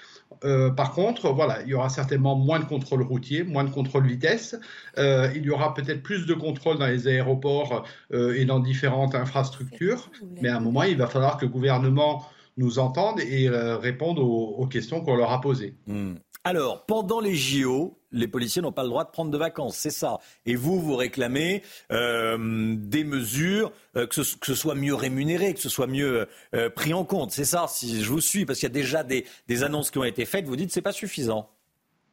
[0.45, 4.07] Euh, par contre, voilà, il y aura certainement moins de contrôle routier, moins de contrôle
[4.07, 4.59] vitesse.
[4.99, 9.15] Euh, il y aura peut-être plus de contrôle dans les aéroports euh, et dans différentes
[9.15, 10.11] infrastructures.
[10.41, 12.25] Mais à un moment, il va falloir que le gouvernement
[12.57, 15.75] nous entende et réponde aux, questions qu'on leur a posées.
[15.87, 16.15] Hmm.
[16.45, 19.91] Alors, pendant les JO, les policiers n'ont pas le droit de prendre de vacances, c'est
[19.91, 20.19] ça.
[20.47, 25.69] Et vous, vous réclamez euh, des mesures, euh, que, ce, soit mieux rémunéré, que ce
[25.69, 27.67] soit mieux euh, pris en compte, c'est ça.
[27.69, 29.25] Si je vous suis, parce qu'il y a déjà des,
[29.63, 31.51] annonces qui ont été faites, vous dites que c'est pas suffisant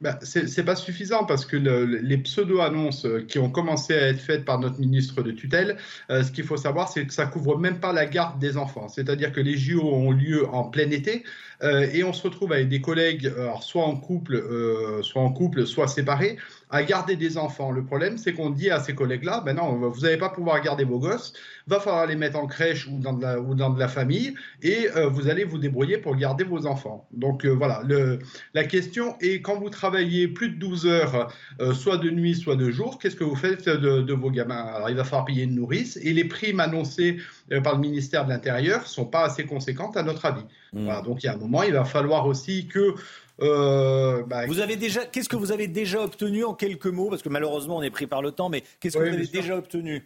[0.02, 4.22] ben, c'est pas suffisant parce que le, les pseudo-annonces euh, qui ont commencé à être
[4.22, 5.76] faites par notre ministre de tutelle,
[6.10, 8.88] euh, ce qu'il faut savoir, c'est que ça couvre même pas la garde des enfants.
[8.88, 11.26] C'est-à-dire que les JO ont lieu en plein été
[11.64, 14.42] euh, et on se retrouve avec des collègues, soit en couple,
[15.02, 16.38] soit en couple, soit séparés,
[16.70, 17.72] à garder des enfants.
[17.72, 20.84] Le problème, c'est qu'on dit à ces collègues-là, ben non, vous n'allez pas pouvoir garder
[20.84, 21.34] vos gosses,
[21.66, 24.36] va falloir les mettre en crèche ou dans de la, ou dans de la famille,
[24.62, 27.08] et euh, vous allez vous débrouiller pour garder vos enfants.
[27.12, 28.20] Donc euh, voilà, le,
[28.54, 32.56] la question est, quand vous travaillez plus de 12 heures, euh, soit de nuit, soit
[32.56, 34.66] de jour, qu'est-ce que vous faites de, de, vos gamins?
[34.76, 37.18] Alors il va falloir payer une nourrice, et les primes annoncées
[37.64, 40.46] par le ministère de l'Intérieur sont pas assez conséquentes à notre avis.
[40.74, 40.84] Mmh.
[40.84, 42.94] Voilà, donc il y a un moment, il va falloir aussi que
[43.42, 47.10] euh, bah, vous avez déjà, qu'est-ce que vous avez déjà obtenu en quelques mots?
[47.10, 49.58] Parce que malheureusement, on est pris par le temps, mais qu'est-ce que vous avez déjà
[49.58, 50.04] obtenu?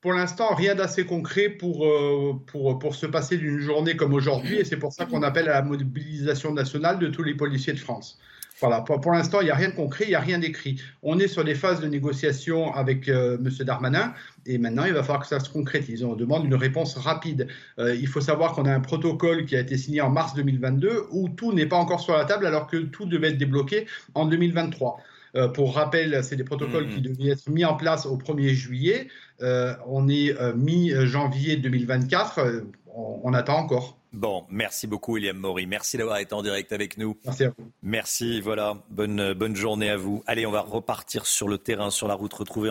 [0.00, 4.56] Pour l'instant, rien d'assez concret pour, euh, pour, pour se passer d'une journée comme aujourd'hui,
[4.56, 7.78] et c'est pour ça qu'on appelle à la mobilisation nationale de tous les policiers de
[7.78, 8.18] France.
[8.62, 10.80] Voilà, pour, l'instant, il n'y a rien de concret, il n'y a rien d'écrit.
[11.02, 13.50] On est sur des phases de négociation avec euh, M.
[13.66, 14.14] Darmanin
[14.46, 16.04] et maintenant, il va falloir que ça se concrétise.
[16.04, 17.48] On demande une réponse rapide.
[17.80, 21.06] Euh, il faut savoir qu'on a un protocole qui a été signé en mars 2022
[21.10, 24.26] où tout n'est pas encore sur la table alors que tout devait être débloqué en
[24.26, 24.96] 2023.
[25.34, 27.02] Euh, pour rappel, c'est des protocoles qui mmh.
[27.02, 29.08] devaient être mis en place au 1er juillet.
[29.40, 32.62] on est mi-janvier 2024.
[32.94, 33.98] on attend encore.
[34.12, 35.66] Bon, merci beaucoup William Maury.
[35.66, 37.16] Merci d'avoir été en direct avec nous.
[37.24, 37.70] Merci à vous.
[37.82, 38.76] Merci, voilà.
[38.90, 40.22] Bonne, bonne journée à vous.
[40.26, 42.70] Allez, on va repartir sur le terrain, sur la route, retrouver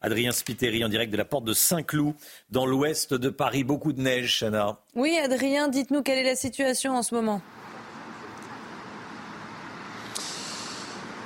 [0.00, 2.14] Adrien Spiteri en direct de la porte de Saint-Cloud,
[2.50, 3.62] dans l'ouest de Paris.
[3.62, 4.80] Beaucoup de neige, Chana.
[4.94, 7.40] Oui, Adrien, dites-nous quelle est la situation en ce moment.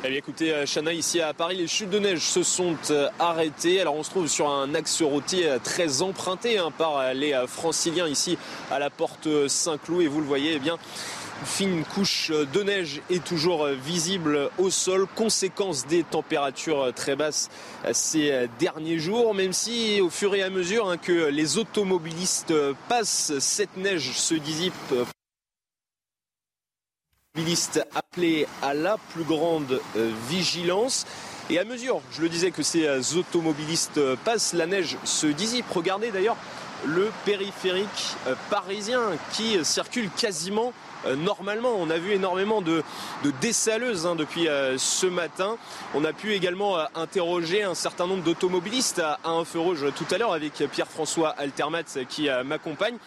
[0.07, 3.09] Eh bien, écoutez, euh, Chana, ici à Paris, les chutes de neige se sont euh,
[3.19, 3.81] arrêtées.
[3.81, 8.07] Alors, on se trouve sur un axe routier euh, très emprunté hein, par les franciliens
[8.07, 8.39] ici
[8.71, 10.03] à la porte Saint-Cloud.
[10.03, 10.75] Et vous le voyez, eh bien,
[11.41, 17.49] une fine couche de neige est toujours visible au sol, conséquence des températures très basses
[17.93, 22.55] ces derniers jours, même si au fur et à mesure hein, que les automobilistes
[22.89, 24.73] passent, cette neige se dissipe
[27.95, 31.07] appelés à la plus grande euh, vigilance.
[31.51, 35.27] Et à mesure, je le disais, que ces euh, automobilistes euh, passent, la neige se
[35.27, 35.67] dissipe.
[35.71, 36.37] Regardez d'ailleurs
[36.85, 38.17] le périphérique
[38.51, 39.01] parisien
[39.33, 40.75] qui circule quasiment
[41.17, 41.73] normalement.
[41.79, 42.83] On a vu énormément de,
[43.41, 44.47] dessaleuses hein, depuis
[44.77, 45.57] ce matin.
[45.95, 50.19] On a pu également interroger un certain nombre d'automobilistes à, un feu rouge tout à
[50.19, 52.99] l'heure avec Pierre-François Altermat qui m'accompagne.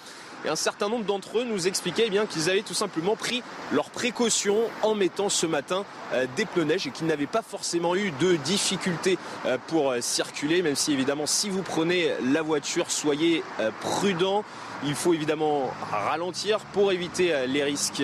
[0.45, 3.43] Et un certain nombre d'entre eux nous expliquaient eh bien qu'ils avaient tout simplement pris
[3.71, 7.95] leurs précautions en mettant ce matin euh, des pneus neige et qu'ils n'avaient pas forcément
[7.95, 12.89] eu de difficultés euh, pour euh, circuler, même si évidemment si vous prenez la voiture,
[12.89, 13.43] soyez
[13.81, 14.43] prudent.
[14.85, 18.03] Il faut évidemment ralentir pour éviter les risques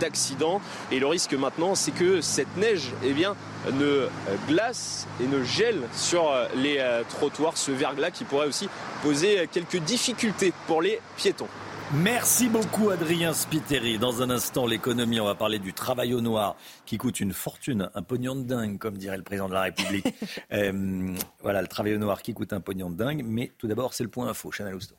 [0.00, 0.60] d'accident.
[0.90, 3.36] Et le risque maintenant, c'est que cette neige eh bien,
[3.72, 4.08] ne
[4.48, 8.68] glace et ne gèle sur les trottoirs, ce verglas qui pourrait aussi
[9.02, 11.48] poser quelques difficultés pour les piétons.
[11.94, 13.96] Merci beaucoup Adrien Spiteri.
[13.96, 17.90] Dans un instant, l'économie, on va parler du travail au noir qui coûte une fortune,
[17.94, 20.06] un pognon de dingue, comme dirait le président de la République.
[20.52, 23.24] Euh, voilà, le travail au noir qui coûte un pognon de dingue.
[23.24, 24.50] Mais tout d'abord, c'est le point info.
[24.50, 24.96] Chanel Housteau.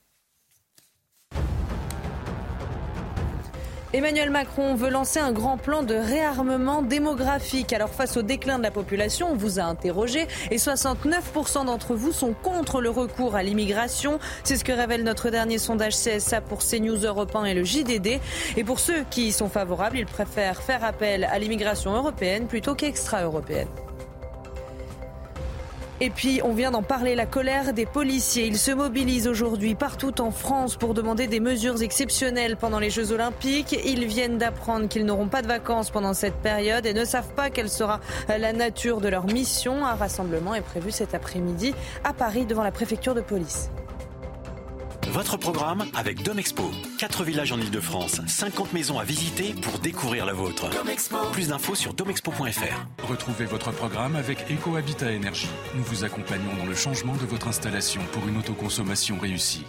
[3.98, 7.74] Emmanuel Macron veut lancer un grand plan de réarmement démographique.
[7.74, 12.12] Alors face au déclin de la population, on vous a interrogé et 69% d'entre vous
[12.12, 14.20] sont contre le recours à l'immigration.
[14.44, 18.20] C'est ce que révèle notre dernier sondage CSA pour CNews Europe 1 et le JDD.
[18.56, 22.76] Et pour ceux qui y sont favorables, ils préfèrent faire appel à l'immigration européenne plutôt
[22.76, 23.68] qu'extra-européenne.
[26.00, 28.46] Et puis, on vient d'en parler, la colère des policiers.
[28.46, 33.12] Ils se mobilisent aujourd'hui partout en France pour demander des mesures exceptionnelles pendant les Jeux
[33.12, 33.76] Olympiques.
[33.84, 37.50] Ils viennent d'apprendre qu'ils n'auront pas de vacances pendant cette période et ne savent pas
[37.50, 39.86] quelle sera la nature de leur mission.
[39.86, 43.72] Un rassemblement est prévu cet après-midi à Paris devant la préfecture de police.
[45.12, 46.72] Votre programme avec Domexpo.
[47.00, 50.70] 4 villages en Ile-de-France, 50 maisons à visiter pour découvrir la vôtre.
[51.32, 53.08] Plus d'infos sur domexpo.fr.
[53.08, 55.50] Retrouvez votre programme avec EcoHabitat Énergie.
[55.76, 59.66] Nous vous accompagnons dans le changement de votre installation pour une autoconsommation réussie.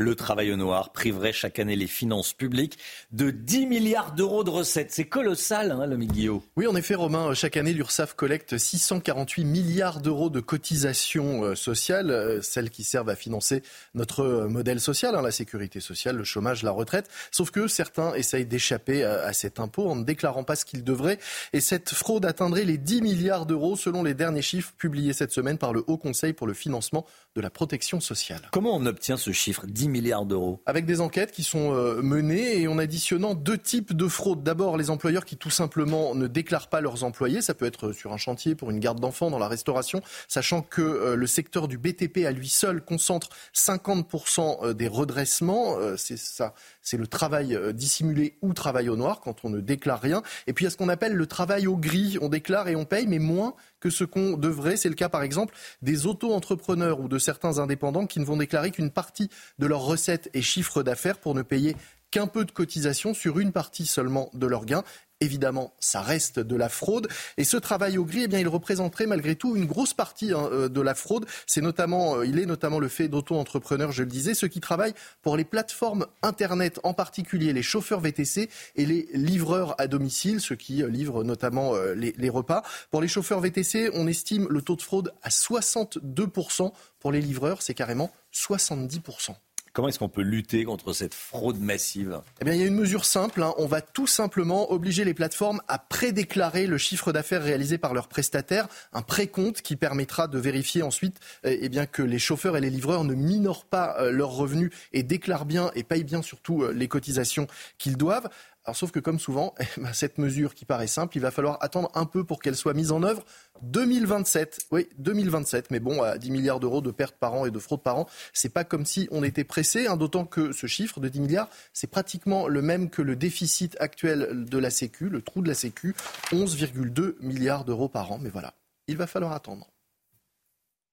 [0.00, 2.78] Le travail au noir priverait chaque année les finances publiques
[3.10, 4.92] de 10 milliards d'euros de recettes.
[4.92, 6.40] C'est colossal, hein, le Guillaume.
[6.56, 12.12] Oui, en effet, Romain, chaque année, l'URSSAF collecte 648 milliards d'euros de cotisations euh, sociales,
[12.12, 13.64] euh, celles qui servent à financer
[13.94, 17.08] notre euh, modèle social, hein, la sécurité sociale, le chômage, la retraite.
[17.32, 21.18] Sauf que certains essayent d'échapper à cet impôt en ne déclarant pas ce qu'ils devraient.
[21.52, 25.58] Et cette fraude atteindrait les 10 milliards d'euros selon les derniers chiffres publiés cette semaine
[25.58, 27.04] par le Haut Conseil pour le financement
[27.34, 28.42] de la protection sociale.
[28.52, 29.66] Comment on obtient ce chiffre?
[29.66, 33.94] 10 milliards d'euros Avec des enquêtes qui sont euh, menées et en additionnant deux types
[33.94, 34.42] de fraudes.
[34.42, 37.42] D'abord, les employeurs qui tout simplement ne déclarent pas leurs employés.
[37.42, 40.82] Ça peut être sur un chantier pour une garde d'enfants, dans la restauration, sachant que
[40.82, 45.76] euh, le secteur du BTP à lui seul concentre 50% euh, des redressements.
[45.96, 46.54] C'est ça,
[46.88, 50.22] c'est le travail dissimulé ou travail au noir quand on ne déclare rien.
[50.46, 52.16] Et puis il y a ce qu'on appelle le travail au gris.
[52.22, 54.78] On déclare et on paye, mais moins que ce qu'on devrait.
[54.78, 58.70] C'est le cas, par exemple, des auto-entrepreneurs ou de certains indépendants qui ne vont déclarer
[58.70, 59.28] qu'une partie
[59.58, 61.76] de leurs recettes et chiffres d'affaires pour ne payer
[62.10, 64.84] qu'un peu de cotisation sur une partie seulement de leurs gains.
[65.20, 67.08] Évidemment, ça reste de la fraude.
[67.38, 70.48] Et ce travail au gris, eh bien, il représenterait malgré tout une grosse partie hein,
[70.52, 71.26] euh, de la fraude.
[71.46, 74.94] C'est notamment, euh, il est notamment le fait d'auto-entrepreneurs, je le disais, ceux qui travaillent
[75.22, 80.54] pour les plateformes Internet, en particulier les chauffeurs VTC et les livreurs à domicile, ceux
[80.54, 82.62] qui euh, livrent notamment les, les repas.
[82.90, 86.72] Pour les chauffeurs VTC, on estime le taux de fraude à 62%.
[87.00, 89.34] Pour les livreurs, c'est carrément 70%.
[89.72, 92.20] Comment est-ce qu'on peut lutter contre cette fraude massive?
[92.40, 93.42] Eh bien, il y a une mesure simple.
[93.42, 93.54] Hein.
[93.58, 98.08] On va tout simplement obliger les plateformes à prédéclarer le chiffre d'affaires réalisé par leurs
[98.08, 102.60] prestataires, un précompte qui permettra de vérifier ensuite eh, eh bien, que les chauffeurs et
[102.60, 106.62] les livreurs ne minorent pas euh, leurs revenus et déclarent bien et payent bien surtout
[106.62, 107.46] euh, les cotisations
[107.78, 108.28] qu'ils doivent.
[108.68, 111.56] Alors, sauf que comme souvent, eh ben, cette mesure qui paraît simple, il va falloir
[111.62, 113.24] attendre un peu pour qu'elle soit mise en œuvre.
[113.62, 115.70] 2027, oui, 2027.
[115.70, 118.06] Mais bon, à 10 milliards d'euros de pertes par an et de fraude par an,
[118.34, 119.86] c'est pas comme si on était pressé.
[119.86, 123.74] Hein, D'autant que ce chiffre de 10 milliards, c'est pratiquement le même que le déficit
[123.80, 125.94] actuel de la Sécu, le trou de la Sécu,
[126.32, 128.18] 11,2 milliards d'euros par an.
[128.20, 128.52] Mais voilà,
[128.86, 129.66] il va falloir attendre.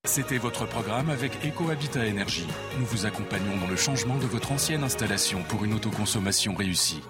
[0.05, 2.47] C'était votre programme avec EcoHabitat Énergie.
[2.79, 7.01] Nous vous accompagnons dans le changement de votre ancienne installation pour une autoconsommation réussie.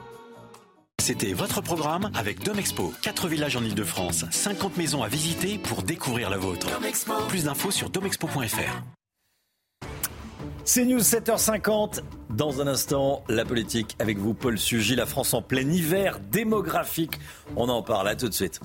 [1.05, 2.91] C'était votre programme avec Domexpo.
[3.03, 6.67] 4 villages en Ile-de-France, 50 maisons à visiter pour découvrir la vôtre.
[7.27, 8.81] Plus d'infos sur domexpo.fr.
[10.63, 12.01] C'est News 7h50.
[12.31, 17.19] Dans un instant, la politique avec vous, Paul Sugy, la France en plein hiver démographique.
[17.55, 18.59] On en parle à tout de suite.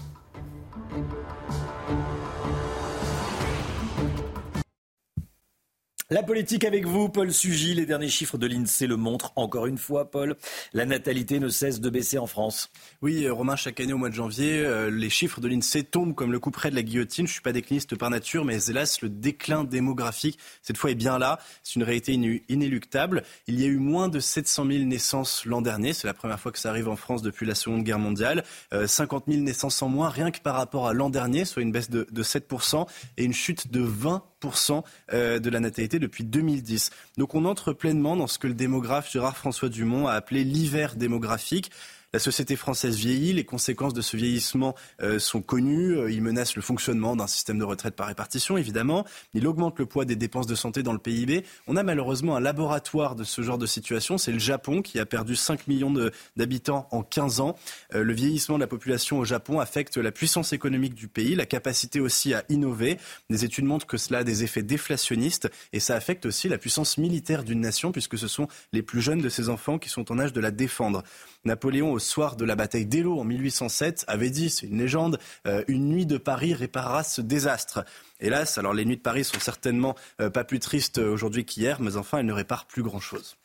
[6.12, 7.72] La politique avec vous, Paul Sugy.
[7.72, 10.34] Les derniers chiffres de l'INSEE le montrent encore une fois, Paul.
[10.72, 12.68] La natalité ne cesse de baisser en France.
[13.00, 16.16] Oui, euh, Romain, chaque année au mois de janvier, euh, les chiffres de l'INSEE tombent
[16.16, 17.28] comme le coup près de la guillotine.
[17.28, 20.96] Je ne suis pas décliniste par nature, mais hélas, le déclin démographique, cette fois, est
[20.96, 21.38] bien là.
[21.62, 22.12] C'est une réalité
[22.48, 23.22] inéluctable.
[23.46, 25.92] Il y a eu moins de 700 000 naissances l'an dernier.
[25.92, 28.42] C'est la première fois que ça arrive en France depuis la Seconde Guerre mondiale.
[28.84, 31.70] 50 euh, 000 naissances en moins, rien que par rapport à l'an dernier, soit une
[31.70, 32.84] baisse de, de 7%
[33.16, 36.90] et une chute de 20 de la natalité depuis 2010.
[37.16, 40.96] Donc on entre pleinement dans ce que le démographe Gérard François Dumont a appelé l'hiver
[40.96, 41.70] démographique.
[42.12, 45.96] La société française vieillit, les conséquences de ce vieillissement euh, sont connues.
[45.96, 49.06] Euh, il menace le fonctionnement d'un système de retraite par répartition, évidemment.
[49.32, 51.44] Il augmente le poids des dépenses de santé dans le PIB.
[51.68, 54.18] On a malheureusement un laboratoire de ce genre de situation.
[54.18, 55.94] C'est le Japon qui a perdu 5 millions
[56.36, 57.54] d'habitants en 15 ans.
[57.94, 61.46] Euh, le vieillissement de la population au Japon affecte la puissance économique du pays, la
[61.46, 62.98] capacité aussi à innover.
[63.30, 66.98] Des études montrent que cela a des effets déflationnistes et ça affecte aussi la puissance
[66.98, 70.18] militaire d'une nation puisque ce sont les plus jeunes de ses enfants qui sont en
[70.18, 71.04] âge de la défendre.
[71.44, 75.88] Napoléon, soir de la bataille d'Eylau en 1807, avait dit, c'est une légende, euh, une
[75.88, 77.84] nuit de Paris réparera ce désastre.
[78.18, 81.96] Hélas, alors les nuits de Paris sont certainement euh, pas plus tristes aujourd'hui qu'hier, mais
[81.96, 83.36] enfin, elles ne réparent plus grand-chose.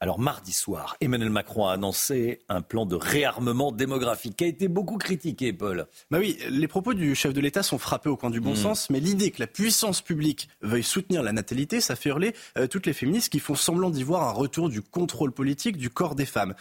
[0.00, 4.68] Alors mardi soir, Emmanuel Macron a annoncé un plan de réarmement démographique qui a été
[4.68, 5.88] beaucoup critiqué, Paul.
[6.12, 8.56] Bah oui, les propos du chef de l'État sont frappés au coin du bon hmm.
[8.56, 12.68] sens, mais l'idée que la puissance publique veuille soutenir la natalité, ça fait hurler euh,
[12.68, 16.14] toutes les féministes qui font semblant d'y voir un retour du contrôle politique du corps
[16.14, 16.54] des femmes.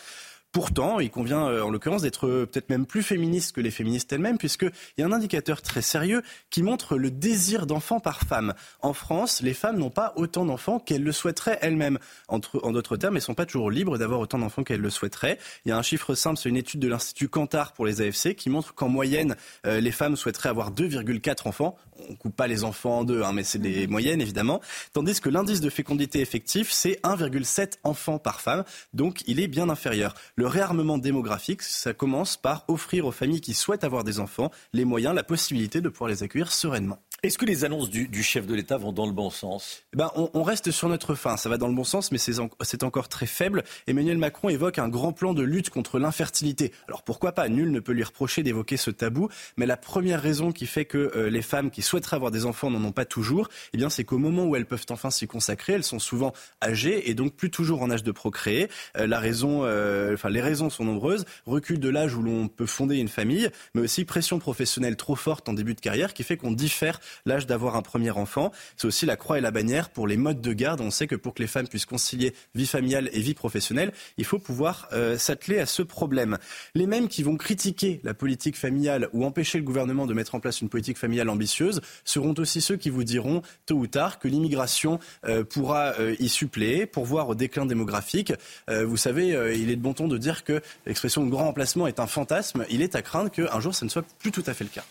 [0.51, 4.11] Pourtant, il convient euh, en l'occurrence d'être euh, peut-être même plus féministe que les féministes
[4.13, 8.53] elles-mêmes, puisqu'il y a un indicateur très sérieux qui montre le désir d'enfant par femme.
[8.81, 11.99] En France, les femmes n'ont pas autant d'enfants qu'elles le souhaiteraient elles-mêmes.
[12.27, 15.37] En d'autres termes, elles ne sont pas toujours libres d'avoir autant d'enfants qu'elles le souhaiteraient.
[15.65, 18.35] Il y a un chiffre simple, c'est une étude de l'Institut Cantar pour les AFC
[18.35, 21.75] qui montre qu'en moyenne, euh, les femmes souhaiteraient avoir 2,4 enfants.
[21.99, 24.61] On ne coupe pas les enfants en deux, hein, mais c'est des moyennes évidemment.
[24.93, 28.63] Tandis que l'indice de fécondité effectif, c'est 1,7 enfants par femme.
[28.93, 30.13] Donc il est bien inférieur.
[30.39, 34.85] Le réarmement démographique, ça commence par offrir aux familles qui souhaitent avoir des enfants les
[34.85, 36.99] moyens, la possibilité de pouvoir les accueillir sereinement.
[37.27, 39.83] Est-ce que les annonces du, chef de l'État vont dans le bon sens?
[39.93, 41.35] Eh ben, on, reste sur notre fin.
[41.35, 43.65] Ça va dans le bon sens, mais c'est encore très faible.
[43.85, 46.71] Emmanuel Macron évoque un grand plan de lutte contre l'infertilité.
[46.87, 47.49] Alors pourquoi pas?
[47.49, 49.27] Nul ne peut lui reprocher d'évoquer ce tabou.
[49.57, 52.71] Mais la première raison qui fait que euh, les femmes qui souhaiteraient avoir des enfants
[52.71, 55.73] n'en ont pas toujours, eh bien, c'est qu'au moment où elles peuvent enfin s'y consacrer,
[55.73, 56.31] elles sont souvent
[56.63, 58.69] âgées et donc plus toujours en âge de procréer.
[58.95, 61.25] Euh, la raison, euh, enfin, les raisons sont nombreuses.
[61.45, 65.49] Recul de l'âge où l'on peut fonder une famille, mais aussi pression professionnelle trop forte
[65.49, 68.51] en début de carrière qui fait qu'on diffère l'âge d'avoir un premier enfant.
[68.75, 70.81] C'est aussi la croix et la bannière pour les modes de garde.
[70.81, 74.25] On sait que pour que les femmes puissent concilier vie familiale et vie professionnelle, il
[74.25, 76.37] faut pouvoir euh, s'atteler à ce problème.
[76.75, 80.39] Les mêmes qui vont critiquer la politique familiale ou empêcher le gouvernement de mettre en
[80.39, 84.27] place une politique familiale ambitieuse seront aussi ceux qui vous diront tôt ou tard que
[84.27, 88.33] l'immigration euh, pourra euh, y suppléer pour voir au déclin démographique.
[88.67, 91.99] vous savez, il est de bon ton de dire que l'expression de grand emplacement est
[91.99, 92.65] un fantasme.
[92.69, 94.83] Il est à craindre qu'un jour, ça ne soit plus tout à fait le cas.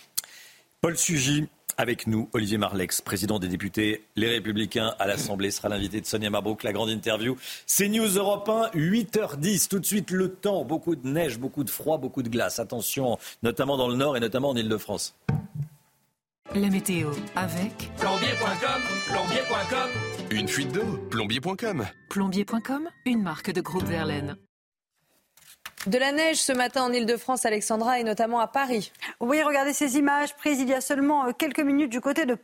[0.81, 1.48] Paul Sugy,
[1.78, 6.31] avec nous, Olivier Marlex, président des députés Les Républicains à l'Assemblée, sera l'invité de Sonia
[6.31, 6.62] Mabrouk.
[6.62, 7.36] La grande interview,
[7.66, 9.69] c'est News Europe 1, 8h10.
[9.69, 12.59] Tout de suite, le temps, beaucoup de neige, beaucoup de froid, beaucoup de glace.
[12.59, 15.15] Attention, notamment dans le nord et notamment en Ile-de-France.
[16.55, 19.90] La météo avec plombier.com, plombier.com.
[20.31, 21.85] Une fuite d'eau, plombier.com.
[22.09, 24.36] Plombier.com, une marque de groupe Verlaine.
[25.86, 28.90] De la neige ce matin en Ile-de-France, Alexandra, et notamment à Paris.
[29.20, 32.36] Oui, regardez ces images prises il y a seulement euh, quelques minutes du côté de,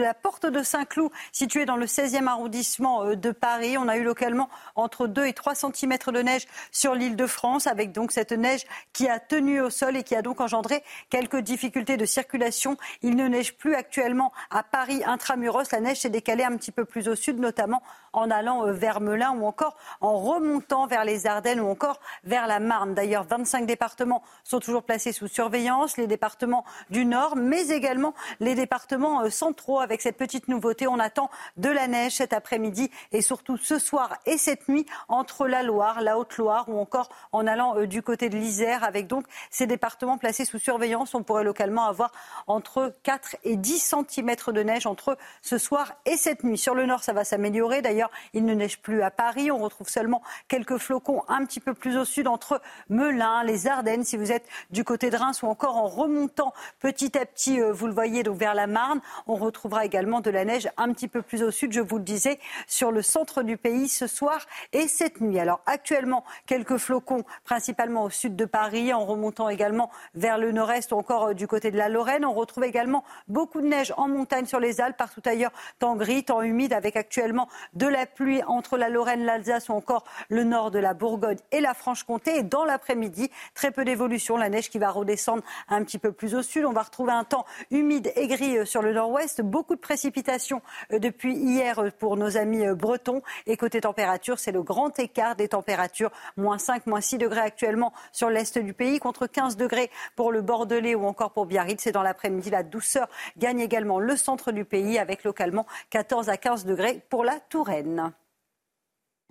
[0.00, 3.76] la porte de Saint-Cloud, située dans le 16e arrondissement euh, de Paris.
[3.76, 7.66] On a eu localement entre 2 et 3 cm de neige sur l'île de France,
[7.66, 11.40] avec donc cette neige qui a tenu au sol et qui a donc engendré quelques
[11.40, 12.76] difficultés de circulation.
[13.02, 15.72] Il ne neige plus actuellement à Paris intramuros.
[15.72, 17.82] La neige s'est décalée un petit peu plus au sud, notamment
[18.12, 22.46] en allant euh, vers Melun ou encore en remontant vers les Ardennes ou encore vers
[22.46, 22.94] la Marne.
[22.94, 28.54] D'ailleurs, 25 départements sont toujours placés sous surveillance, les départements du Nord, mais également les
[28.54, 29.80] départements euh, centraux.
[29.80, 34.16] Avec cette petite nouveauté, on attend de la neige cet après-midi et surtout ce soir
[34.26, 38.28] et cette nuit entre la Loire, la Haute-Loire ou encore en allant euh, du côté
[38.28, 38.84] de l'Isère.
[38.84, 42.12] Avec donc ces départements placés sous surveillance, on pourrait localement avoir
[42.46, 46.58] entre 4 et 10 cm de neige entre ce soir et cette nuit.
[46.58, 47.82] Sur le Nord, ça va s'améliorer.
[47.82, 49.50] D'ailleurs, il ne neige plus à Paris.
[49.50, 53.66] On retrouve seulement quelques flocons un petit peu plus au sud entre entre Melun, les
[53.68, 57.60] Ardennes, si vous êtes du côté de Reims ou encore en remontant petit à petit,
[57.60, 59.00] euh, vous le voyez, vers la Marne.
[59.26, 62.04] On retrouvera également de la neige un petit peu plus au sud, je vous le
[62.04, 65.38] disais, sur le centre du pays ce soir et cette nuit.
[65.38, 70.92] Alors actuellement, quelques flocons, principalement au sud de Paris, en remontant également vers le nord-est
[70.92, 72.24] ou encore euh, du côté de la Lorraine.
[72.24, 76.24] On retrouve également beaucoup de neige en montagne sur les Alpes, partout ailleurs, temps gris,
[76.24, 80.70] temps humide, avec actuellement de la pluie entre la Lorraine, l'Alsace ou encore le nord
[80.70, 82.29] de la Bourgogne et la Franche-Comté.
[82.36, 86.36] Et dans l'après-midi, très peu d'évolution, la neige qui va redescendre un petit peu plus
[86.36, 86.64] au sud.
[86.64, 90.62] On va retrouver un temps humide et gris euh, sur le nord-ouest, beaucoup de précipitations
[90.92, 93.22] euh, depuis hier pour nos amis bretons.
[93.46, 97.92] Et côté température, c'est le grand écart des températures, moins 5, moins 6 degrés actuellement
[98.12, 101.82] sur l'est du pays, contre 15 degrés pour le Bordelais ou encore pour Biarritz.
[101.82, 103.08] C'est dans l'après-midi, la douceur
[103.38, 108.12] gagne également le centre du pays, avec localement 14 à 15 degrés pour la Touraine.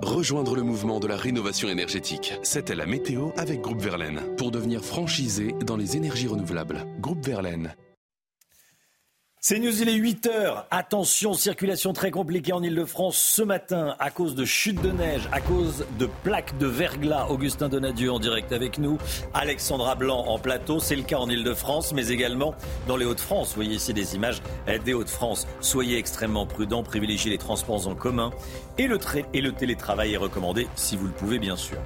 [0.01, 2.33] Rejoindre le mouvement de la rénovation énergétique.
[2.41, 4.21] C'était la météo avec Groupe Verlaine.
[4.37, 6.85] Pour devenir franchisé dans les énergies renouvelables.
[7.01, 7.75] Groupe Verlaine.
[9.41, 10.67] C'est News, il est 8 heures.
[10.69, 15.39] Attention, circulation très compliquée en Ile-de-France ce matin à cause de chutes de neige, à
[15.39, 17.27] cause de plaques de verglas.
[17.29, 18.97] Augustin Donadieu en direct avec nous,
[19.33, 20.81] Alexandra Blanc en plateau.
[20.81, 22.53] C'est le cas en Ile-de-France, mais également
[22.89, 23.53] dans les Hauts-de-France.
[23.55, 24.41] Voyez ici des images
[24.83, 25.47] des Hauts-de-France.
[25.61, 28.31] Soyez extrêmement prudents, privilégiez les transports en commun
[28.79, 28.87] et
[29.41, 31.77] le, télétravail est recommandé si vous le pouvez, bien sûr.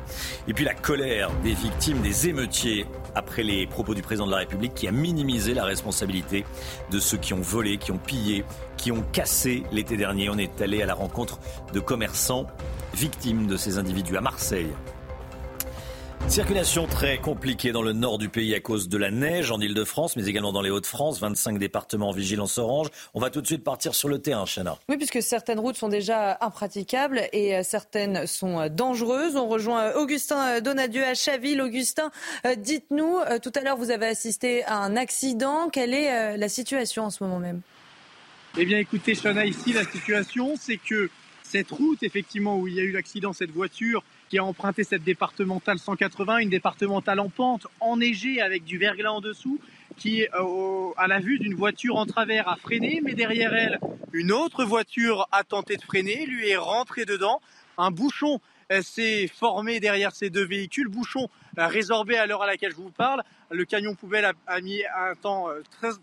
[0.48, 4.38] Et puis la colère des victimes, des émeutiers après les propos du président de la
[4.38, 6.46] République qui a minimisé la responsabilité
[6.92, 8.46] de ceux qui ont volé, qui ont pillé,
[8.78, 10.30] qui ont cassé l'été dernier.
[10.30, 11.40] On est allé à la rencontre
[11.74, 12.46] de commerçants
[12.94, 14.70] victimes de ces individus à Marseille.
[16.30, 20.16] Circulation très compliquée dans le nord du pays à cause de la neige en Ile-de-France,
[20.16, 21.20] mais également dans les Hauts-de-France.
[21.20, 22.88] 25 départements en vigilance orange.
[23.14, 24.80] On va tout de suite partir sur le terrain, Chana.
[24.90, 29.36] Oui, puisque certaines routes sont déjà impraticables et euh, certaines sont euh, dangereuses.
[29.36, 31.62] On rejoint euh, Augustin Donadieu à Chaville.
[31.62, 32.10] Augustin,
[32.58, 35.70] dites-nous, tout à l'heure, vous avez assisté à un accident.
[35.70, 37.62] Quelle est la situation en ce moment même?
[38.58, 41.10] Eh bien, écoutez, Chana, ici, la situation, c'est que
[41.44, 45.04] cette route, effectivement, où il y a eu l'accident, cette voiture qui a emprunté cette
[45.04, 49.60] départementale 180, une départementale en pente, enneigée avec du verglas en dessous,
[49.96, 53.80] qui, euh, à la vue d'une voiture en travers, a freiné, mais derrière elle,
[54.12, 57.42] une autre voiture a tenté de freiner, lui est rentré dedans.
[57.78, 58.42] Un bouchon
[58.72, 61.30] euh, s'est formé derrière ces deux véhicules, bouchon
[61.60, 63.22] euh, résorbé à l'heure à laquelle je vous parle.
[63.52, 65.50] Le camion poubelle a, mis un temps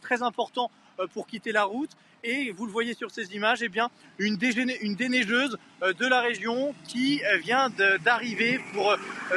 [0.02, 0.70] très important
[1.08, 1.90] pour quitter la route
[2.24, 4.38] et vous le voyez sur ces images, eh bien, une,
[4.82, 7.70] une déneigeuse euh, de la région qui euh, vient
[8.04, 8.96] d'arriver pour euh,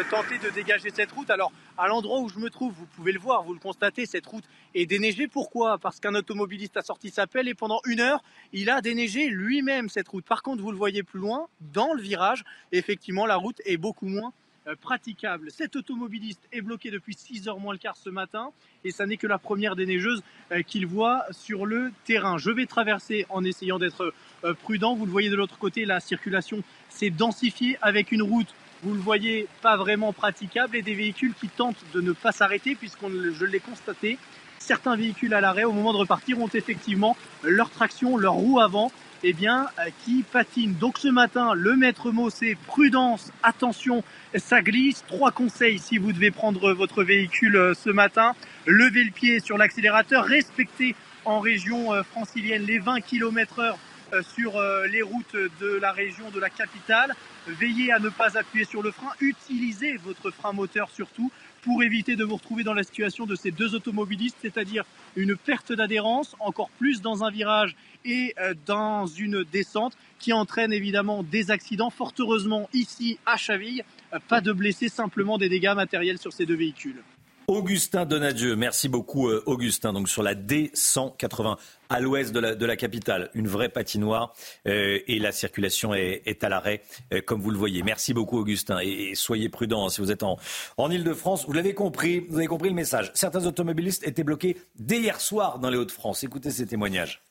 [0.10, 1.30] tenter de dégager cette route.
[1.30, 4.26] Alors, à l'endroit où je me trouve, vous pouvez le voir, vous le constatez, cette
[4.26, 4.44] route
[4.76, 5.27] est déneigée.
[5.27, 5.77] Pourquoi?
[5.77, 8.22] Parce qu'un automobiliste a sorti sa pelle et pendant une heure,
[8.52, 10.26] il a déneigé lui-même cette route.
[10.26, 14.07] Par contre, vous le voyez plus loin, dans le virage, effectivement, la route est beaucoup
[14.07, 14.43] moins euh,
[14.81, 15.52] praticable.
[15.52, 18.52] Cet automobiliste est bloqué depuis 6 heures moins le quart ce matin
[18.84, 22.38] et ça n'est que la première des neigeuses euh, qu'il voit sur le terrain.
[22.38, 24.14] Je vais traverser en essayant d'être
[24.44, 24.95] euh, prudent.
[24.95, 28.53] Vous le voyez de l'autre côté, la circulation s'est densifiée avec une route,
[28.84, 32.76] vous le voyez, pas vraiment praticable et des véhicules qui tentent de ne pas s'arrêter
[32.76, 34.18] puisqu'on, je l'ai constaté,
[34.60, 38.91] certains véhicules à l'arrêt au moment de repartir ont effectivement leur traction, leur roue avant
[39.24, 39.68] eh bien,
[40.04, 40.74] qui patinent.
[40.74, 44.04] Donc ce matin, le maître mot, c'est prudence, attention,
[44.36, 45.04] ça glisse.
[45.08, 48.34] Trois conseils si vous devez prendre votre véhicule euh, ce matin.
[48.66, 50.95] Levez le pied sur l'accélérateur, respectez
[51.26, 53.78] en région euh, francilienne les 20 km heure
[54.14, 57.14] euh, sur les routes de la région de la capitale.
[57.48, 59.12] Veillez à ne pas appuyer sur le frein.
[59.20, 61.32] Utilisez votre frein moteur surtout
[61.64, 64.84] pour éviter de vous retrouver dans la situation de ces deux automobilistes, c'est-à-dire
[65.15, 67.76] une perte d'adhérence, encore plus dans un virage
[68.06, 68.35] et
[68.65, 71.90] dans une descente qui entraîne évidemment des accidents.
[71.90, 73.84] Fort heureusement, ici à Chaville,
[74.27, 77.02] pas de blessés, simplement des dégâts matériels sur ces deux véhicules.
[77.48, 79.91] Augustin Donadieu, merci beaucoup euh, Augustin.
[79.91, 81.57] Donc sur la D180
[81.90, 84.34] à l'ouest de la, capitale, une vraie patinoire
[84.68, 86.82] euh, et la circulation est, à l'arrêt,
[87.14, 87.84] euh, comme vous le voyez.
[87.84, 90.38] Merci beaucoup Augustin et, soyez prudents hein, si vous êtes en,
[90.78, 91.45] en Ile-de-France.
[91.45, 93.11] Vous l'avez compris, vous avez compris le message.
[93.14, 96.24] Certains automobilistes étaient bloqués dès hier soir dans les Hauts-de-France.
[96.24, 97.22] Écoutez ces témoignages.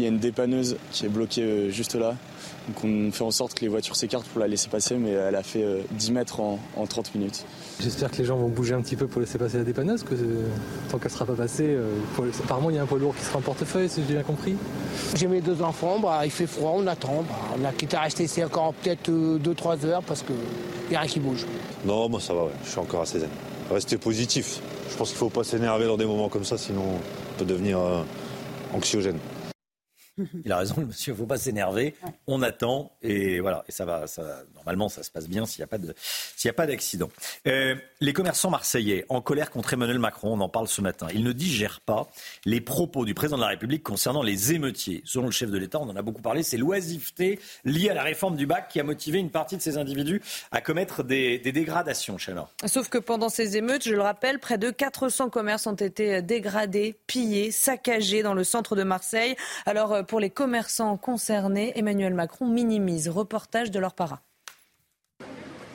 [0.00, 2.14] Il y a une dépanneuse qui est bloquée juste là.
[2.68, 5.34] Donc on fait en sorte que les voitures s'écartent pour la laisser passer, mais elle
[5.34, 7.44] a fait 10 euh, mètres en, 30 minutes.
[7.80, 10.14] J'espère que les gens vont bouger un petit peu pour laisser passer la dépanneuse, que
[10.14, 10.46] euh,
[10.90, 11.76] tant qu'elle ne sera pas passée,
[12.42, 14.56] apparemment il y a un poids lourd qui sera en portefeuille, si j'ai bien compris.
[15.14, 17.24] J'ai mes deux enfants, bah, il fait froid, on attend.
[17.28, 20.34] Bah, on a quitté à rester ici encore peut-être 2-3 heures parce qu'il
[20.90, 21.46] n'y a rien qui bouge.
[21.84, 23.30] Non, moi ça va, je suis encore assez zen.
[23.70, 24.60] Restez positif.
[24.90, 27.44] Je pense qu'il ne faut pas s'énerver dans des moments comme ça, sinon on peut
[27.44, 27.78] devenir
[28.74, 29.18] anxiogène.
[30.44, 31.94] Il a raison, le monsieur, il ne faut pas s'énerver.
[32.26, 33.64] On attend et voilà.
[33.68, 35.94] Et ça va, ça, normalement, ça se passe bien s'il n'y a pas de,
[36.36, 37.08] s'il y a pas d'accident.
[37.46, 41.08] Euh, les commerçants marseillais en colère contre Emmanuel Macron, on en parle ce matin.
[41.12, 42.08] Ils ne digèrent pas
[42.44, 45.02] les propos du président de la République concernant les émeutiers.
[45.04, 48.02] Selon le chef de l'État, on en a beaucoup parlé, c'est l'oisiveté liée à la
[48.02, 51.52] réforme du bac qui a motivé une partie de ces individus à commettre des, des
[51.52, 52.48] dégradations, Chana.
[52.66, 56.96] Sauf que pendant ces émeutes, je le rappelle, près de 400 commerces ont été dégradés,
[57.06, 59.36] pillés, saccagés dans le centre de Marseille.
[59.66, 63.08] Alors, euh, pour les commerçants concernés, Emmanuel Macron minimise.
[63.08, 64.22] Reportage de leur para.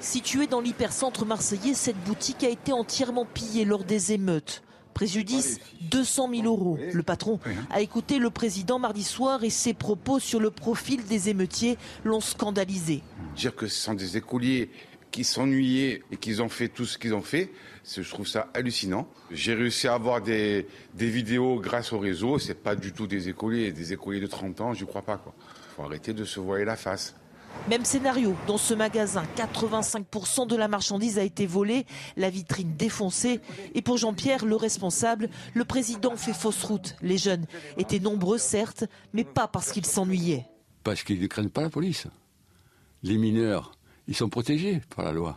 [0.02, 4.64] Située dans l'hypercentre marseillais, cette boutique a été entièrement pillée lors des émeutes.
[4.94, 6.78] Préjudice 200 000 euros.
[6.92, 7.40] Le patron
[7.70, 12.20] a écouté le président mardi soir et ses propos sur le profil des émeutiers l'ont
[12.20, 13.02] scandalisé.
[13.36, 14.70] Dire que ce sont des écoliers
[15.14, 17.52] qui s'ennuyaient et qu'ils ont fait tout ce qu'ils ont fait,
[17.86, 19.08] je trouve ça hallucinant.
[19.32, 22.40] J'ai réussi à avoir des, des vidéos grâce au réseau.
[22.40, 25.18] C'est pas du tout des écoliers, des écoliers de 30 ans, je crois pas.
[25.18, 25.34] Quoi.
[25.76, 27.16] Faut arrêter de se voiler la face.
[27.70, 29.24] Même scénario dans ce magasin.
[29.38, 31.86] 85% de la marchandise a été volée,
[32.18, 33.40] la vitrine défoncée.
[33.76, 36.96] Et pour Jean-Pierre, le responsable, le président fait fausse route.
[37.04, 37.46] Les jeunes
[37.78, 40.46] étaient nombreux, certes, mais pas parce qu'ils s'ennuyaient.
[40.84, 42.08] Parce qu'ils ne craignent pas la police.
[43.04, 43.74] Les mineurs,
[44.08, 45.36] ils sont protégés par la loi.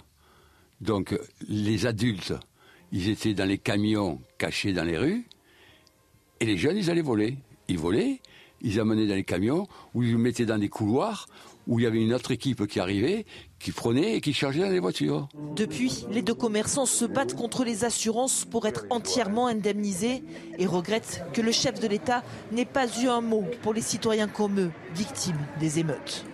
[0.81, 1.19] Donc
[1.49, 2.35] les adultes,
[2.93, 5.27] ils étaient dans les camions cachés dans les rues,
[6.41, 7.39] et les jeunes, ils allaient voler.
[7.69, 8.21] Ils volaient,
[8.61, 11.27] ils amenaient dans les camions, ou ils mettaient dans des couloirs,
[11.67, 13.25] où il y avait une autre équipe qui arrivait,
[13.59, 15.29] qui prenait et qui chargeait dans les voitures.
[15.57, 20.23] Depuis, les deux commerçants se battent contre les assurances pour être entièrement indemnisés
[20.59, 22.23] et regrettent que le chef de l'État
[22.53, 26.25] n'ait pas eu un mot pour les citoyens comme eux, victimes des émeutes.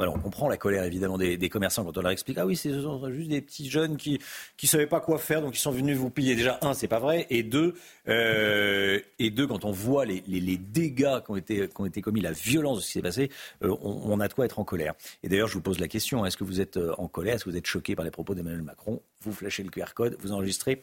[0.00, 3.28] On comprend la colère évidemment des, commerçants quand on leur explique ah oui c'est juste
[3.28, 4.20] des petits jeunes qui
[4.56, 7.00] qui savaient pas quoi faire donc ils sont venus vous piller déjà un c'est pas
[7.00, 7.26] vrai.
[7.30, 7.74] Et deux
[8.08, 12.32] euh, et deux quand on voit les, les, dégâts qui ont été été commis la
[12.32, 13.30] violence de ce qui s'est passé
[13.64, 14.94] euh, on, on, a de quoi être en colère.
[15.22, 17.34] Et d'ailleurs je vous pose la question est-ce que vous êtes euh, en colère?
[17.34, 19.02] Est-ce que vous êtes choqué par les propos d'Emmanuel Macron?
[19.22, 20.82] Vous flashez le QR code vous enregistrez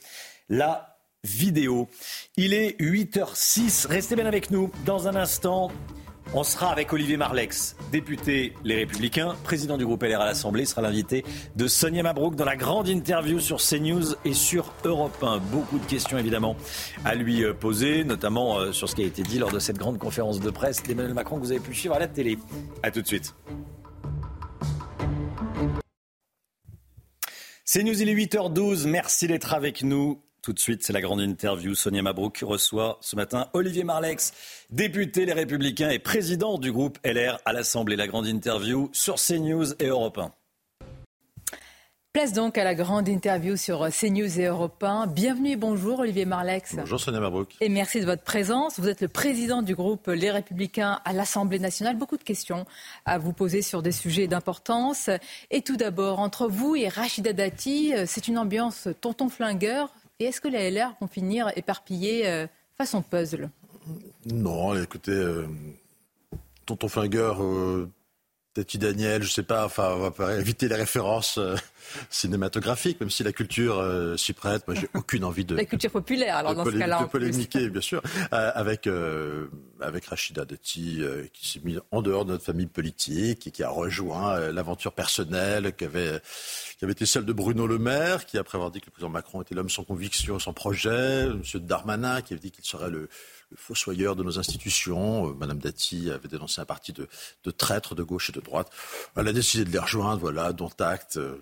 [0.50, 1.90] la vidéo.
[2.38, 4.72] Il est 8h06 restez bien avec nous.
[4.86, 5.72] Dans un instant
[6.34, 10.82] on sera avec Olivier Marlex, député Les Républicains, président du groupe LR à l'Assemblée, sera
[10.82, 11.24] l'invité
[11.56, 15.38] de Sonia Mabrouk dans la grande interview sur CNews et sur Europe 1.
[15.52, 16.56] Beaucoup de questions évidemment
[17.04, 19.78] à lui euh, poser, notamment euh, sur ce qui a été dit lors de cette
[19.78, 22.38] grande conférence de presse d'Emmanuel Macron que vous avez pu suivre à la télé.
[22.84, 23.34] A tout de suite.
[27.66, 28.88] CNews, il est 8h12.
[28.88, 30.22] Merci d'être avec nous.
[30.46, 31.74] Tout de suite, c'est la grande interview.
[31.74, 34.32] Sonia Mabrouk reçoit ce matin Olivier Marlex,
[34.70, 37.96] député Les Républicains et président du groupe LR à l'Assemblée.
[37.96, 40.32] La grande interview sur CNews et Europe 1.
[42.14, 45.08] Place donc à la grande interview sur CNews et Europe 1.
[45.08, 46.76] Bienvenue et bonjour Olivier Marlex.
[46.76, 47.56] Bonjour Sonia Mabrouk.
[47.60, 48.80] Et merci de votre présence.
[48.80, 51.98] Vous êtes le président du groupe Les Républicains à l'Assemblée nationale.
[51.98, 52.68] Beaucoup de questions
[53.06, 55.10] à vous poser sur des sujets d'importance.
[55.50, 59.90] Et tout d'abord, entre vous et Rachida Dati, c'est une ambiance tonton flingueur.
[60.20, 62.48] Et est-ce que les LR vont finir éparpillés euh,
[62.78, 63.50] façon puzzle?
[64.26, 65.46] Non, écoutez, euh,
[66.66, 67.92] tonton flingueur, euh,
[68.56, 71.58] Tati Daniel, je sais pas, enfin, on va éviter les références euh,
[72.10, 74.66] cinématographiques, même si la culture euh, s'y prête.
[74.66, 75.56] Moi, j'ai aucune envie de.
[75.56, 77.02] la culture populaire, alors dans ce cas-là.
[77.02, 78.02] De polémiquer, bien sûr,
[78.32, 79.48] euh, avec, euh,
[79.82, 81.02] avec Rachida Dati,
[81.34, 85.74] qui s'est mise en dehors de notre famille politique et qui a rejoint l'aventure personnelle
[85.76, 86.22] qui avait,
[86.80, 89.10] qui avait été celle de Bruno Le Maire, qui, après avoir dit que le président
[89.10, 91.42] Macron était l'homme sans conviction, sans projet, M.
[91.56, 93.10] Darmanin, qui avait dit qu'il serait le
[93.56, 95.30] le fossoyeur de nos institutions.
[95.30, 97.08] Euh, Madame Dati avait dénoncé un parti de,
[97.44, 98.70] de, traîtres de gauche et de droite.
[99.16, 101.18] Elle a décidé de les rejoindre, voilà, dont acte.
[101.18, 101.42] Euh.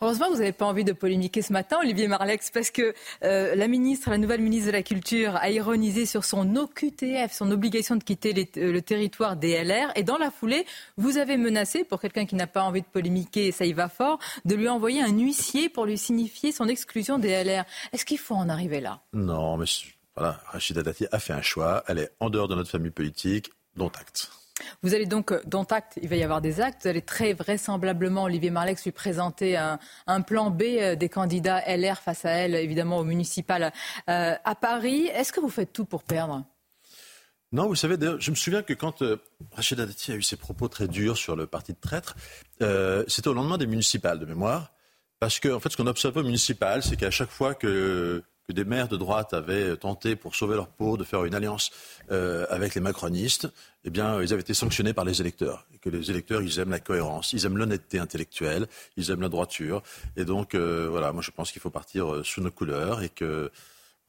[0.00, 2.92] Heureusement vous n'avez pas envie de polémiquer ce matin, Olivier Marlex, parce que
[3.22, 7.50] euh, la ministre, la nouvelle ministre de la Culture, a ironisé sur son OQTF, son
[7.52, 9.92] obligation de quitter les, le territoire des LR.
[9.94, 10.66] Et dans la foulée,
[10.96, 14.18] vous avez menacé, pour quelqu'un qui n'a pas envie de polémiquer, ça y va fort,
[14.44, 17.64] de lui envoyer un huissier pour lui signifier son exclusion des LR.
[17.92, 19.00] Est-ce qu'il faut en arriver là?
[19.12, 19.66] Non, mais
[20.16, 21.84] voilà, Rachida Dati a fait un choix.
[21.86, 24.30] Elle est en dehors de notre famille politique, dont acte.
[24.82, 26.82] Vous allez donc, euh, dont acte, il va y avoir des actes.
[26.82, 31.62] Vous allez très vraisemblablement, Olivier Marlex, lui présenter un, un plan B euh, des candidats
[31.66, 33.72] LR face à elle, évidemment, au municipal
[34.08, 35.08] euh, à Paris.
[35.08, 36.44] Est-ce que vous faites tout pour perdre?
[37.52, 39.16] Non, vous savez, je me souviens que quand euh,
[39.52, 42.16] Rachida Dati a eu ses propos très durs sur le parti de traître,
[42.60, 44.72] euh, c'était au lendemain des municipales de mémoire.
[45.20, 48.52] Parce que, en fait, ce qu'on observe au municipal, c'est qu'à chaque fois que que
[48.52, 51.72] des maires de droite avaient tenté, pour sauver leur peau, de faire une alliance
[52.12, 53.48] euh, avec les macronistes,
[53.84, 55.66] eh bien, ils avaient été sanctionnés par les électeurs.
[55.82, 58.66] Que les électeurs, ils aiment la cohérence, ils aiment l'honnêteté intellectuelle,
[58.96, 59.82] ils aiment la droiture.
[60.16, 63.08] Et donc, euh, voilà, moi je pense qu'il faut partir euh, sous nos couleurs et
[63.08, 63.50] que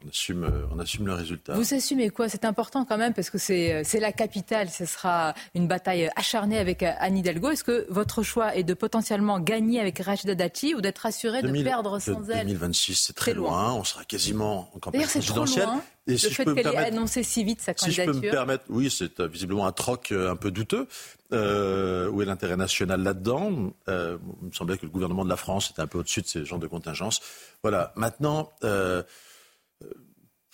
[0.05, 1.53] On assume, euh, on assume le résultat.
[1.55, 2.29] Vous assumez quoi?
[2.29, 4.69] C'est important quand même parce que c'est la capitale.
[4.69, 7.49] Ce sera une bataille acharnée avec Anne Hidalgo.
[7.49, 11.63] Est-ce que votre choix est de potentiellement gagner avec Rachida Dati ou d'être assuré de
[11.63, 13.73] perdre sans elle 2026, c'est très loin.
[13.73, 15.63] On sera quasiment en campagne présidentielle.
[15.63, 15.83] Trop loin.
[16.07, 18.13] Et le fait qu'elle ait annoncé si vite sa candidature.
[18.13, 20.87] Si je peux me permettre, oui, c'est euh, visiblement un troc euh, un peu douteux.
[21.33, 23.73] Euh, où est l'intérêt national là-dedans?
[23.89, 26.27] Euh, Il me semblait que le gouvernement de la France était un peu au-dessus de
[26.27, 27.19] ces genres de contingences.
[27.61, 27.91] Voilà.
[27.97, 29.03] Maintenant, euh,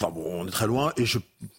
[0.02, 0.92] Enfin bon, on est très loin.
[0.98, 1.06] Et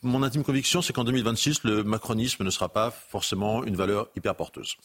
[0.02, 4.34] mon intime conviction, c'est qu'en 2026, le macronisme ne sera pas forcément une valeur hyper
[4.34, 4.76] porteuse.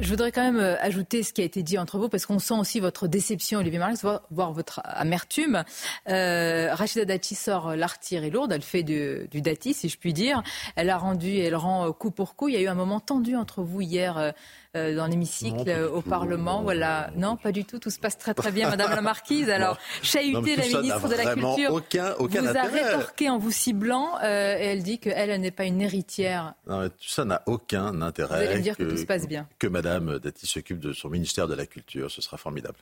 [0.00, 2.38] Je voudrais quand même euh, ajouter ce qui a été dit entre vous, parce qu'on
[2.40, 5.62] sent aussi votre déception, Olivier Marx, voire votre amertume.
[6.08, 10.42] Euh, Rachida Dati sort l'artillerie lourde, elle fait du, du, Dati, si je puis dire.
[10.74, 12.48] Elle a rendu, elle rend coup pour coup.
[12.48, 14.32] Il y a eu un moment tendu entre vous hier.
[14.76, 16.62] Euh, dans l'hémicycle au Parlement.
[16.62, 17.10] Voilà.
[17.16, 17.80] Non, pas du tout.
[17.80, 19.50] Tout se passe très très bien, Madame la Marquise.
[19.50, 22.80] Alors, chahuter la ministre de la Culture aucun, aucun vous intérêt.
[22.80, 26.54] a rétorqué en vous ciblant euh, et elle dit qu'elle, elle, n'est pas une héritière.
[26.68, 28.44] Non, tout ça n'a aucun intérêt.
[28.44, 29.48] Vous allez me dire que, que tout se passe bien.
[29.58, 32.08] Que Madame Dati s'occupe de son ministère de la Culture.
[32.08, 32.78] Ce sera formidable.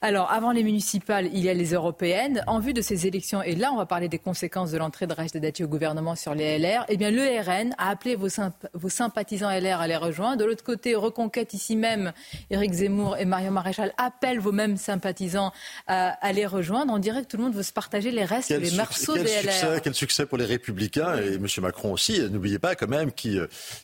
[0.00, 2.42] Alors, avant les municipales, il y a les européennes.
[2.46, 5.12] En vue de ces élections, et là, on va parler des conséquences de l'entrée de
[5.12, 8.28] Rachida Dati au gouvernement sur les LR, eh bien, le RN a appelé vos,
[8.74, 10.38] vos, sympathisants LR à les rejoindre.
[10.38, 12.12] De l'autre côté, Reconquête, ici même,
[12.50, 15.52] Éric Zemmour et Marion Maréchal appellent vos mêmes sympathisants
[15.86, 16.92] à, les rejoindre.
[16.92, 19.80] On dirait que tout le monde veut se partager les restes, les morceaux des LR.
[19.82, 21.46] Quel succès pour les Républicains et M.
[21.58, 22.20] Macron aussi.
[22.30, 23.38] N'oubliez pas, quand même, qui,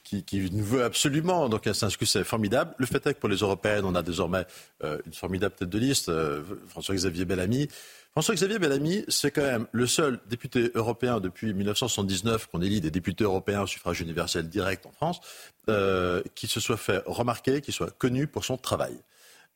[0.04, 1.48] qui, qui, nous veut absolument.
[1.48, 2.74] Donc, c'est un succès formidable.
[2.78, 4.44] Le fait est que pour les européennes, on a désormais
[4.84, 5.99] euh, une formidable tête de liste.
[6.08, 7.68] Euh, François-Xavier Bellamy.
[8.12, 13.22] François-Xavier Bellamy, c'est quand même le seul député européen depuis 1979 qu'on élit des députés
[13.22, 15.20] européens au suffrage universel direct en France,
[15.68, 18.96] euh, qui se soit fait remarquer, qui soit connu pour son travail.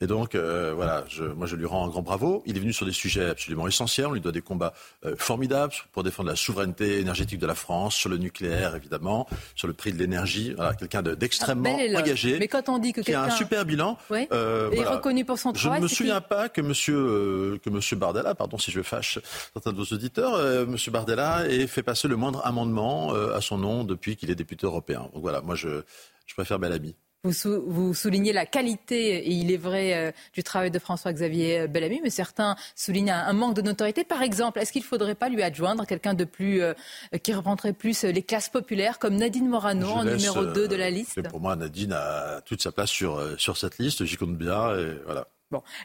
[0.01, 2.43] Et donc, euh, voilà, je, moi je lui rends un grand bravo.
[2.47, 4.07] Il est venu sur des sujets absolument essentiels.
[4.07, 4.75] On lui doit des combats
[5.07, 9.69] euh, formidables pour défendre la souveraineté énergétique de la France, sur le nucléaire évidemment, sur
[9.69, 10.53] le prix de l'énergie.
[10.55, 12.39] Voilà, quelqu'un d'extrêmement ah, engagé.
[12.39, 14.97] Mais quand on dit que qui a un super bilan, oui, euh, et voilà.
[14.97, 15.79] reconnu pour son travail.
[15.79, 19.21] Je ne me souviens pas que Monsieur euh, que Monsieur Bardella, pardon si je fâche
[19.53, 23.59] certains de vos auditeurs, euh, Monsieur Bardella ait fait passer le moindre amendement à son
[23.59, 25.09] nom depuis qu'il est député européen.
[25.15, 25.83] Donc voilà, moi je
[26.27, 26.97] je préfère Bellamy.
[27.25, 32.11] Vous, soulignez la qualité, et il est vrai, euh, du travail de François-Xavier Bellamy, mais
[32.11, 34.05] certains soulignent un, manque de notoriété.
[34.05, 36.75] Par exemple, est-ce qu'il ne faudrait pas lui adjoindre quelqu'un de plus, euh,
[37.23, 41.27] qui reprendrait plus les classes populaires, comme Nadine Morano, en numéro 2 de la liste?
[41.31, 44.77] Pour moi, Nadine a toute sa place sur, euh, sur cette liste, j'y compte bien,
[44.77, 45.27] et voilà.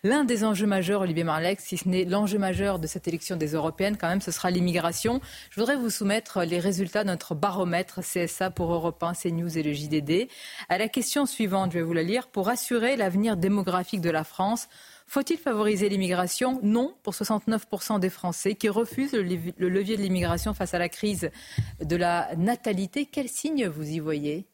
[0.03, 3.53] L'un des enjeux majeurs, Olivier Marlex, si ce n'est l'enjeu majeur de cette élection des
[3.53, 5.21] européennes, quand même, ce sera l'immigration.
[5.51, 9.63] Je voudrais vous soumettre les résultats de notre baromètre CSA pour Europe 1, CNews et
[9.63, 10.29] le JDD.
[10.69, 12.27] À la question suivante, je vais vous la lire.
[12.27, 14.67] Pour assurer l'avenir démographique de la France,
[15.07, 16.59] faut-il favoriser l'immigration?
[16.61, 21.31] Non, pour 69% des Français qui refusent le levier de l'immigration face à la crise
[21.81, 23.07] de la natalité.
[23.11, 24.45] Quel signe vous y voyez?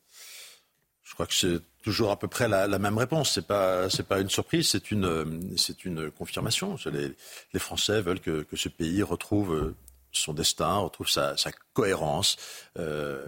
[1.04, 3.32] Je crois que c'est toujours à peu près la, la même réponse.
[3.36, 6.76] C'est pas c'est pas une surprise, c'est une c'est une confirmation.
[6.92, 7.12] Les,
[7.54, 9.76] les Français veulent que, que, ce pays retrouve
[10.18, 11.36] son destin, retrouve sa,
[11.74, 12.38] cohérence.
[12.78, 13.26] Euh,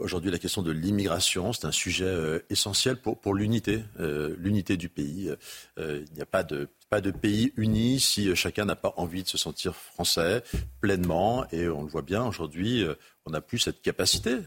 [0.00, 4.90] Aujourd'hui, la question de l'immigration, c'est un sujet euh, essentiel pour, l'unité, euh, l'unité du
[4.90, 5.32] pays.
[5.78, 9.28] Il n'y a pas de pas de pays uni si chacun n'a pas envie de
[9.28, 10.42] se sentir français
[10.80, 11.46] pleinement.
[11.52, 12.84] Et on le voit bien aujourd'hui,
[13.24, 14.38] on n'a plus cette capacité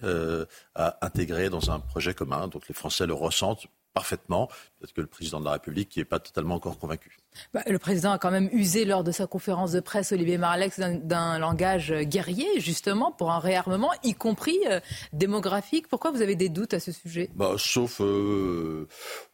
[0.76, 2.48] à intégrer dans un projet commun.
[2.48, 4.48] Donc les Français le ressentent parfaitement.
[4.80, 7.21] Peut-être que le président de la République n'est pas totalement encore convaincu.
[7.54, 10.80] Bah, le président a quand même usé lors de sa conférence de presse, Olivier Marlex,
[10.80, 14.80] d'un langage guerrier, justement, pour un réarmement, y compris euh,
[15.14, 15.88] démographique.
[15.88, 17.30] Pourquoi vous avez des doutes à ce sujet?
[17.36, 18.88] Bah, Sauf, euh,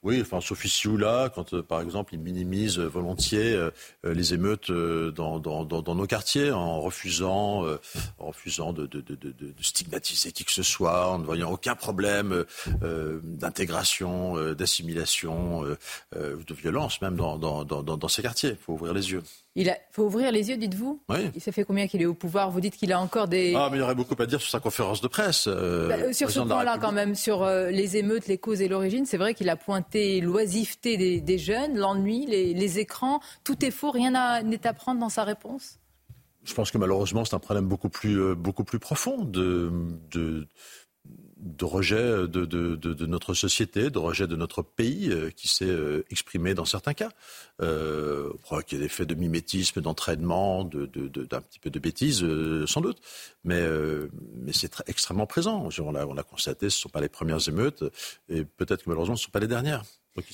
[0.03, 3.71] oui, enfin, sauf ici ou là, quand, euh, par exemple, il minimise volontiers euh,
[4.03, 7.65] les émeutes dans, nos quartiers, en refusant,
[8.19, 8.87] en refusant de,
[9.61, 12.45] stigmatiser qui que ce soit, en ne voyant aucun problème
[13.23, 15.63] d'intégration, d'assimilation,
[16.13, 18.51] de violence même dans, dans, dans ces quartiers.
[18.51, 19.23] Il faut ouvrir les yeux.
[19.55, 21.31] Il faut ouvrir les yeux, dites-vous Oui.
[21.33, 22.51] Il s'est fait combien qu'il est au pouvoir?
[22.51, 23.55] Vous dites qu'il a encore des...
[23.55, 25.45] Ah, mais il y aurait beaucoup à dire sur sa conférence de presse.
[25.47, 29.07] Euh, bah, sur ce point-là, quand même, sur euh, les émeutes, les causes et l'origine,
[29.07, 33.19] c'est vrai qu'il a pointé l'oisiveté des, jeunes, l'ennui, les, écrans.
[33.43, 35.79] Tout est faux, rien n'est à prendre dans sa réponse?
[36.43, 39.71] Je pense que malheureusement, c'est un problème beaucoup plus, euh, beaucoup plus profond de,
[40.11, 40.47] de,
[41.39, 46.03] de rejet de, de, notre société, de rejet de notre pays euh, qui s'est euh,
[46.09, 47.09] exprimé dans certains cas.
[47.61, 48.31] Euh,
[48.65, 52.25] qu'il y a des faits de mimétisme, d'entraînement, d'un petit peu de bêtises,
[52.65, 53.01] sans doute.
[53.43, 53.63] Mais,
[54.33, 55.69] mais c'est extrêmement présent.
[55.79, 57.83] On l'a constaté, ce ne sont pas les premières émeutes
[58.29, 59.83] et peut-être que malheureusement ce ne sont pas les dernières.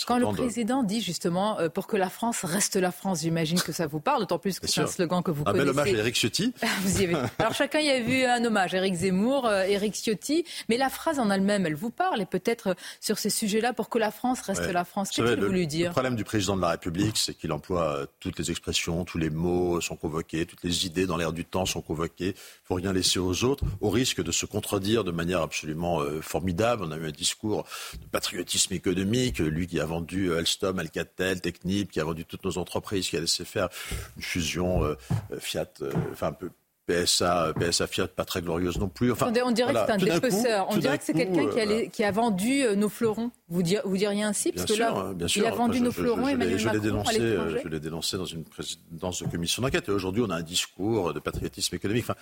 [0.06, 3.72] Quand le président dit justement euh, pour que la France reste la France, j'imagine que
[3.72, 5.70] ça vous parle, d'autant plus que c'est un slogan que vous un connaissez.
[5.70, 6.54] Un bel hommage à Eric Ciotti.
[6.82, 7.16] vous y avez...
[7.40, 11.20] Alors chacun y a vu un hommage, Eric Zemmour, euh, Eric Ciotti, mais la phrase
[11.20, 14.42] en elle-même, elle vous parle et peut-être euh, sur ces sujets-là pour que la France
[14.42, 15.10] reste la France.
[15.12, 15.90] Qu'est-ce voulu dire?
[15.90, 19.30] Le problème du président de la République, c'est qu'il emploie toutes les expressions, tous les
[19.30, 22.30] mots sont convoqués, toutes les idées dans l'air du temps sont convoquées.
[22.30, 26.84] Il faut rien laisser aux autres, au risque de se contredire de manière absolument formidable.
[26.86, 31.91] On a eu un discours de patriotisme économique, lui qui a vendu Alstom, Alcatel, Technip,
[31.91, 33.70] qui a vendu toutes nos entreprises, qui a laissé faire
[34.16, 34.95] une fusion euh,
[35.40, 36.52] Fiat, euh, enfin un peu
[36.86, 39.12] PSA, PSA Fiat, pas très glorieuse non plus.
[39.12, 40.68] Enfin, on dirait que c'est un dépeceur.
[40.70, 43.32] On dirait que c'est quelqu'un qui, euh, qui, a vendu nos fleurons.
[43.50, 45.41] Vous, dire, vous diriez ainsi Parce que là, bien sûr.
[45.41, 47.20] il a vendu nos fleurons, je, Emmanuel je Macron, dénoncé,
[47.64, 49.90] Je l'ai dénoncé dans une présidence de commission d'enquête.
[49.90, 52.04] Et aujourd'hui, on a un discours de patriotisme économique.
[52.04, 52.20] Enfin,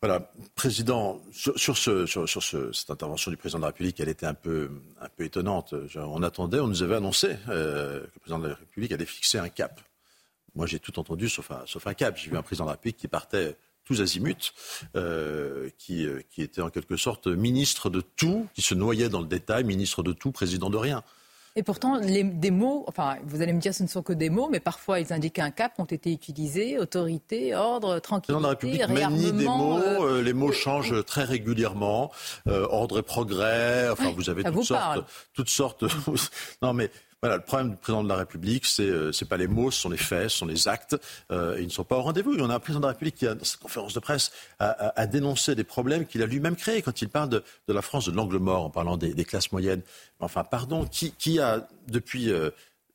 [0.00, 4.26] voilà, président, sur, ce, sur, ce, cette intervention du président de la République, elle était
[4.26, 4.70] un peu,
[5.18, 5.74] étonnante.
[5.96, 9.38] On attendait, on nous avait annoncé euh, que le président de la République allait fixer
[9.38, 9.80] un cap.
[10.54, 12.16] Moi, j'ai tout entendu sauf un, cap.
[12.16, 14.52] J'ai vu un président de la République qui partait tous azimuts,
[14.94, 19.26] euh, euh, qui était en quelque sorte ministre de tout, qui se noyait dans le
[19.26, 21.02] détail, ministre de tout, président de rien.
[21.58, 24.30] Et pourtant, les, des mots, enfin, vous allez me dire ce ne sont que des
[24.30, 28.88] mots, mais parfois ils indiquent un cap, ont été utilisés, autorité, ordre, tranquillité, la République
[28.88, 32.12] manie des mots, euh, les mots changent très régulièrement,
[32.46, 35.04] euh, ordre et progrès, enfin vous avez toutes sortes,
[35.34, 35.82] toutes sortes,
[36.62, 39.48] non mais voilà, le problème du président de la République, c'est euh, c'est pas les
[39.48, 40.96] mots, ce sont les faits, ce sont les actes.
[41.32, 42.34] Euh, ils ne sont pas au rendez-vous.
[42.34, 44.30] Il y en a un président de la République qui, dans sa conférence de presse,
[44.60, 47.72] a, a, a dénoncé des problèmes qu'il a lui-même créés quand il parle de, de,
[47.72, 49.82] la France de l'angle mort, en parlant des, des classes moyennes.
[50.20, 52.50] Enfin, pardon, qui, qui a depuis euh,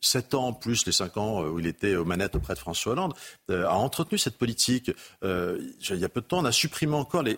[0.05, 3.13] 7 ans plus les 5 ans où il était aux manettes auprès de François Hollande,
[3.49, 4.91] euh, a entretenu cette politique.
[5.23, 5.59] Euh,
[5.89, 7.35] il y a peu de temps, on a supprimé encore les,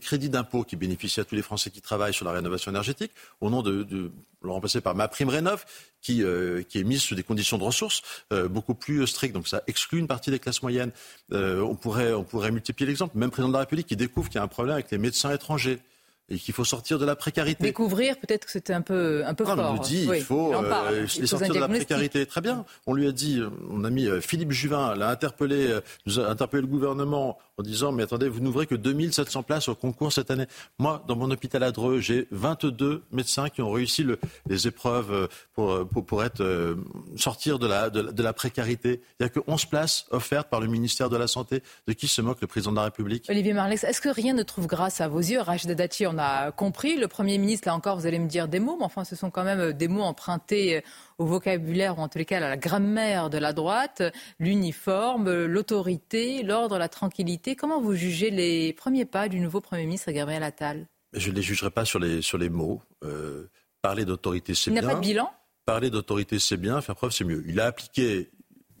[0.00, 3.50] crédits d'impôt qui bénéficient à tous les Français qui travaillent sur la rénovation énergétique, au
[3.50, 4.10] nom de, de
[4.42, 5.64] le remplacer par ma prime rénov,
[6.00, 9.34] qui, euh, est mise sous des conditions de ressources euh, beaucoup plus strictes.
[9.34, 10.92] Donc ça exclut une partie des classes moyennes.
[11.32, 13.16] Euh, on, pourrait, on pourrait multiplier l'exemple.
[13.18, 15.32] Même président de la République qui découvre qu'il y a un problème avec les médecins
[15.32, 15.80] étrangers
[16.30, 17.62] et qu'il faut sortir de la précarité.
[17.62, 19.70] Découvrir, peut-être que c'était un peu, un peu non, fort.
[19.70, 22.26] On nous dit il faut euh, les sortir de la précarité.
[22.26, 22.64] Très bien.
[22.86, 23.40] On lui a dit,
[23.70, 27.62] on a mis euh, Philippe Juvin, l'a interpellé, euh, nous a interpellé le gouvernement en
[27.62, 30.46] disant mais attendez, vous n'ouvrez que 2700 places au concours cette année.
[30.78, 34.18] Moi, dans mon hôpital à Dreux, j'ai 22 médecins qui ont réussi le,
[34.48, 36.76] les épreuves pour, pour, pour être, euh,
[37.16, 39.00] sortir de la, de, de, la précarité.
[39.18, 41.62] Il n'y a que 11 places offertes par le ministère de la Santé.
[41.86, 43.26] De qui se moque le président de la République?
[43.28, 45.40] Olivier Marlex, est-ce que rien ne trouve grâce à vos yeux?
[45.40, 46.96] Rachida Dati, on a compris.
[46.96, 49.30] Le Premier ministre, là encore, vous allez me dire des mots, mais enfin, ce sont
[49.30, 50.82] quand même des mots empruntés
[51.18, 54.02] au vocabulaire, ou en tous les cas à la grammaire de la droite,
[54.38, 57.56] l'uniforme, l'autorité, l'ordre, la tranquillité.
[57.56, 60.86] Comment vous jugez les premiers pas du nouveau Premier ministre Gabriel Attal?
[61.12, 62.82] Je ne les jugerai pas sur les, sur les mots.
[63.04, 63.48] Euh,
[63.82, 64.82] parler d'autorité, c'est bien.
[64.82, 65.30] Il n'y a pas de bilan?
[65.64, 66.80] Parler d'autorité, c'est bien.
[66.80, 67.44] Faire preuve, c'est mieux.
[67.48, 68.30] Il a appliqué,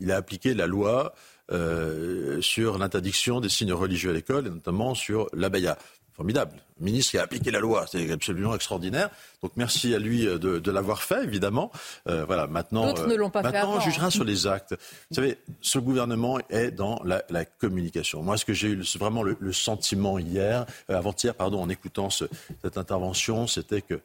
[0.00, 1.14] il a appliqué la loi
[1.50, 5.76] euh, sur l'interdiction des signes religieux à l'école, et notamment sur l'abaya
[6.18, 6.56] formidable.
[6.80, 9.08] Le ministre qui a appliqué la loi, c'est absolument extraordinaire.
[9.40, 11.70] Donc merci à lui de, de l'avoir fait, évidemment.
[12.08, 13.76] Euh, voilà, maintenant, D'autres ne l'ont pas maintenant, fait avant.
[13.76, 14.74] on jugera sur les actes.
[15.10, 18.22] Vous savez, ce gouvernement est dans la, la communication.
[18.22, 22.10] Moi, ce que j'ai eu vraiment le, le sentiment hier, euh, avant-hier, pardon, en écoutant
[22.10, 22.24] ce,
[22.62, 24.00] cette intervention, c'était que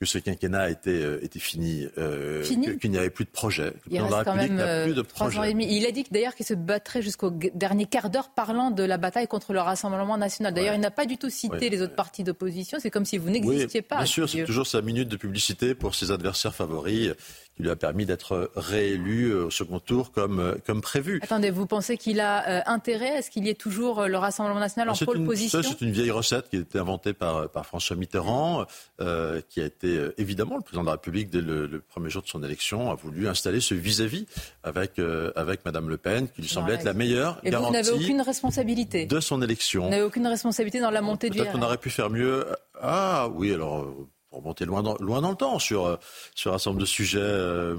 [0.00, 3.72] que ce quinquennat était, euh, était fini, euh, fini qu'il n'y avait plus de projet.
[3.90, 5.38] Il reste quand même plus de projet.
[5.38, 5.66] ans et demi.
[5.76, 9.26] Il a dit d'ailleurs qu'il se battrait jusqu'au dernier quart d'heure parlant de la bataille
[9.26, 10.54] contre le Rassemblement national.
[10.54, 10.78] D'ailleurs, ouais.
[10.78, 11.68] il n'a pas du tout cité ouais.
[11.68, 12.78] les autres partis d'opposition.
[12.80, 13.96] C'est comme si vous n'existiez oui, pas.
[13.96, 17.12] Bien sûr, c'est toujours sa minute de publicité pour ses adversaires favoris
[17.58, 21.18] qui lui a permis d'être réélu au second tour comme, comme prévu.
[21.22, 24.60] Attendez, vous pensez qu'il a euh, intérêt à ce qu'il y ait toujours le Rassemblement
[24.60, 27.66] national en pôle une, position C'est une vieille recette qui a été inventée par, par
[27.66, 28.64] François Mitterrand,
[29.00, 32.22] euh, qui a été évidemment le président de la République dès le, le, premier jour
[32.22, 34.26] de son élection a voulu installer ce vis-à-vis -vis
[34.62, 37.68] avec euh, avec Madame Le Pen, qui lui semblait être la meilleure Et garantie.
[37.68, 39.84] Vous n'avez aucune responsabilité de son élection.
[39.84, 41.38] Vous n'avez aucune responsabilité dans la montée du.
[41.38, 42.46] Peut-être qu'on aurait pu faire mieux.
[42.80, 43.88] Ah oui, alors
[44.30, 45.98] pour monter loin dans, le temps sur,
[46.34, 47.18] sur un certain nombre de sujets.
[47.20, 47.76] Euh,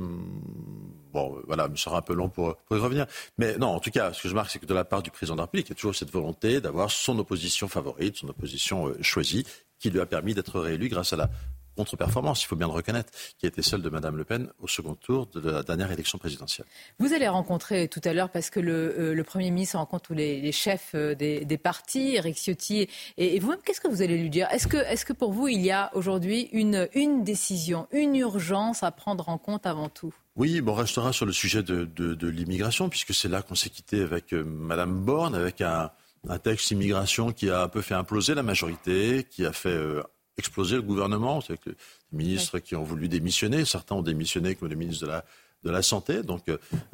[1.13, 3.05] bon, voilà, me sera un peu long pour, y revenir.
[3.37, 5.11] Mais non, en tout cas, ce que je marque, c'est que de la part du
[5.11, 8.29] président de la République, il y a toujours cette volonté d'avoir son opposition favorite, son
[8.29, 9.45] opposition euh, choisie,
[9.79, 11.29] qui lui a permis d'être réélu grâce à la
[11.79, 14.67] contre-performance, il faut bien le reconnaître, qui a été celle de Mme Le Pen au
[14.67, 16.67] second tour de la dernière élection présidentielle.
[16.99, 20.13] Vous allez rencontrer tout à l'heure, parce que le, euh, le, Premier ministre rencontre tous
[20.13, 22.87] les, les chefs euh, des, des, partis, Eric Ciotti,
[23.17, 24.47] et, et vous-même, qu'est-ce que vous allez lui dire?
[24.51, 28.83] Est-ce que, est que pour vous, il y a aujourd'hui une, une décision, une urgence
[28.83, 30.13] à prendre en compte avant tout?
[30.35, 33.55] Oui, bon, on restera sur le sujet de, de, de l'immigration, puisque c'est là qu'on
[33.55, 35.91] s'est quitté avec euh, Mme Borne, avec un,
[36.27, 40.03] un texte immigration qui a un peu fait imploser la majorité, qui a fait euh,
[40.39, 41.41] exploser le gouvernement.
[41.41, 41.75] C'est que les
[42.11, 45.23] ministres qui ont voulu démissionner, certains ont démissionné comme le ministre de la
[45.63, 46.23] de la santé.
[46.23, 46.43] Donc,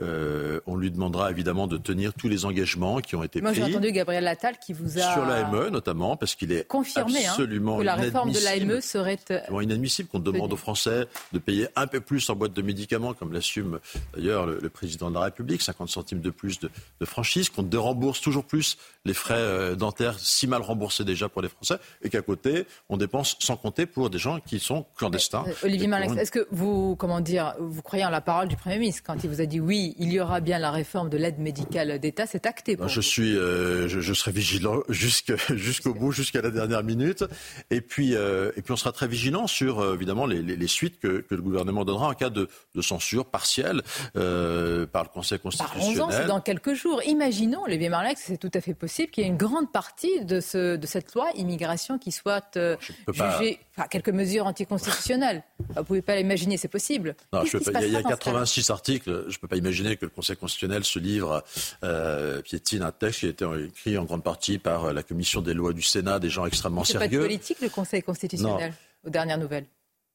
[0.02, 3.62] euh, on lui demandera évidemment de tenir tous les engagements qui ont été Moi, pris.
[3.62, 7.30] j'ai entendu Gabriel Attal qui vous a Sur l'AME notamment, parce qu'il est confirmé hein,
[7.30, 11.40] absolument que la réforme de l'AME serait euh, Absolument inadmissible qu'on demande aux Français de
[11.40, 13.80] payer un peu plus en boîte de médicaments, comme l'assume
[14.16, 16.70] d'ailleurs le, le président de la République, 50 centimes de plus de,
[17.00, 21.42] de franchise, qu'on dérembourse toujours plus les frais euh, dentaires si mal remboursés déjà pour
[21.42, 25.44] les Français, et qu'à côté, on dépense sans compter pour des gens qui sont clandestins.
[25.48, 28.55] Euh, Olivier Marlex, une- est-ce que vous, comment dire, vous croyez en la parole du
[28.62, 31.18] Premier ministre quand il vous a dit oui, il y aura bien la réforme de
[31.18, 36.12] l'aide médicale d'État, c'est acté pour Je suis, euh, je, je serai vigilant jusqu'au bout,
[36.12, 37.24] jusqu'à la dernière minute.
[37.70, 40.68] Et puis, euh, et puis, on sera très vigilant sur euh, évidemment les, les- les
[40.68, 43.82] suites que, que le gouvernement donnera en cas de, de censure partielle
[44.14, 45.96] par le Conseil constitutionnel.
[46.12, 47.02] c'est dans quelques jours.
[47.06, 50.40] Imaginons, Olivier Marlex, c'est tout à fait possible qu'il y ait une grande partie de,
[50.40, 52.78] ce, de cette loi immigration qui soit peux
[53.18, 55.44] pas- jugée, enfin, quelques mesures anticonstitutionnelles.
[55.60, 57.16] Vous ne pouvez pas l'imaginer, c'est possible.
[57.34, 59.24] Non, je pas- il y a, il y a passera dans ce cas-là 86 articles.
[59.30, 61.44] Je ne peux pas imaginer que le Conseil constitutionnel se livre,
[61.84, 65.42] euh, piétine un texte qui a été écrit en grande partie par euh, la commission
[65.42, 67.22] des lois du Sénat, des gens extrêmement C'est pas de sérieux.
[67.22, 68.74] politique, le Conseil constitutionnel,
[69.06, 69.66] aux dernières nouvelles?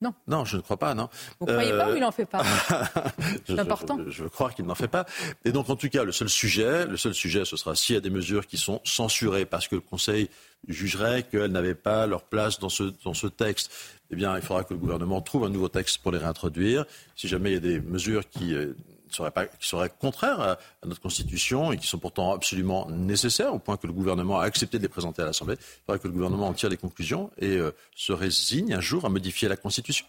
[0.02, 0.14] Non.
[0.26, 1.10] Non, je ne crois pas, non.
[1.40, 2.42] Vous ne croyez pas Euh, ou il n'en fait pas?
[3.46, 3.98] Je- C'est important.
[4.06, 5.04] Je, je veux croire qu'il n'en fait pas.
[5.44, 7.98] Et donc, en tout cas, le seul sujet, le seul sujet, ce sera s'il y
[7.98, 10.30] a des mesures qui sont censurées parce que le Conseil
[10.68, 13.70] jugerait qu'elles n'avaient pas leur place dans ce, dans ce texte.
[14.10, 16.84] Eh bien, il faudra que le gouvernement trouve un nouveau texte pour les réintroduire.
[17.14, 18.74] Si jamais il y a des mesures qui euh,
[19.08, 23.92] seraient contraires à, notre Constitution et qui sont pourtant absolument nécessaires, au point que le
[23.92, 26.68] gouvernement a accepté de les présenter à l'Assemblée, il faudra que le gouvernement en tire
[26.68, 30.06] les conclusions et euh, se résigne un jour à modifier la Constitution.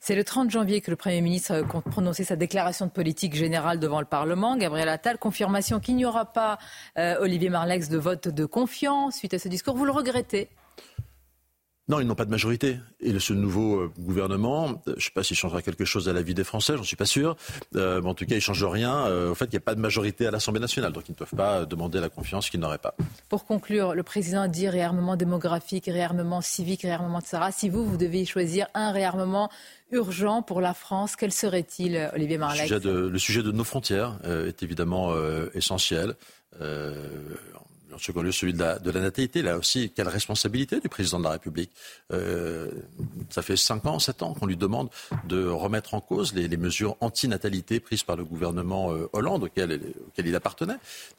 [0.00, 3.34] C'est le 30 janvier que le Premier ministre euh, compte prononcer sa déclaration de politique
[3.34, 4.54] générale devant le Parlement.
[4.58, 6.58] Gabriel Attal, confirmation qu'il n'y aura pas,
[6.96, 9.76] Olivier Marlex, de vote de confiance suite à ce discours.
[9.76, 10.50] Vous le regrettez?
[11.86, 12.78] Non, ils n'ont pas de majorité.
[13.00, 16.14] Et ce nouveau euh, gouvernement, euh, je ne sais pas s'il changera quelque chose à
[16.14, 17.36] la vie des Français, j'en suis pas sûr.
[17.76, 19.66] Euh, mais en tout cas, il ne change rien euh, au fait qu'il n'y a
[19.66, 20.92] pas de majorité à l'Assemblée nationale.
[20.92, 22.94] Donc ils ne peuvent pas demander la confiance qu'ils n'auraient pas.
[23.28, 27.52] Pour conclure, le président dit réarmement démographique, réarmement civique, réarmement de Sarah.
[27.52, 29.50] Si vous, vous deviez choisir un réarmement
[29.90, 34.48] urgent pour la France, quel serait-il, Olivier Le de, le sujet de nos frontières euh,
[34.48, 35.12] est évidemment
[35.54, 36.14] essentiel.
[36.60, 36.94] Euh,
[37.94, 39.42] en second lieu, celui de la, de la natalité.
[39.42, 41.70] Là aussi, quelle responsabilité du président de la République
[42.12, 42.70] Euh,
[43.30, 44.88] Ça fait 5 ans, 7 ans qu'on lui demande
[45.26, 49.80] de remettre en cause les, les mesures anti-natalité prises par le gouvernement euh, Hollande, auquel,
[50.08, 50.76] auquel il appartenait,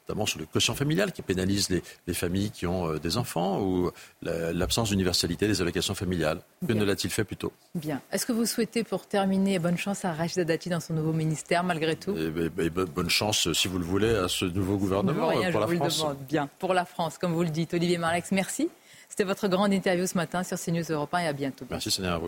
[0.08, 3.60] notamment sur le quotient familial qui pénalise les, les familles qui ont euh, des enfants
[3.60, 3.90] ou
[4.22, 6.40] la- l'absence d'universalité des allocations familiales.
[6.60, 6.76] Que Bien.
[6.76, 7.52] ne l'a-t-il fait plus tôt?
[7.74, 8.00] Bien.
[8.12, 11.64] Est-ce que vous souhaitez, pour terminer, bonne chance à Rachida Dati dans son nouveau ministère,
[11.64, 12.16] malgré tout?
[12.16, 12.32] Et,
[12.62, 15.66] et- et bonne chance, si vous le voulez, à ce nouveau gouvernement Rien, pour la
[15.68, 15.98] France.
[15.98, 16.16] demande.
[16.28, 17.74] Bien, pour la France, comme vous le dites.
[17.74, 18.68] Olivier Marlex, merci.
[19.08, 21.66] C'était votre grande interview ce matin sur CNews Europe 1 et à bientôt.
[21.70, 22.20] Merci, Sonia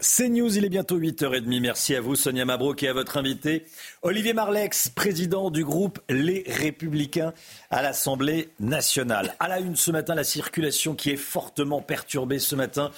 [0.00, 1.60] C'est News, il est bientôt 8h30.
[1.60, 3.66] Merci à vous, Sonia Mabrouk, et à votre invité,
[4.02, 7.34] Olivier Marlex, président du groupe Les Républicains
[7.70, 9.34] à l'Assemblée nationale.
[9.40, 12.90] À la une ce matin, la circulation qui est fortement perturbée ce matin,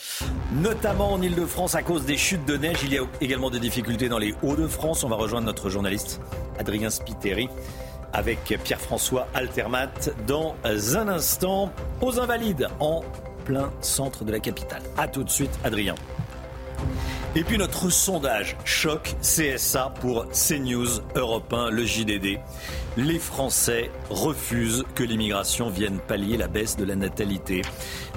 [0.62, 2.78] notamment en Ile-de-France à cause des chutes de neige.
[2.84, 5.02] Il y a également des difficultés dans les Hauts-de-France.
[5.02, 6.20] On va rejoindre notre journaliste
[6.58, 7.48] Adrien Spiteri
[8.12, 9.90] avec Pierre-François Altermat
[10.26, 13.02] dans un instant aux Invalides en
[13.44, 14.82] plein centre de la capitale.
[14.96, 15.94] A tout de suite, Adrien.
[17.34, 22.38] Et puis notre sondage choc CSA pour CNews Europe 1, le JDD.
[22.96, 27.60] Les Français refusent que l'immigration vienne pallier la baisse de la natalité.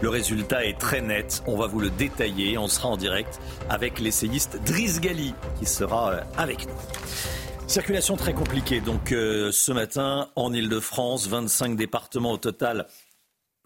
[0.02, 4.00] Le résultat est très net, on va vous le détailler, on sera en direct avec
[4.00, 6.74] l'essayiste Driss Gali qui sera euh, avec nous.
[7.68, 12.88] Circulation très compliquée donc euh, ce matin en Ile-de-France, 25 départements au total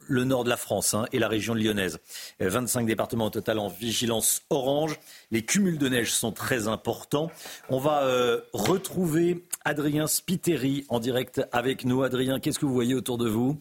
[0.08, 2.00] le nord de la France hein, et la région lyonnaise.
[2.42, 5.00] Euh, 25 départements au total en vigilance orange.
[5.32, 7.32] Les cumuls de neige sont très importants.
[7.70, 12.04] On va euh, retrouver Adrien Spiteri en direct avec nous.
[12.04, 13.58] Adrien, qu'est-ce que vous voyez autour de vous?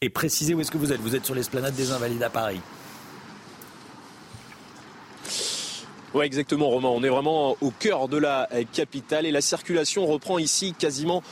[0.00, 1.00] Et précisez où est-ce que vous êtes.
[1.00, 2.60] Vous êtes sur l'esplanade des Invalides à Paris.
[6.12, 6.88] Ouais, exactement, Romain.
[6.88, 11.22] On est vraiment au cœur de la euh, capitale et la circulation reprend ici quasiment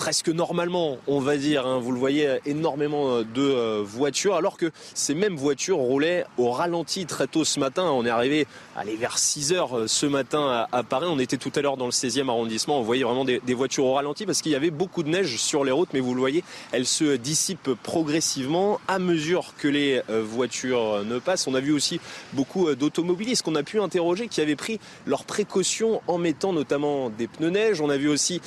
[0.00, 1.66] presque normalement, on va dire.
[1.66, 1.78] hein.
[1.78, 6.50] Vous le voyez, énormément euh, de euh, voitures, alors que ces mêmes voitures roulaient au
[6.50, 7.84] ralenti très tôt ce matin.
[7.84, 8.46] On est arrivé
[8.76, 11.06] allez, vers 6 heures euh, ce matin à, Paris.
[11.10, 12.80] On était tout à l'heure dans le 16e arrondissement.
[12.80, 15.64] On voyait vraiment des, voitures au ralenti parce qu'il y avait beaucoup de neige sur
[15.64, 21.04] les routes, mais vous le voyez, elle se dissipe progressivement à mesure que les voitures
[21.04, 21.46] ne passent.
[21.46, 22.00] On a vu aussi
[22.32, 27.26] beaucoup d'automobilistes qu'on a pu interroger qui avaient pris leurs précautions en mettant notamment des
[27.26, 27.82] pneus neige.
[27.82, 28.40] On a vu aussi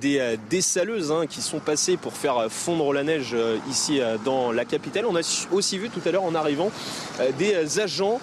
[0.00, 3.36] des dessaleux hein, qui sont passées pour faire fondre la neige
[3.70, 5.06] ici dans la capitale.
[5.06, 6.70] On a aussi vu tout à l'heure en arrivant
[7.38, 8.20] des agents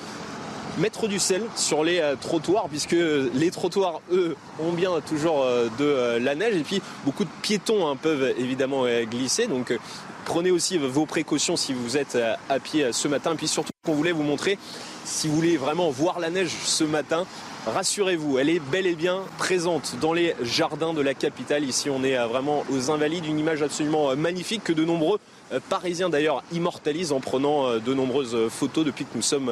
[0.78, 2.95] mettre du sel sur les trottoirs puisque
[3.34, 5.45] les trottoirs eux ont bien toujours
[5.78, 6.56] de la neige.
[6.56, 9.48] Et puis beaucoup de piétons hein, peuvent évidemment glisser.
[9.48, 9.78] Donc
[10.26, 12.18] prenez aussi vos précautions si vous êtes
[12.50, 13.36] à pied ce matin.
[13.36, 14.58] Puis surtout qu'on voulait vous montrer
[15.06, 17.26] si vous voulez vraiment voir la neige ce matin
[17.65, 21.64] Rassurez-vous, elle est bel et bien présente dans les jardins de la capitale.
[21.64, 25.18] Ici, on est vraiment aux Invalides, une image absolument euh, magnifique que de nombreux
[25.53, 29.49] euh, Parisiens d'ailleurs immortalisent en prenant euh, de nombreuses photos depuis que nous sommes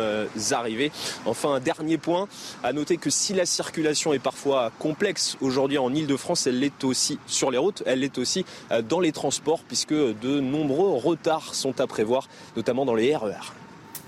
[0.51, 0.91] arrivés.
[1.25, 2.27] Enfin, un dernier point,
[2.63, 7.17] à noter que si la circulation est parfois complexe aujourd'hui en Ile-de-France, elle l'est aussi
[7.27, 8.45] sur les routes, elle l'est aussi
[8.89, 12.27] dans les transports puisque de nombreux retards sont à prévoir,
[12.57, 13.60] notamment dans les RER.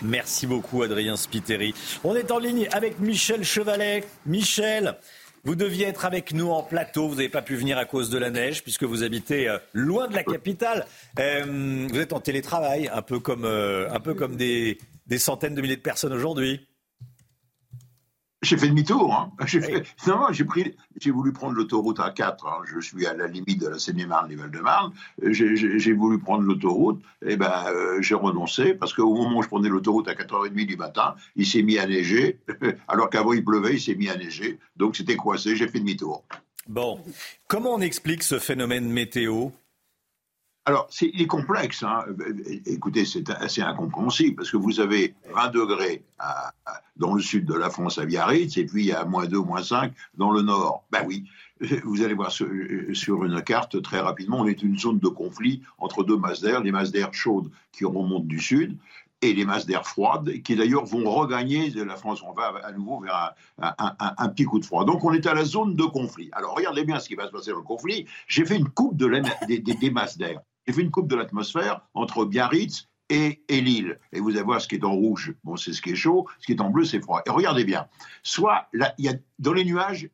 [0.04, 1.74] Merci beaucoup, Adrien Spiteri.
[2.04, 4.04] On est en ligne avec Michel Chevalet.
[4.26, 4.98] Michel,
[5.46, 7.08] vous deviez être avec nous en plateau.
[7.08, 10.08] Vous n'avez pas pu venir à cause de la neige, puisque vous habitez euh, loin
[10.08, 10.86] de la capitale.
[11.20, 14.78] Euh, vous êtes en télétravail, un peu comme, euh, un peu comme des
[15.18, 16.68] centaines de milliers de personnes aujourd'hui.
[18.44, 19.14] J'ai fait demi-tour.
[19.14, 19.32] Hein.
[19.46, 22.36] J'ai pris, j'ai voulu prendre l'autoroute A4.
[22.46, 22.64] Hein.
[22.66, 24.92] Je suis à la limite de la Seine-et-Marne, les Val-de-Marne.
[25.24, 27.02] J'ai voulu prendre l'autoroute.
[27.26, 30.66] Et eh ben, euh, j'ai renoncé parce qu'au moment où je prenais l'autoroute à 4h30
[30.66, 32.40] du matin, il s'est mis à neiger.
[32.90, 34.60] Alors qu'avant il pleuvait, il s'est mis à neiger.
[34.76, 35.56] Donc c'était coincé.
[35.56, 36.26] J'ai fait demi-tour.
[36.68, 37.00] Bon,
[37.48, 39.50] comment on explique ce phénomène météo?
[40.66, 41.84] Alors, c'est, il est complexe.
[41.84, 42.06] Hein.
[42.66, 46.04] Écoutez, c'est assez incompréhensible parce que vous avez 20 degrés
[46.96, 49.94] dans le sud de la France à Biarritz et puis a moins 2, moins 5
[50.16, 50.86] dans le nord.
[50.90, 51.26] Ben oui,
[51.84, 56.04] vous allez voir sur, une carte très rapidement, on est une zone de conflit entre
[56.04, 58.78] deux masses d'air, les masses d'air chaudes qui remontent du sud
[59.22, 62.22] et les masses d'air froides, qui d'ailleurs vont regagner la France.
[62.24, 64.86] On va à nouveau vers un, petit coup de froid.
[64.86, 66.30] Donc on est à la zone de conflit.
[66.34, 68.06] Alors regardez bien ce qui va se passer dans le conflit.
[68.28, 69.10] J'ai fait une coupe de
[69.48, 70.42] des masses d'air.
[70.66, 74.00] J'ai fait une coupe de l'atmosphère entre Biarritz et, Lille.
[74.12, 76.28] Et vous allez voir ce qui est en rouge, bon, c'est ce qui est chaud,
[76.40, 77.22] ce qui est en bleu, c'est froid.
[77.26, 77.88] Et regardez bien,
[78.24, 80.10] soit il y a, dans les nuages,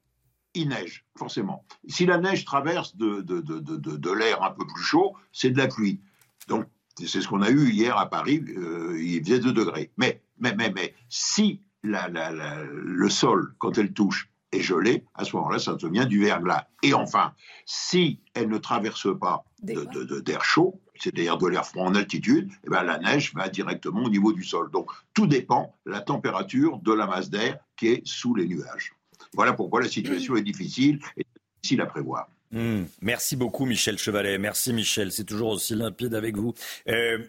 [0.56, 1.64] il neige, forcément.
[1.88, 5.58] Si la neige traverse de, de, de, de l'air un peu plus chaud, c'est de
[5.58, 6.02] la pluie.
[6.48, 6.66] Donc,
[6.98, 9.92] c'est ce qu'on a eu hier à Paris, euh, il faisait 2 degrés.
[9.98, 15.36] Mais, mais, mais, mais si la, le sol, quand elle touche, est gelée, à ce
[15.36, 16.68] moment-là, ça devient du verglas.
[16.84, 17.34] Et enfin,
[17.66, 22.84] si elle ne traverse pas d'air chaud, c'est-à-dire de l'air froid en altitude, eh ben,
[22.84, 24.70] la neige va directement au niveau du sol.
[24.72, 28.94] Donc tout dépend de la température de la masse d'air qui est sous les nuages.
[29.34, 31.26] Voilà pourquoi la situation est difficile et
[31.62, 32.30] difficile à prévoir.
[32.52, 32.86] Hmm.
[33.02, 34.38] Merci beaucoup Michel Chevalet.
[34.40, 36.54] Merci Michel, c'est toujours aussi limpide avec vous.
[36.88, 37.20] Euh,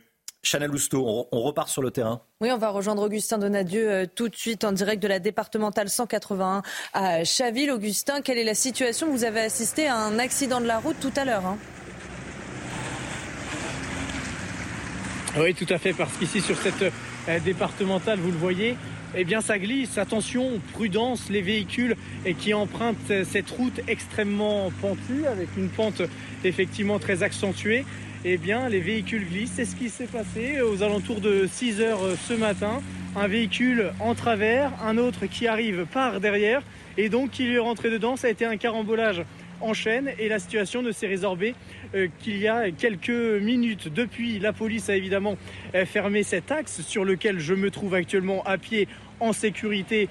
[0.42, 2.22] Chana Lousteau, on, repart sur le terrain.
[2.40, 5.90] Oui, on va rejoindre Augustin Donadieu euh, tout de suite en direct de la départementale
[5.90, 6.62] 181
[6.94, 7.70] à Chaville.
[7.70, 9.10] Augustin, quelle est la situation?
[9.10, 11.44] Vous avez assisté à un accident de la route tout à l'heure.
[11.44, 11.58] Hein
[15.38, 16.82] oui, tout à fait, parce qu'ici sur cette
[17.28, 18.78] euh, départementale, vous le voyez,
[19.14, 19.98] eh bien ça glisse.
[19.98, 21.96] Attention, prudence, les véhicules
[22.38, 26.00] qui empruntent cette route extrêmement pentue, avec une pente
[26.44, 27.84] effectivement très accentuée
[28.24, 29.52] eh bien, les véhicules glissent.
[29.54, 32.82] C'est ce qui s'est passé aux alentours de 6 heures euh, ce matin.
[33.16, 36.62] Un véhicule en travers, un autre qui arrive par derrière
[36.98, 38.16] et donc qui lui est rentré dedans.
[38.16, 39.24] Ça a été un carambolage
[39.62, 41.54] en chaîne et la situation ne s'est résorbée
[41.94, 43.88] euh, qu'il y a quelques minutes.
[43.92, 45.36] Depuis, la police a évidemment
[45.74, 48.86] euh, fermé cet axe sur lequel je me trouve actuellement à pied
[49.18, 50.08] en sécurité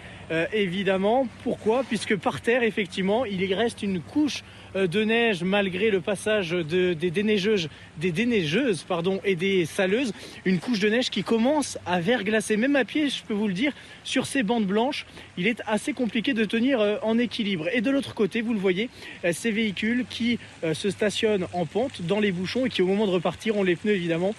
[0.54, 1.28] évidemment.
[1.44, 1.84] Pourquoi?
[1.84, 4.44] Puisque par terre, effectivement, il reste une couche
[4.76, 10.14] de neige malgré le passage des déneigeuses, des déneigeuses pardon, et des saleuses.
[10.46, 12.58] Une couche de neige qui commence à verglacer.
[12.58, 13.74] Même à pied, je peux vous le dire,
[14.10, 15.06] sur ces bandes blanches,
[15.38, 17.68] il est assez compliqué de tenir euh, en équilibre.
[17.72, 18.90] Et de l'autre côté, vous le voyez,
[19.24, 20.40] euh, ces véhicules qui
[20.74, 23.76] se stationnent en pente dans les bouchons et qui au moment de repartir ont les
[23.76, 24.34] pneus évidemment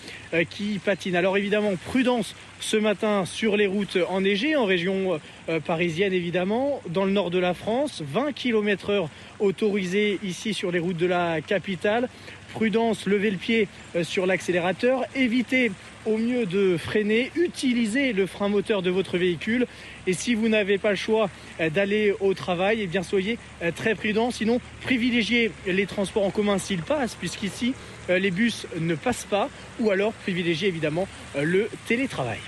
[0.51, 1.17] qui patinent.
[1.17, 5.19] Alors évidemment, prudence ce matin sur les routes enneigées en région
[5.65, 10.79] parisienne évidemment, dans le nord de la France, 20 km heure autorisé ici sur les
[10.79, 12.09] routes de la capitale.
[12.51, 15.73] Prudence, levez le pied euh, sur l'accélérateur, évitez
[16.07, 19.67] au mieux de freiner, utilisez le frein moteur de votre véhicule
[20.07, 21.29] et si vous n'avez pas le choix
[21.61, 24.31] euh, d'aller au travail, eh bien soyez euh, très prudent.
[24.31, 27.75] Sinon, privilégiez les transports en commun s'ils passent, puisqu'ici
[28.09, 29.49] les bus ne passent pas,
[29.79, 31.07] ou alors privilégiez évidemment
[31.41, 32.41] le télétravail.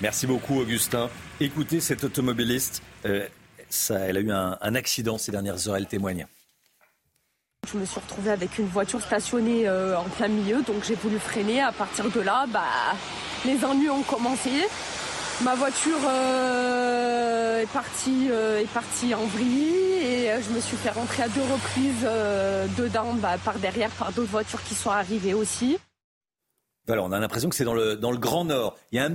[0.00, 1.08] Merci beaucoup Augustin.
[1.40, 2.82] Écoutez cet automobiliste
[3.90, 6.26] elle a eu un, accident ces dernières heures, elle témoigne.
[7.70, 11.18] Je me suis retrouvée avec une voiture stationnée euh, en plein milieu, donc j'ai voulu
[11.18, 11.60] freiner.
[11.60, 12.62] À partir de là, bah,
[13.44, 14.50] les ennuis ont commencé.
[15.42, 20.90] Ma voiture euh, est parti, euh, est parti en vrille et je me suis fait
[20.90, 22.08] rentrer à deux reprises
[22.78, 25.78] dedans bah, par derrière par d'autres voitures qui sont arrivées aussi.
[26.86, 28.78] Voilà, on a l'impression que c'est dans le, dans le Grand Nord.
[28.92, 29.10] Il y a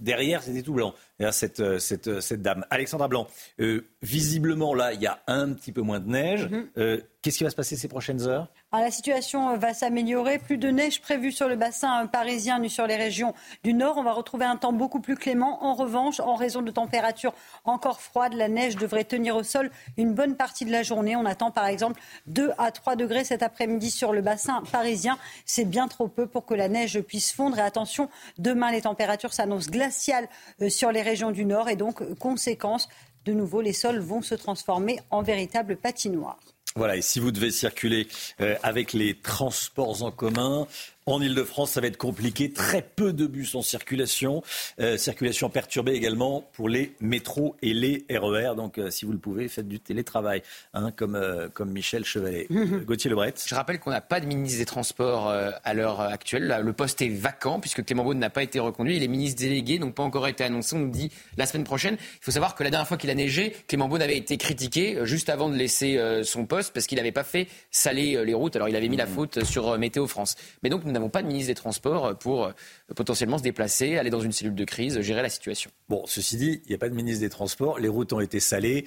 [0.00, 0.94] derrière, c'était tout blanc.
[1.20, 2.64] A cette, euh, cette, euh, cette dame.
[2.70, 3.26] Alexandra Blanc,
[3.60, 6.48] euh, visiblement, là, il y a un petit peu moins de neige.
[6.48, 6.68] Mhm.
[6.78, 8.50] Euh, Qu'est-ce qui va se passer ces prochaines heures?
[8.76, 10.40] Ah, la situation euh, va s'améliorer.
[10.40, 13.32] Plus de neige prévue sur le bassin euh, parisien ni sur les régions
[13.62, 13.98] du nord.
[13.98, 15.62] On va retrouver un temps beaucoup plus clément.
[15.62, 17.34] En revanche, en raison de températures
[17.64, 21.14] encore froides, la neige devrait tenir au sol une bonne partie de la journée.
[21.14, 25.18] On attend par exemple 2 à 3 degrés cet après-midi sur le bassin parisien.
[25.46, 27.60] C'est bien trop peu pour que la neige puisse fondre.
[27.60, 30.26] Et attention, demain, les températures s'annoncent glaciales
[30.62, 31.68] euh, sur les régions du nord.
[31.68, 32.88] Et donc, conséquence,
[33.24, 36.53] de nouveau, les sols vont se transformer en véritables patinoires.
[36.76, 38.08] Voilà, et si vous devez circuler
[38.40, 40.66] euh, avec les transports en commun,
[41.06, 42.50] en Ile-de-France, ça va être compliqué.
[42.50, 44.42] Très peu de bus en circulation.
[44.80, 48.54] Euh, circulation perturbée également pour les métros et les RER.
[48.56, 52.46] Donc, euh, si vous le pouvez, faites du télétravail, hein, comme, euh, comme Michel Chevalet.
[52.86, 53.34] Gauthier Lebret.
[53.46, 56.46] Je rappelle qu'on n'a pas de ministre des Transports euh, à l'heure actuelle.
[56.46, 58.96] Là, Le poste est vacant puisque Clément Beaune n'a pas été reconduit.
[58.96, 60.76] Il est ministre délégué, donc pas encore été annoncé.
[60.76, 61.96] On nous dit la semaine prochaine.
[62.00, 64.98] Il faut savoir que la dernière fois qu'il a neigé, Clément Beaune avait été critiqué
[65.02, 68.34] juste avant de laisser euh, son poste parce qu'il n'avait pas fait saler euh, les
[68.34, 68.56] routes.
[68.56, 70.36] Alors il avait mis la faute sur euh, Météo France.
[70.62, 72.52] Mais donc nous n'avons pas de ministre des Transports pour euh,
[72.96, 75.70] potentiellement se déplacer, aller dans une cellule de crise, gérer la situation.
[75.88, 77.78] Bon, ceci dit, il n'y a pas de ministre des Transports.
[77.78, 78.86] Les routes ont été salées.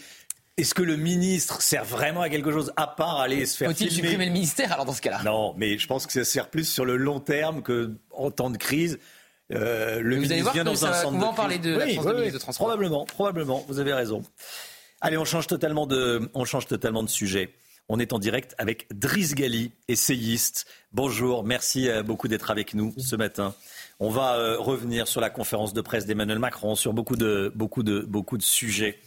[0.58, 3.92] Est-ce que le ministre sert vraiment à quelque chose à part aller se faire Faut-il
[3.92, 5.22] supprimer le ministère alors dans ce cas-là?
[5.24, 8.50] Non, mais je pense que ça sert plus sur le long terme que en temps
[8.50, 8.98] de crise.
[9.54, 11.78] Euh, le Vous allez ministre voir vient que dans ça un centre de parler de
[11.78, 12.68] la Oui, France oui, de oui, ministre de Transport.
[12.68, 13.66] Probablement, probablement.
[13.68, 14.24] Vous avez raison.
[15.00, 17.54] Allez, on change totalement de, on change totalement de sujet.
[17.90, 20.66] On est en direct avec Driss Gali, essayiste.
[20.92, 23.56] Bonjour, merci euh, beaucoup d'être avec nous ce matin.
[24.02, 27.84] On va euh, revenir sur la conférence de presse d'Emmanuel Macron, sur beaucoup de, beaucoup
[27.84, 29.00] de, beaucoup de sujets.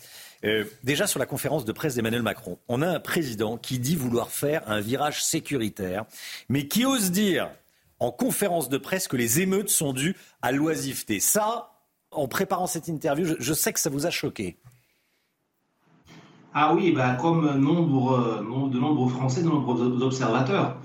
[0.44, 3.96] Euh, déjà sur la conférence de presse d'Emmanuel Macron, on a un président qui dit
[3.96, 6.06] vouloir faire un virage sécuritaire,
[6.48, 7.50] mais qui ose dire
[7.98, 11.20] en conférence de presse que les émeutes sont dues à l'oisiveté.
[11.20, 11.82] Ça,
[12.12, 14.56] en préparant cette interview, je, je sais que ça vous a choqué.
[16.52, 20.76] Ah oui, bah, comme nombre- de nombreux Français, de nombreux observateurs.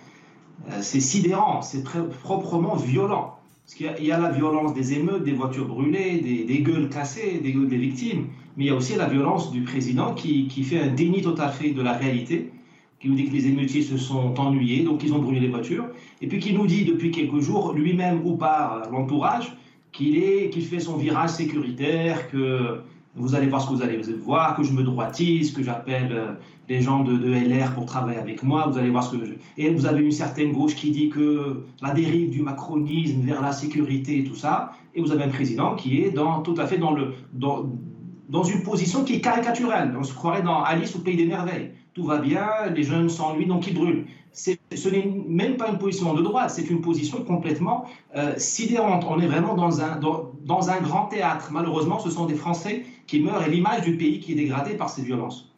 [0.67, 1.83] Euh, C'est sidérant, c'est
[2.23, 3.35] proprement violent.
[3.65, 6.59] Parce qu'il y, a- il y a la violence des émeutes, des voitures brûlées, des,
[6.59, 10.13] gueules cassées, des gueules des victimes, mais il y a aussi la violence du président
[10.13, 12.51] qui, qui fait un déni tout à fait de la réalité,
[12.99, 15.85] qui nous dit que les émeutiers se sont ennuyés, donc ils ont brûlé les voitures,
[16.21, 19.57] et puis qui nous dit depuis quelques jours, lui-même ou par l'entourage,
[19.91, 22.79] qu'il qu'il fait son virage sécuritaire, que
[23.15, 26.33] vous allez voir ce que vous allez voir, que je me droitise, que j'appelle euh,
[26.67, 29.33] les gens de, LR pour travailler avec moi, vous allez voir ce que je...
[29.57, 33.51] Et vous avez une certaine gauche qui dit que la dérive du macronisme vers la
[33.51, 36.13] sécurité et tout ça, et vous avez un président qui est
[36.43, 39.95] tout à fait dans, une position qui est caricaturelle.
[39.97, 41.71] On se croirait dans Alice au Pays des Merveilles.
[41.93, 44.05] Tout va bien, les jeunes s'ennuient, donc ils brûlent.
[44.33, 47.85] Ce n'est même pas une position de droite, c'est une position complètement
[48.17, 49.05] euh, sidérante.
[49.09, 51.49] On est vraiment dans un grand théâtre.
[51.53, 54.89] Malheureusement, ce sont des Français qui meurent et l'image du pays qui est dégradée par
[54.89, 55.51] ces violences.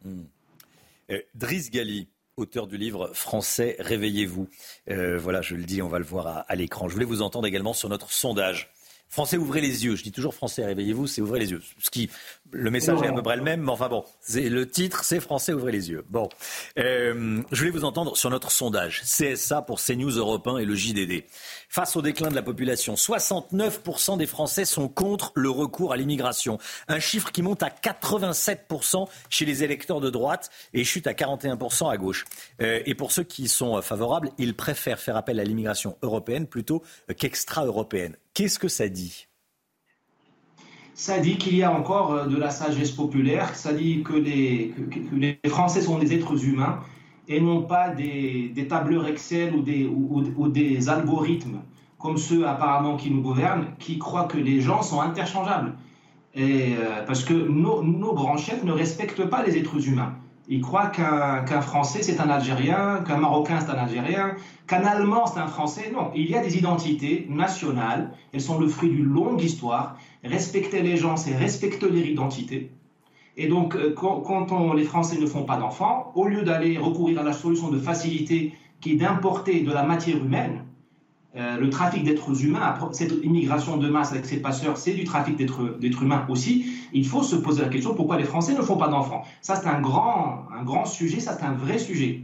[1.10, 4.48] Euh, Driss Gali, auteur du livre Français, réveillez-vous.
[4.90, 6.88] Euh, voilà, je le dis, on va le voir à, à l'écran.
[6.88, 8.70] Je voulais vous entendre également sur notre sondage.
[9.08, 9.96] Français, ouvrez les yeux.
[9.96, 11.62] Je dis toujours Français, réveillez-vous, c'est ouvrez les yeux.
[11.78, 12.10] Ce qui,
[12.52, 14.04] le message est à peu près le même, mais enfin bon,
[14.34, 16.04] le titre, c'est Français, ouvrez les yeux.
[16.08, 16.28] Bon,
[16.78, 20.74] Euh, je voulais vous entendre sur notre sondage CSA pour CNews Europe 1 et le
[20.74, 21.24] JDD.
[21.68, 26.58] Face au déclin de la population, 69% des Français sont contre le recours à l'immigration.
[26.86, 31.90] Un chiffre qui monte à 87% chez les électeurs de droite et chute à 41%
[31.90, 32.24] à gauche.
[32.62, 36.46] Euh, et pour ceux qui sont euh, favorables, ils préfèrent faire appel à l'immigration européenne
[36.46, 36.82] plutôt
[37.16, 38.16] qu'extra-européenne.
[38.34, 39.26] Qu'est-ce que ça dit?
[40.98, 44.74] Ça dit qu'il y a encore euh, de la sagesse populaire, ça dit que les,
[45.46, 46.80] Français sont des êtres humains
[47.28, 51.60] et non pas des, tableurs Excel ou des, algorithmes
[51.98, 55.74] comme ceux apparemment qui nous gouvernent, qui croient que les gens sont interchangeables.
[56.34, 60.14] Et, euh, parce que nos, grands chefs ne respectent pas les êtres humains.
[60.48, 64.34] Ils croient qu'un Français c'est un Algérien, qu'un Marocain c'est un Algérien,
[64.66, 65.92] qu'un Allemand c'est un Français.
[65.94, 68.10] Non, il y a des identités nationales.
[68.32, 69.96] Elles sont le fruit d'une longue histoire.
[70.24, 72.70] Respecter les gens, c'est respecter leur identité.
[73.36, 77.20] Et donc, euh, quand, on- les Français ne font pas d'enfants, au lieu d'aller recourir
[77.20, 80.64] à la solution de facilité qui est d'importer de la matière humaine,
[81.36, 85.36] euh, le trafic d'êtres humains, cette immigration de masse avec ces passeurs, c'est du trafic
[85.36, 86.66] d'êtres humains aussi.
[86.92, 89.22] Il faut se poser la question pourquoi les Français ne font pas d'enfants?
[89.40, 92.22] Ça, c'est un grand, un grand sujet, ça, c'est un vrai sujet.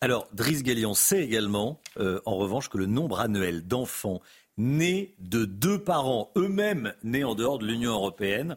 [0.00, 4.20] Alors, Driss Gali, on sait également, euh, en revanche, que le nombre annuel d'enfants
[4.56, 8.56] nés de deux parents eux-mêmes nés en dehors de l'Union européenne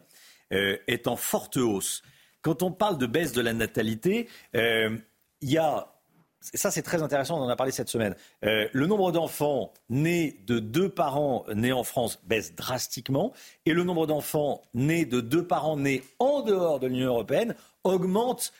[0.52, 2.02] euh, est en forte hausse.
[2.42, 4.96] Quand on parle de baisse de la natalité, euh,
[5.40, 5.94] il y a
[6.42, 8.16] ça c'est très intéressant, on en a parlé cette semaine.
[8.46, 13.34] Euh, le nombre d'enfants nés de deux parents nés en France baisse drastiquement
[13.66, 17.54] et le nombre d'enfants nés de deux parents nés en dehors de l'Union européenne
[17.84, 18.54] augmente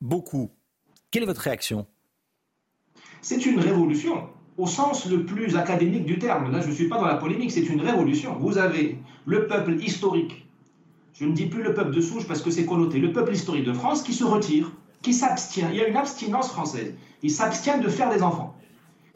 [0.00, 0.52] beaucoup.
[1.10, 1.84] Quelle est votre réaction?
[3.22, 6.50] C'est une révolution au sens le plus académique du terme.
[6.52, 8.36] Là, je ne suis pas dans la polémique, c'est une révolution.
[8.38, 10.46] Vous avez le peuple historique,
[11.18, 13.64] je ne dis plus le peuple de souche parce que c'est connoté, le peuple historique
[13.64, 14.72] de France qui se retire,
[15.02, 15.68] qui s'abstient.
[15.70, 16.94] Il y a une abstinence française.
[17.22, 18.54] Il s'abstient de faire des enfants.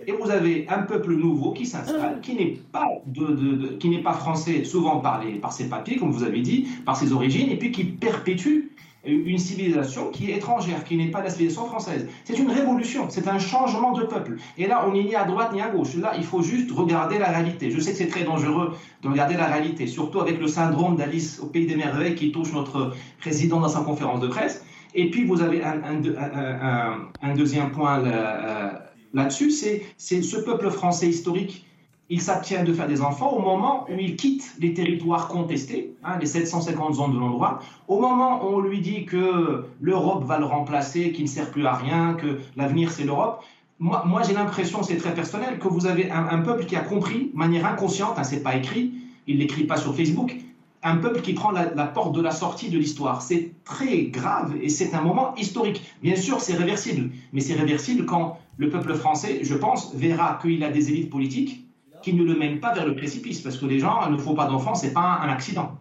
[0.07, 5.53] Et vous avez un peuple nouveau qui s'installe, qui n'est pas, français, souvent par, par
[5.53, 8.71] ses papiers, comme vous avez dit, par ses origines, et puis qui perpétue
[9.05, 12.09] une civilisation qui est étrangère, qui n'est pas la civilisation française.
[12.25, 14.37] C'est une révolution, c'est un changement de peuple.
[14.57, 15.95] Et là, on n'est ni à droite ni à gauche.
[15.95, 17.71] Là, il faut juste regarder la réalité.
[17.71, 18.73] Je sais que c'est très dangereux
[19.03, 22.53] de regarder la réalité, surtout avec le syndrome d'Alice au Pays des Merveilles qui touche
[22.53, 24.65] notre président dans sa conférence de presse.
[24.95, 28.71] Et puis, vous avez un, deuxième point euh,
[29.15, 31.68] là-dessus, c'est ce peuple français historique
[32.11, 36.19] il s'abstient de faire des enfants au moment où il quitte les territoires contestés, hein,
[36.19, 40.47] les 750 zones de non-droit, au moment où on lui dit que l'Europe va le
[40.47, 43.43] remplacer, qu'il ne sert plus à rien, que l'avenir c'est l'Europe.
[43.81, 47.39] Moi, j'ai l'impression, c'est très personnel, que vous avez un, peuple qui a compris, de
[47.39, 48.93] manière inconsciente, hein, c'est pas écrit,
[49.29, 50.35] il l'écrit pas sur Facebook,
[50.83, 53.23] un peuple qui prend la, porte de la sortie de l'histoire.
[53.23, 55.83] C'est très grave et c'est un moment historique.
[56.03, 60.65] Bien sûr, c'est réversible, mais c'est réversible quand le peuple français, je pense, verra qu'il
[60.65, 61.68] a des élites politiques
[62.03, 63.41] qui ne le mène pas vers le précipice.
[63.41, 65.79] Parce que les gens ne font pas d'enfants, ce n'est pas un accident.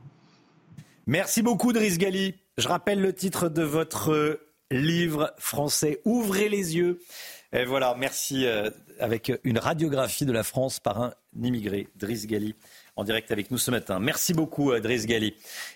[1.06, 2.36] Merci beaucoup, Driss Gali.
[2.58, 4.40] Je rappelle le titre de votre
[4.72, 7.00] livre français Ouvrez les yeux.
[7.54, 8.46] Et voilà, merci.
[8.46, 8.70] Euh,
[9.00, 12.56] avec une radiographie de la France par un immigré, Driss Gali,
[12.96, 14.00] en direct avec nous ce matin.
[14.00, 15.36] Merci beaucoup, euh, Driss Gali.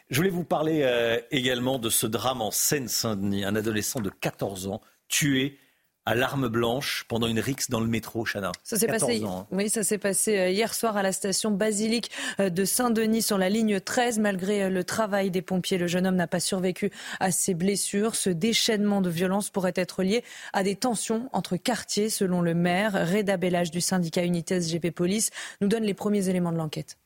[0.10, 3.46] Je voulais vous parler euh, également de ce drame en Seine-Saint-Denis.
[3.46, 5.58] Un adolescent de 14 ans tué
[6.06, 8.52] à l'arme blanche pendant une rixe dans le métro, Chana.
[8.64, 9.46] Ça s'est passé, hein.
[9.52, 12.10] oui, ça s'est passé euh, hier soir à la station basilique
[12.40, 14.20] euh, de Saint-Denis sur la ligne 13.
[14.20, 18.16] Malgré euh, le travail des pompiers, le jeune homme n'a pas survécu à ses blessures.
[18.16, 20.24] Ce déchaînement de violence pourrait être lié
[20.54, 22.94] à des tensions entre quartiers, selon le maire.
[23.08, 25.30] Reda Bellage du syndicat Unité SGP Police
[25.62, 26.98] nous donne les premiers éléments de l'enquête.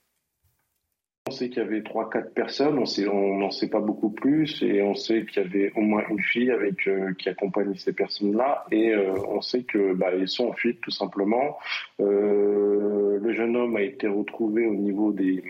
[1.27, 4.83] On sait qu'il y avait trois, quatre personnes, on n'en sait pas beaucoup plus, et
[4.83, 8.63] on sait qu'il y avait au moins une fille avec euh, qui accompagnait ces personnes-là,
[8.69, 11.57] et euh, on sait que bah, ils sont en fuite tout simplement.
[11.99, 15.43] Euh, le jeune homme a été retrouvé au niveau des,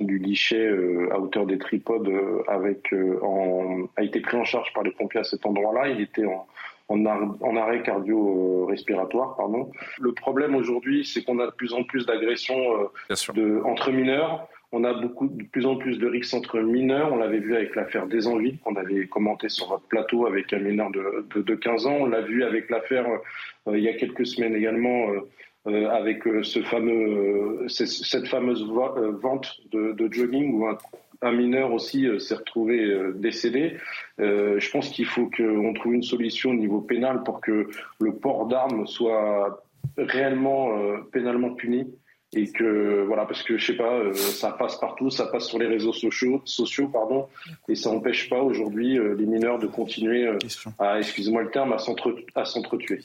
[0.00, 0.70] du guichet
[1.10, 2.10] à hauteur des tripodes,
[2.48, 2.90] avec
[3.20, 5.88] en, a été pris en charge par les pompiers à cet endroit-là.
[5.88, 6.46] Il était en,
[6.88, 9.36] en, arrêt cardio-respiratoire.
[9.36, 9.70] Pardon.
[10.00, 12.88] Le problème aujourd'hui, c'est qu'on a de plus en plus d'agressions
[13.66, 14.48] entre mineurs.
[14.72, 17.12] On a beaucoup, de plus en plus de rixes entre mineurs.
[17.12, 20.60] On l'avait vu avec l'affaire des Envies, qu'on avait commenté sur votre plateau avec un
[20.60, 21.96] mineur de, de, 15 ans.
[22.00, 23.06] On l'a vu avec l'affaire
[23.66, 25.28] euh, il y a quelques semaines également euh,
[25.66, 28.64] euh, avec cette fameuse
[29.20, 30.66] vente de, jogging où
[31.22, 33.76] un, mineur aussi s'est retrouvé décédé.
[34.18, 37.68] je pense qu'il faut qu'on trouve une solution au niveau pénal pour que
[38.00, 39.62] le port d'armes soit
[39.98, 40.70] réellement
[41.12, 41.92] pénalement puni
[42.32, 45.58] et que voilà parce que je sais pas euh, ça passe partout ça passe sur
[45.58, 47.28] les réseaux sociaux sociaux pardon
[47.68, 50.38] et ça n'empêche pas aujourd'hui euh, les mineurs de continuer euh,
[50.78, 53.00] à excusez-moi le terme à s'entretuer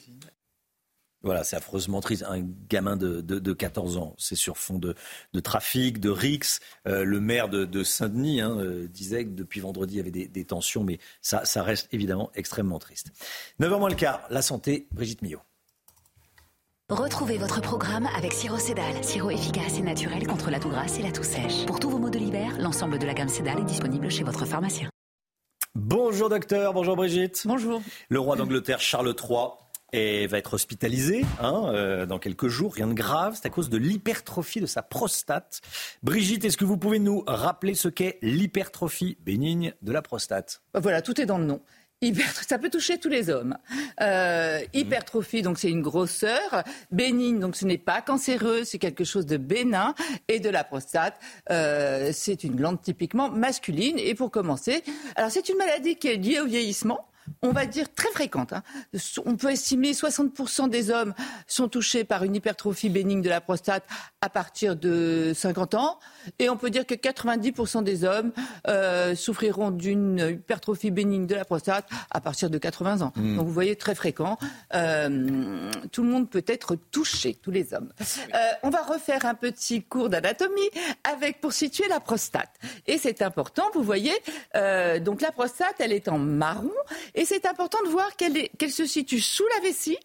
[1.22, 2.24] voilà, c'est affreusement triste.
[2.28, 4.94] Un gamin de, de, 14 ans, c'est sur fond de,
[5.32, 6.60] de, trafic, de rix.
[6.84, 8.58] le maire de, Saint-Denis hein,
[8.90, 12.30] disait que depuis vendredi, il y avait des, des tensions, mais ça, ça reste évidemment
[12.36, 13.10] extrêmement triste.
[13.58, 15.40] 9h moins le quart, la santé, Brigitte Millot.
[16.88, 21.02] Retrouvez votre programme avec Siro Cédal, sirop efficace et naturel contre la toux grasse et
[21.02, 21.66] la toux sèche.
[21.66, 24.46] Pour tous vos maux de l'hiver, l'ensemble de la gamme Cédal est disponible chez votre
[24.46, 24.88] pharmacien.
[25.74, 27.42] Bonjour docteur, bonjour Brigitte.
[27.44, 27.82] Bonjour.
[28.08, 32.94] Le roi d'Angleterre Charles III va être hospitalisé hein, euh, dans quelques jours, rien de
[32.94, 35.62] grave, c'est à cause de l'hypertrophie de sa prostate.
[36.04, 40.62] Brigitte, est-ce que vous pouvez nous rappeler ce qu'est l'hypertrophie bénigne de la prostate?
[40.74, 41.60] Voilà, tout est dans le nom
[42.46, 43.56] ça peut toucher tous les hommes.
[44.00, 46.62] Euh, hypertrophie, donc c'est une grosseur.
[46.90, 49.94] Bénigne, donc ce n'est pas cancéreux, c'est quelque chose de bénin.
[50.28, 51.18] Et de la prostate,
[51.50, 53.98] euh, c'est une glande typiquement masculine.
[53.98, 54.82] Et pour commencer,
[55.16, 57.08] alors c'est une maladie qui est liée au vieillissement.
[57.42, 58.52] On va dire très fréquente.
[58.52, 58.62] Hein.
[59.24, 61.14] On peut estimer 60% des hommes
[61.46, 63.84] sont touchés par une hypertrophie bénigne de la prostate
[64.20, 65.98] à partir de 50 ans,
[66.38, 68.32] et on peut dire que 90% des hommes
[68.68, 73.12] euh, souffriront d'une hypertrophie bénigne de la prostate à partir de 80 ans.
[73.16, 73.36] Hmm.
[73.36, 74.38] Donc vous voyez, très fréquent.
[74.74, 77.92] Euh, tout le monde peut être touché, tous les hommes.
[78.34, 80.70] Euh, on va refaire un petit cours d'anatomie
[81.04, 82.50] avec pour situer la prostate.
[82.86, 84.14] Et c'est important, vous voyez,
[85.00, 86.70] donc la prostate, elle est en marron,
[87.16, 89.98] et c'est important de voir qu'elle est- qu'elle se situe sous la vessie,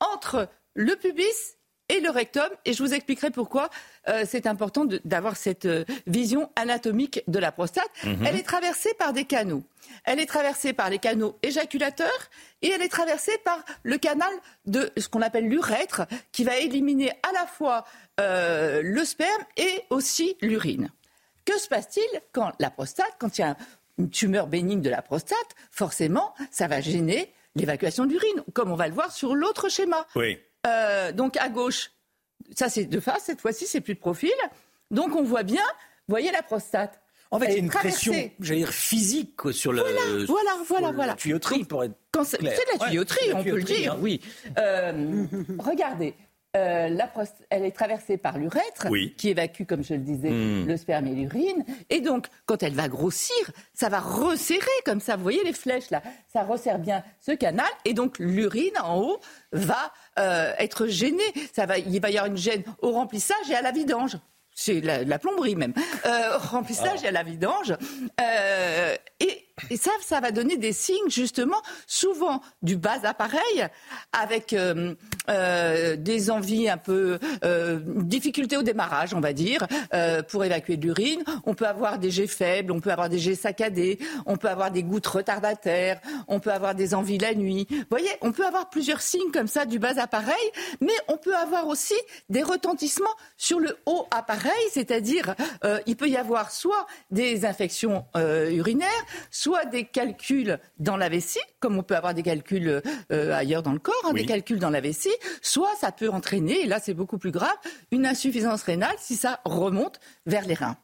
[0.00, 1.56] entre le pubis
[1.88, 3.68] et le rectum, et je vous expliquerai pourquoi
[4.08, 7.90] euh, c'est important de- d'avoir cette euh, vision anatomique de la prostate.
[8.04, 8.24] Mhm.
[8.26, 9.62] Elle est traversée par des canaux.
[10.04, 12.30] Elle est traversée par les canaux éjaculateurs
[12.62, 14.32] et elle est traversée par le canal
[14.64, 16.02] de ce qu'on appelle l'urètre,
[16.32, 17.84] qui va éliminer à la fois
[18.20, 20.90] euh, le sperme et aussi l'urine.
[21.44, 23.56] Que se passe-t-il quand la prostate, quand il y a
[23.98, 25.38] une tumeur bénigne de la prostate,
[25.70, 30.06] forcément, ça va gêner l'évacuation d'urine, comme on va le voir sur l'autre schéma.
[30.16, 30.38] Oui.
[30.66, 31.90] Euh, donc à gauche,
[32.56, 34.32] ça c'est de face, cette fois-ci c'est plus de profil.
[34.90, 35.64] Donc on voit bien,
[36.08, 37.00] vous voyez la prostate.
[37.30, 39.80] En fait, il y a une pression, j'allais dire, physique sur le.
[39.80, 41.14] Voilà, voilà, sur voilà, la voilà.
[41.14, 41.94] tuyauterie, pour être.
[42.24, 42.54] C'est clair.
[42.54, 43.98] c'est de la tuyauterie, la on peut le dire, hein.
[44.02, 44.20] oui.
[44.58, 45.24] Euh,
[45.58, 46.14] regardez,
[46.56, 47.10] euh, la
[47.50, 49.14] elle est traversée par l'urètre, Oui.
[49.16, 50.66] qui évacue, comme je le disais, Hmm.
[50.66, 51.64] le sperme et l'urine.
[51.88, 53.34] Et donc, quand elle va grossir,
[53.72, 55.16] ça va resserrer comme ça.
[55.16, 56.02] Vous voyez les flèches là
[56.32, 57.66] Ça resserre bien ce canal.
[57.86, 59.20] Et donc, l'urine en haut
[59.52, 61.22] va euh, être gênée.
[61.54, 64.18] Ça va, il va y avoir une gêne au remplissage et à la vidange.
[64.54, 65.72] C'est la, la plomberie même.
[66.04, 67.74] Euh, au remplissage et à la vidange.
[68.20, 69.31] Euh, et,
[69.70, 73.66] et ça, ça va donner des signes justement, souvent du bas appareil,
[74.12, 74.94] avec euh,
[75.28, 80.76] euh, des envies un peu, euh, difficultés au démarrage, on va dire, euh, pour évacuer
[80.76, 81.22] de l'urine.
[81.44, 84.70] On peut avoir des jets faibles, on peut avoir des jets saccadés, on peut avoir
[84.70, 87.66] des gouttes retardataires, on peut avoir des envies la nuit.
[87.70, 90.34] Vous voyez, on peut avoir plusieurs signes comme ça du bas appareil,
[90.80, 91.94] mais on peut avoir aussi
[92.28, 93.06] des retentissements
[93.36, 95.34] sur le haut appareil, c'est-à-dire
[95.86, 98.88] il peut y avoir soit des infections urinaires,
[99.30, 103.72] soit des calculs dans la vessie, comme on peut avoir des calculs euh, ailleurs dans
[103.72, 104.20] le corps, hein, Oui.
[104.22, 107.54] des calculs dans la vessie, soit ça peut entraîner, et là c'est beaucoup plus grave,
[107.90, 110.76] une insuffisance rénale si ça remonte vers les reins.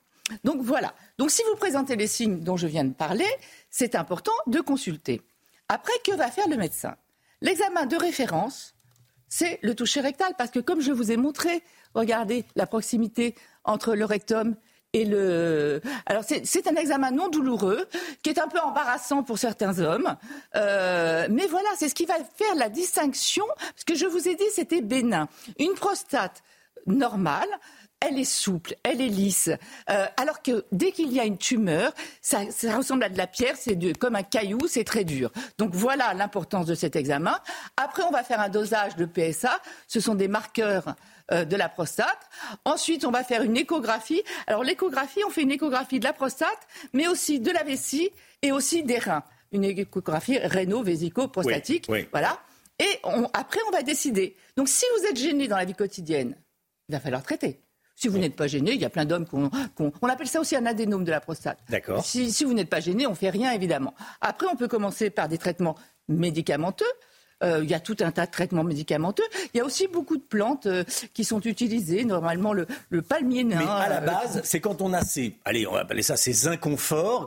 [0.45, 0.95] Donc voilà.
[1.19, 3.27] Donc si vous présentez les signes dont je viens de parler,
[3.70, 5.23] c'est important de consulter.
[5.69, 6.97] Après, que va faire le médecin?
[7.40, 8.74] L'examen de référence,
[9.28, 11.62] c'est le toucher rectal, parce que comme je vous ai montré,
[11.95, 13.35] regardez la proximité
[13.65, 14.57] entre le rectum
[14.93, 15.81] et le.
[16.06, 17.86] Alors c'est un examen non douloureux
[18.23, 20.16] qui est un peu embarrassant pour certains hommes,
[20.56, 23.44] Euh, mais voilà, c'est ce qui va faire la distinction.
[23.59, 25.28] Parce que je vous ai dit, c'était bénin.
[25.59, 26.43] Une prostate
[26.86, 27.48] normale.
[28.01, 29.51] Elle est souple, elle est lisse.
[29.90, 31.93] Euh, alors que dès qu'il y a une tumeur,
[32.23, 35.32] ça, ça ressemble à de la pierre, c'est comme un caillou, c'est très dur.
[35.59, 37.36] Donc voilà l'importance de cet examen.
[37.77, 39.59] Après, on va faire un dosage de PSA.
[39.89, 40.94] Ce sont des marqueurs
[41.33, 42.19] euh, de la prostate.
[42.65, 44.23] Ensuite, on va faire une échographie.
[44.47, 46.59] Alors l'échographie, on fait une échographie de la prostate,
[46.93, 48.11] mais aussi de la vessie
[48.43, 49.23] et aussi des reins.
[49.53, 51.87] Une échographie réno-vésico-prostatique.
[51.89, 52.09] Oui, oui.
[52.13, 52.39] Voilà.
[52.79, 54.37] Et on- après, on va décider.
[54.57, 56.37] Donc si vous êtes gêné dans la vie quotidienne,
[56.89, 57.61] il va falloir traiter.
[57.97, 60.41] Si vous n'êtes pas gêné, il y a plein d'hommes qu'on, qu'on- on appelle ça
[60.41, 61.59] aussi un adénome de la prostate.
[61.69, 62.05] D'accord.
[62.05, 63.95] Si, si vous n'êtes pas gêné, on fait rien évidemment.
[64.21, 65.75] Après, on peut commencer par des traitements
[66.07, 66.87] médicamenteux.
[67.44, 69.23] Euh, il y a tout un tas de traitements médicamenteux.
[69.55, 70.82] Il y a aussi beaucoup de plantes euh,
[71.15, 72.05] qui sont utilisées.
[72.05, 73.59] Normalement, le, le palmier nain.
[73.60, 76.16] Mais à la euh, base, c'est quand on a ces, allez, on va appeler ça
[76.16, 77.27] ces inconforts,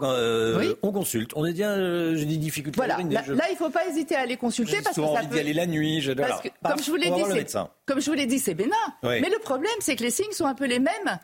[0.58, 0.76] Oui.
[0.82, 1.32] on consulte.
[1.36, 1.78] On est bien,
[2.16, 2.76] j'ai des difficultés.
[2.76, 2.98] Voilà.
[3.10, 5.28] Là, je- là, il ne faut pas hésiter à aller consulter parce que ça envie
[5.28, 5.36] peut...
[5.36, 6.02] d'y aller la nuit.
[6.02, 6.12] Je...
[6.12, 7.08] Parce alors, que, paf, comme je vous dit,
[7.86, 8.76] comme je vous l'ai dit, c'est bénin.
[9.04, 9.22] Oui.
[9.22, 11.20] Mais le problème, c'est que les signes sont un peu les mêmes.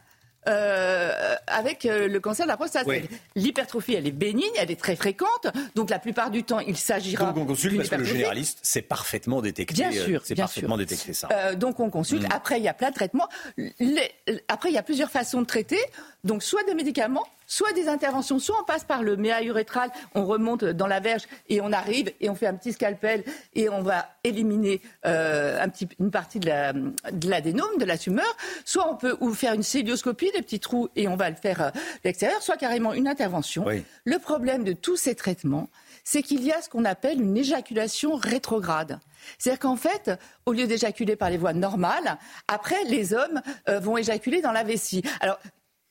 [0.47, 2.87] Euh, avec euh, le cancer de la prostate.
[2.87, 3.01] Oui.
[3.35, 7.25] L'hypertrophie, elle est bénigne, elle est très fréquente, donc la plupart du temps, il s'agira
[7.25, 9.73] Donc on consulte parce que le généraliste c'est parfaitement détecté.
[9.73, 10.85] Bien euh, sûr, c'est parfaitement sûr.
[10.85, 11.29] détecté ça.
[11.31, 12.23] Euh, donc on consulte.
[12.23, 12.31] Mm.
[12.31, 13.27] Après, il y a plein de traitements.
[13.57, 14.11] Les-
[14.47, 15.79] après, il y a plusieurs façons de traiter.
[16.27, 18.37] Donc soit des médicaments, soit des interventions.
[18.37, 22.11] Soit on passe par le méa urétral, on remonte dans la verge et on arrive
[22.19, 23.23] et on fait un petit scalpel
[23.55, 27.97] et on va éliminer euh, un petit, une partie de la- de l'adénome, de la
[27.97, 28.35] tumeur.
[28.65, 31.61] Soit on peut ou faire une célioscopie, des petits trous, et on va le faire
[31.61, 32.41] euh, de l'extérieur.
[32.41, 33.63] Soit carrément une intervention.
[34.03, 35.69] Le problème de tous ces traitements,
[36.03, 38.99] c'est qu'il y a ce qu'on appelle une éjaculation rétrograde.
[39.37, 40.11] C'est-à-dire qu'en fait,
[40.45, 42.17] au lieu d'éjaculer par les voies normales,
[42.49, 45.01] après, les hommes euh, vont éjaculer dans la vessie.
[45.21, 45.39] Alors,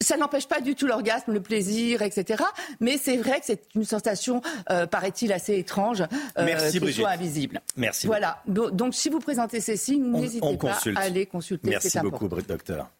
[0.03, 2.45] ça n'empêche pas du tout l'orgasme, le plaisir, etc.
[2.81, 7.01] Mais c'est vrai que c'est une sensation, euh, paraît-il, assez étrange, euh, Merci, Brigitte.
[7.01, 7.61] soit invisible.
[7.77, 8.43] Merci Voilà.
[8.47, 10.99] Do- Donc, si vous présentez ces signes, n'hésitez pas consulte.
[10.99, 11.71] à aller consulter.
[11.71, 12.47] Merci c'est beaucoup, important.
[12.49, 12.91] Docteur.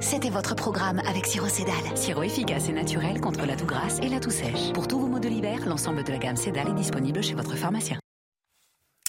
[0.00, 1.74] C'était votre programme avec Siro Cédal.
[1.96, 4.72] Sirop efficace et naturel contre la toux grasse et la toux sèche.
[4.72, 7.56] Pour tous vos maux de l'hiver, l'ensemble de la gamme Cédal est disponible chez votre
[7.56, 7.98] pharmacien.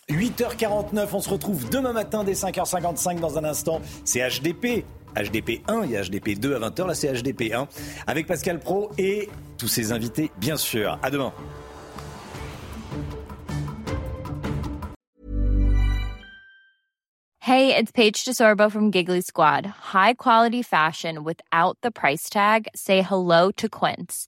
[0.09, 3.81] 8h49, on se retrouve demain matin dès 5h55 dans un instant.
[4.03, 4.85] C'est HDP.
[5.15, 6.87] HDP 1 et HDP 2 à 20h.
[6.87, 7.67] Là, c'est HDP 1
[8.05, 10.99] avec Pascal Pro et tous ses invités, bien sûr.
[11.01, 11.31] À demain.
[17.39, 19.67] Hey, it's Paige DeSorbo from Giggly Squad.
[19.93, 22.67] High quality fashion without the price tag.
[22.75, 24.27] Say hello to Quince.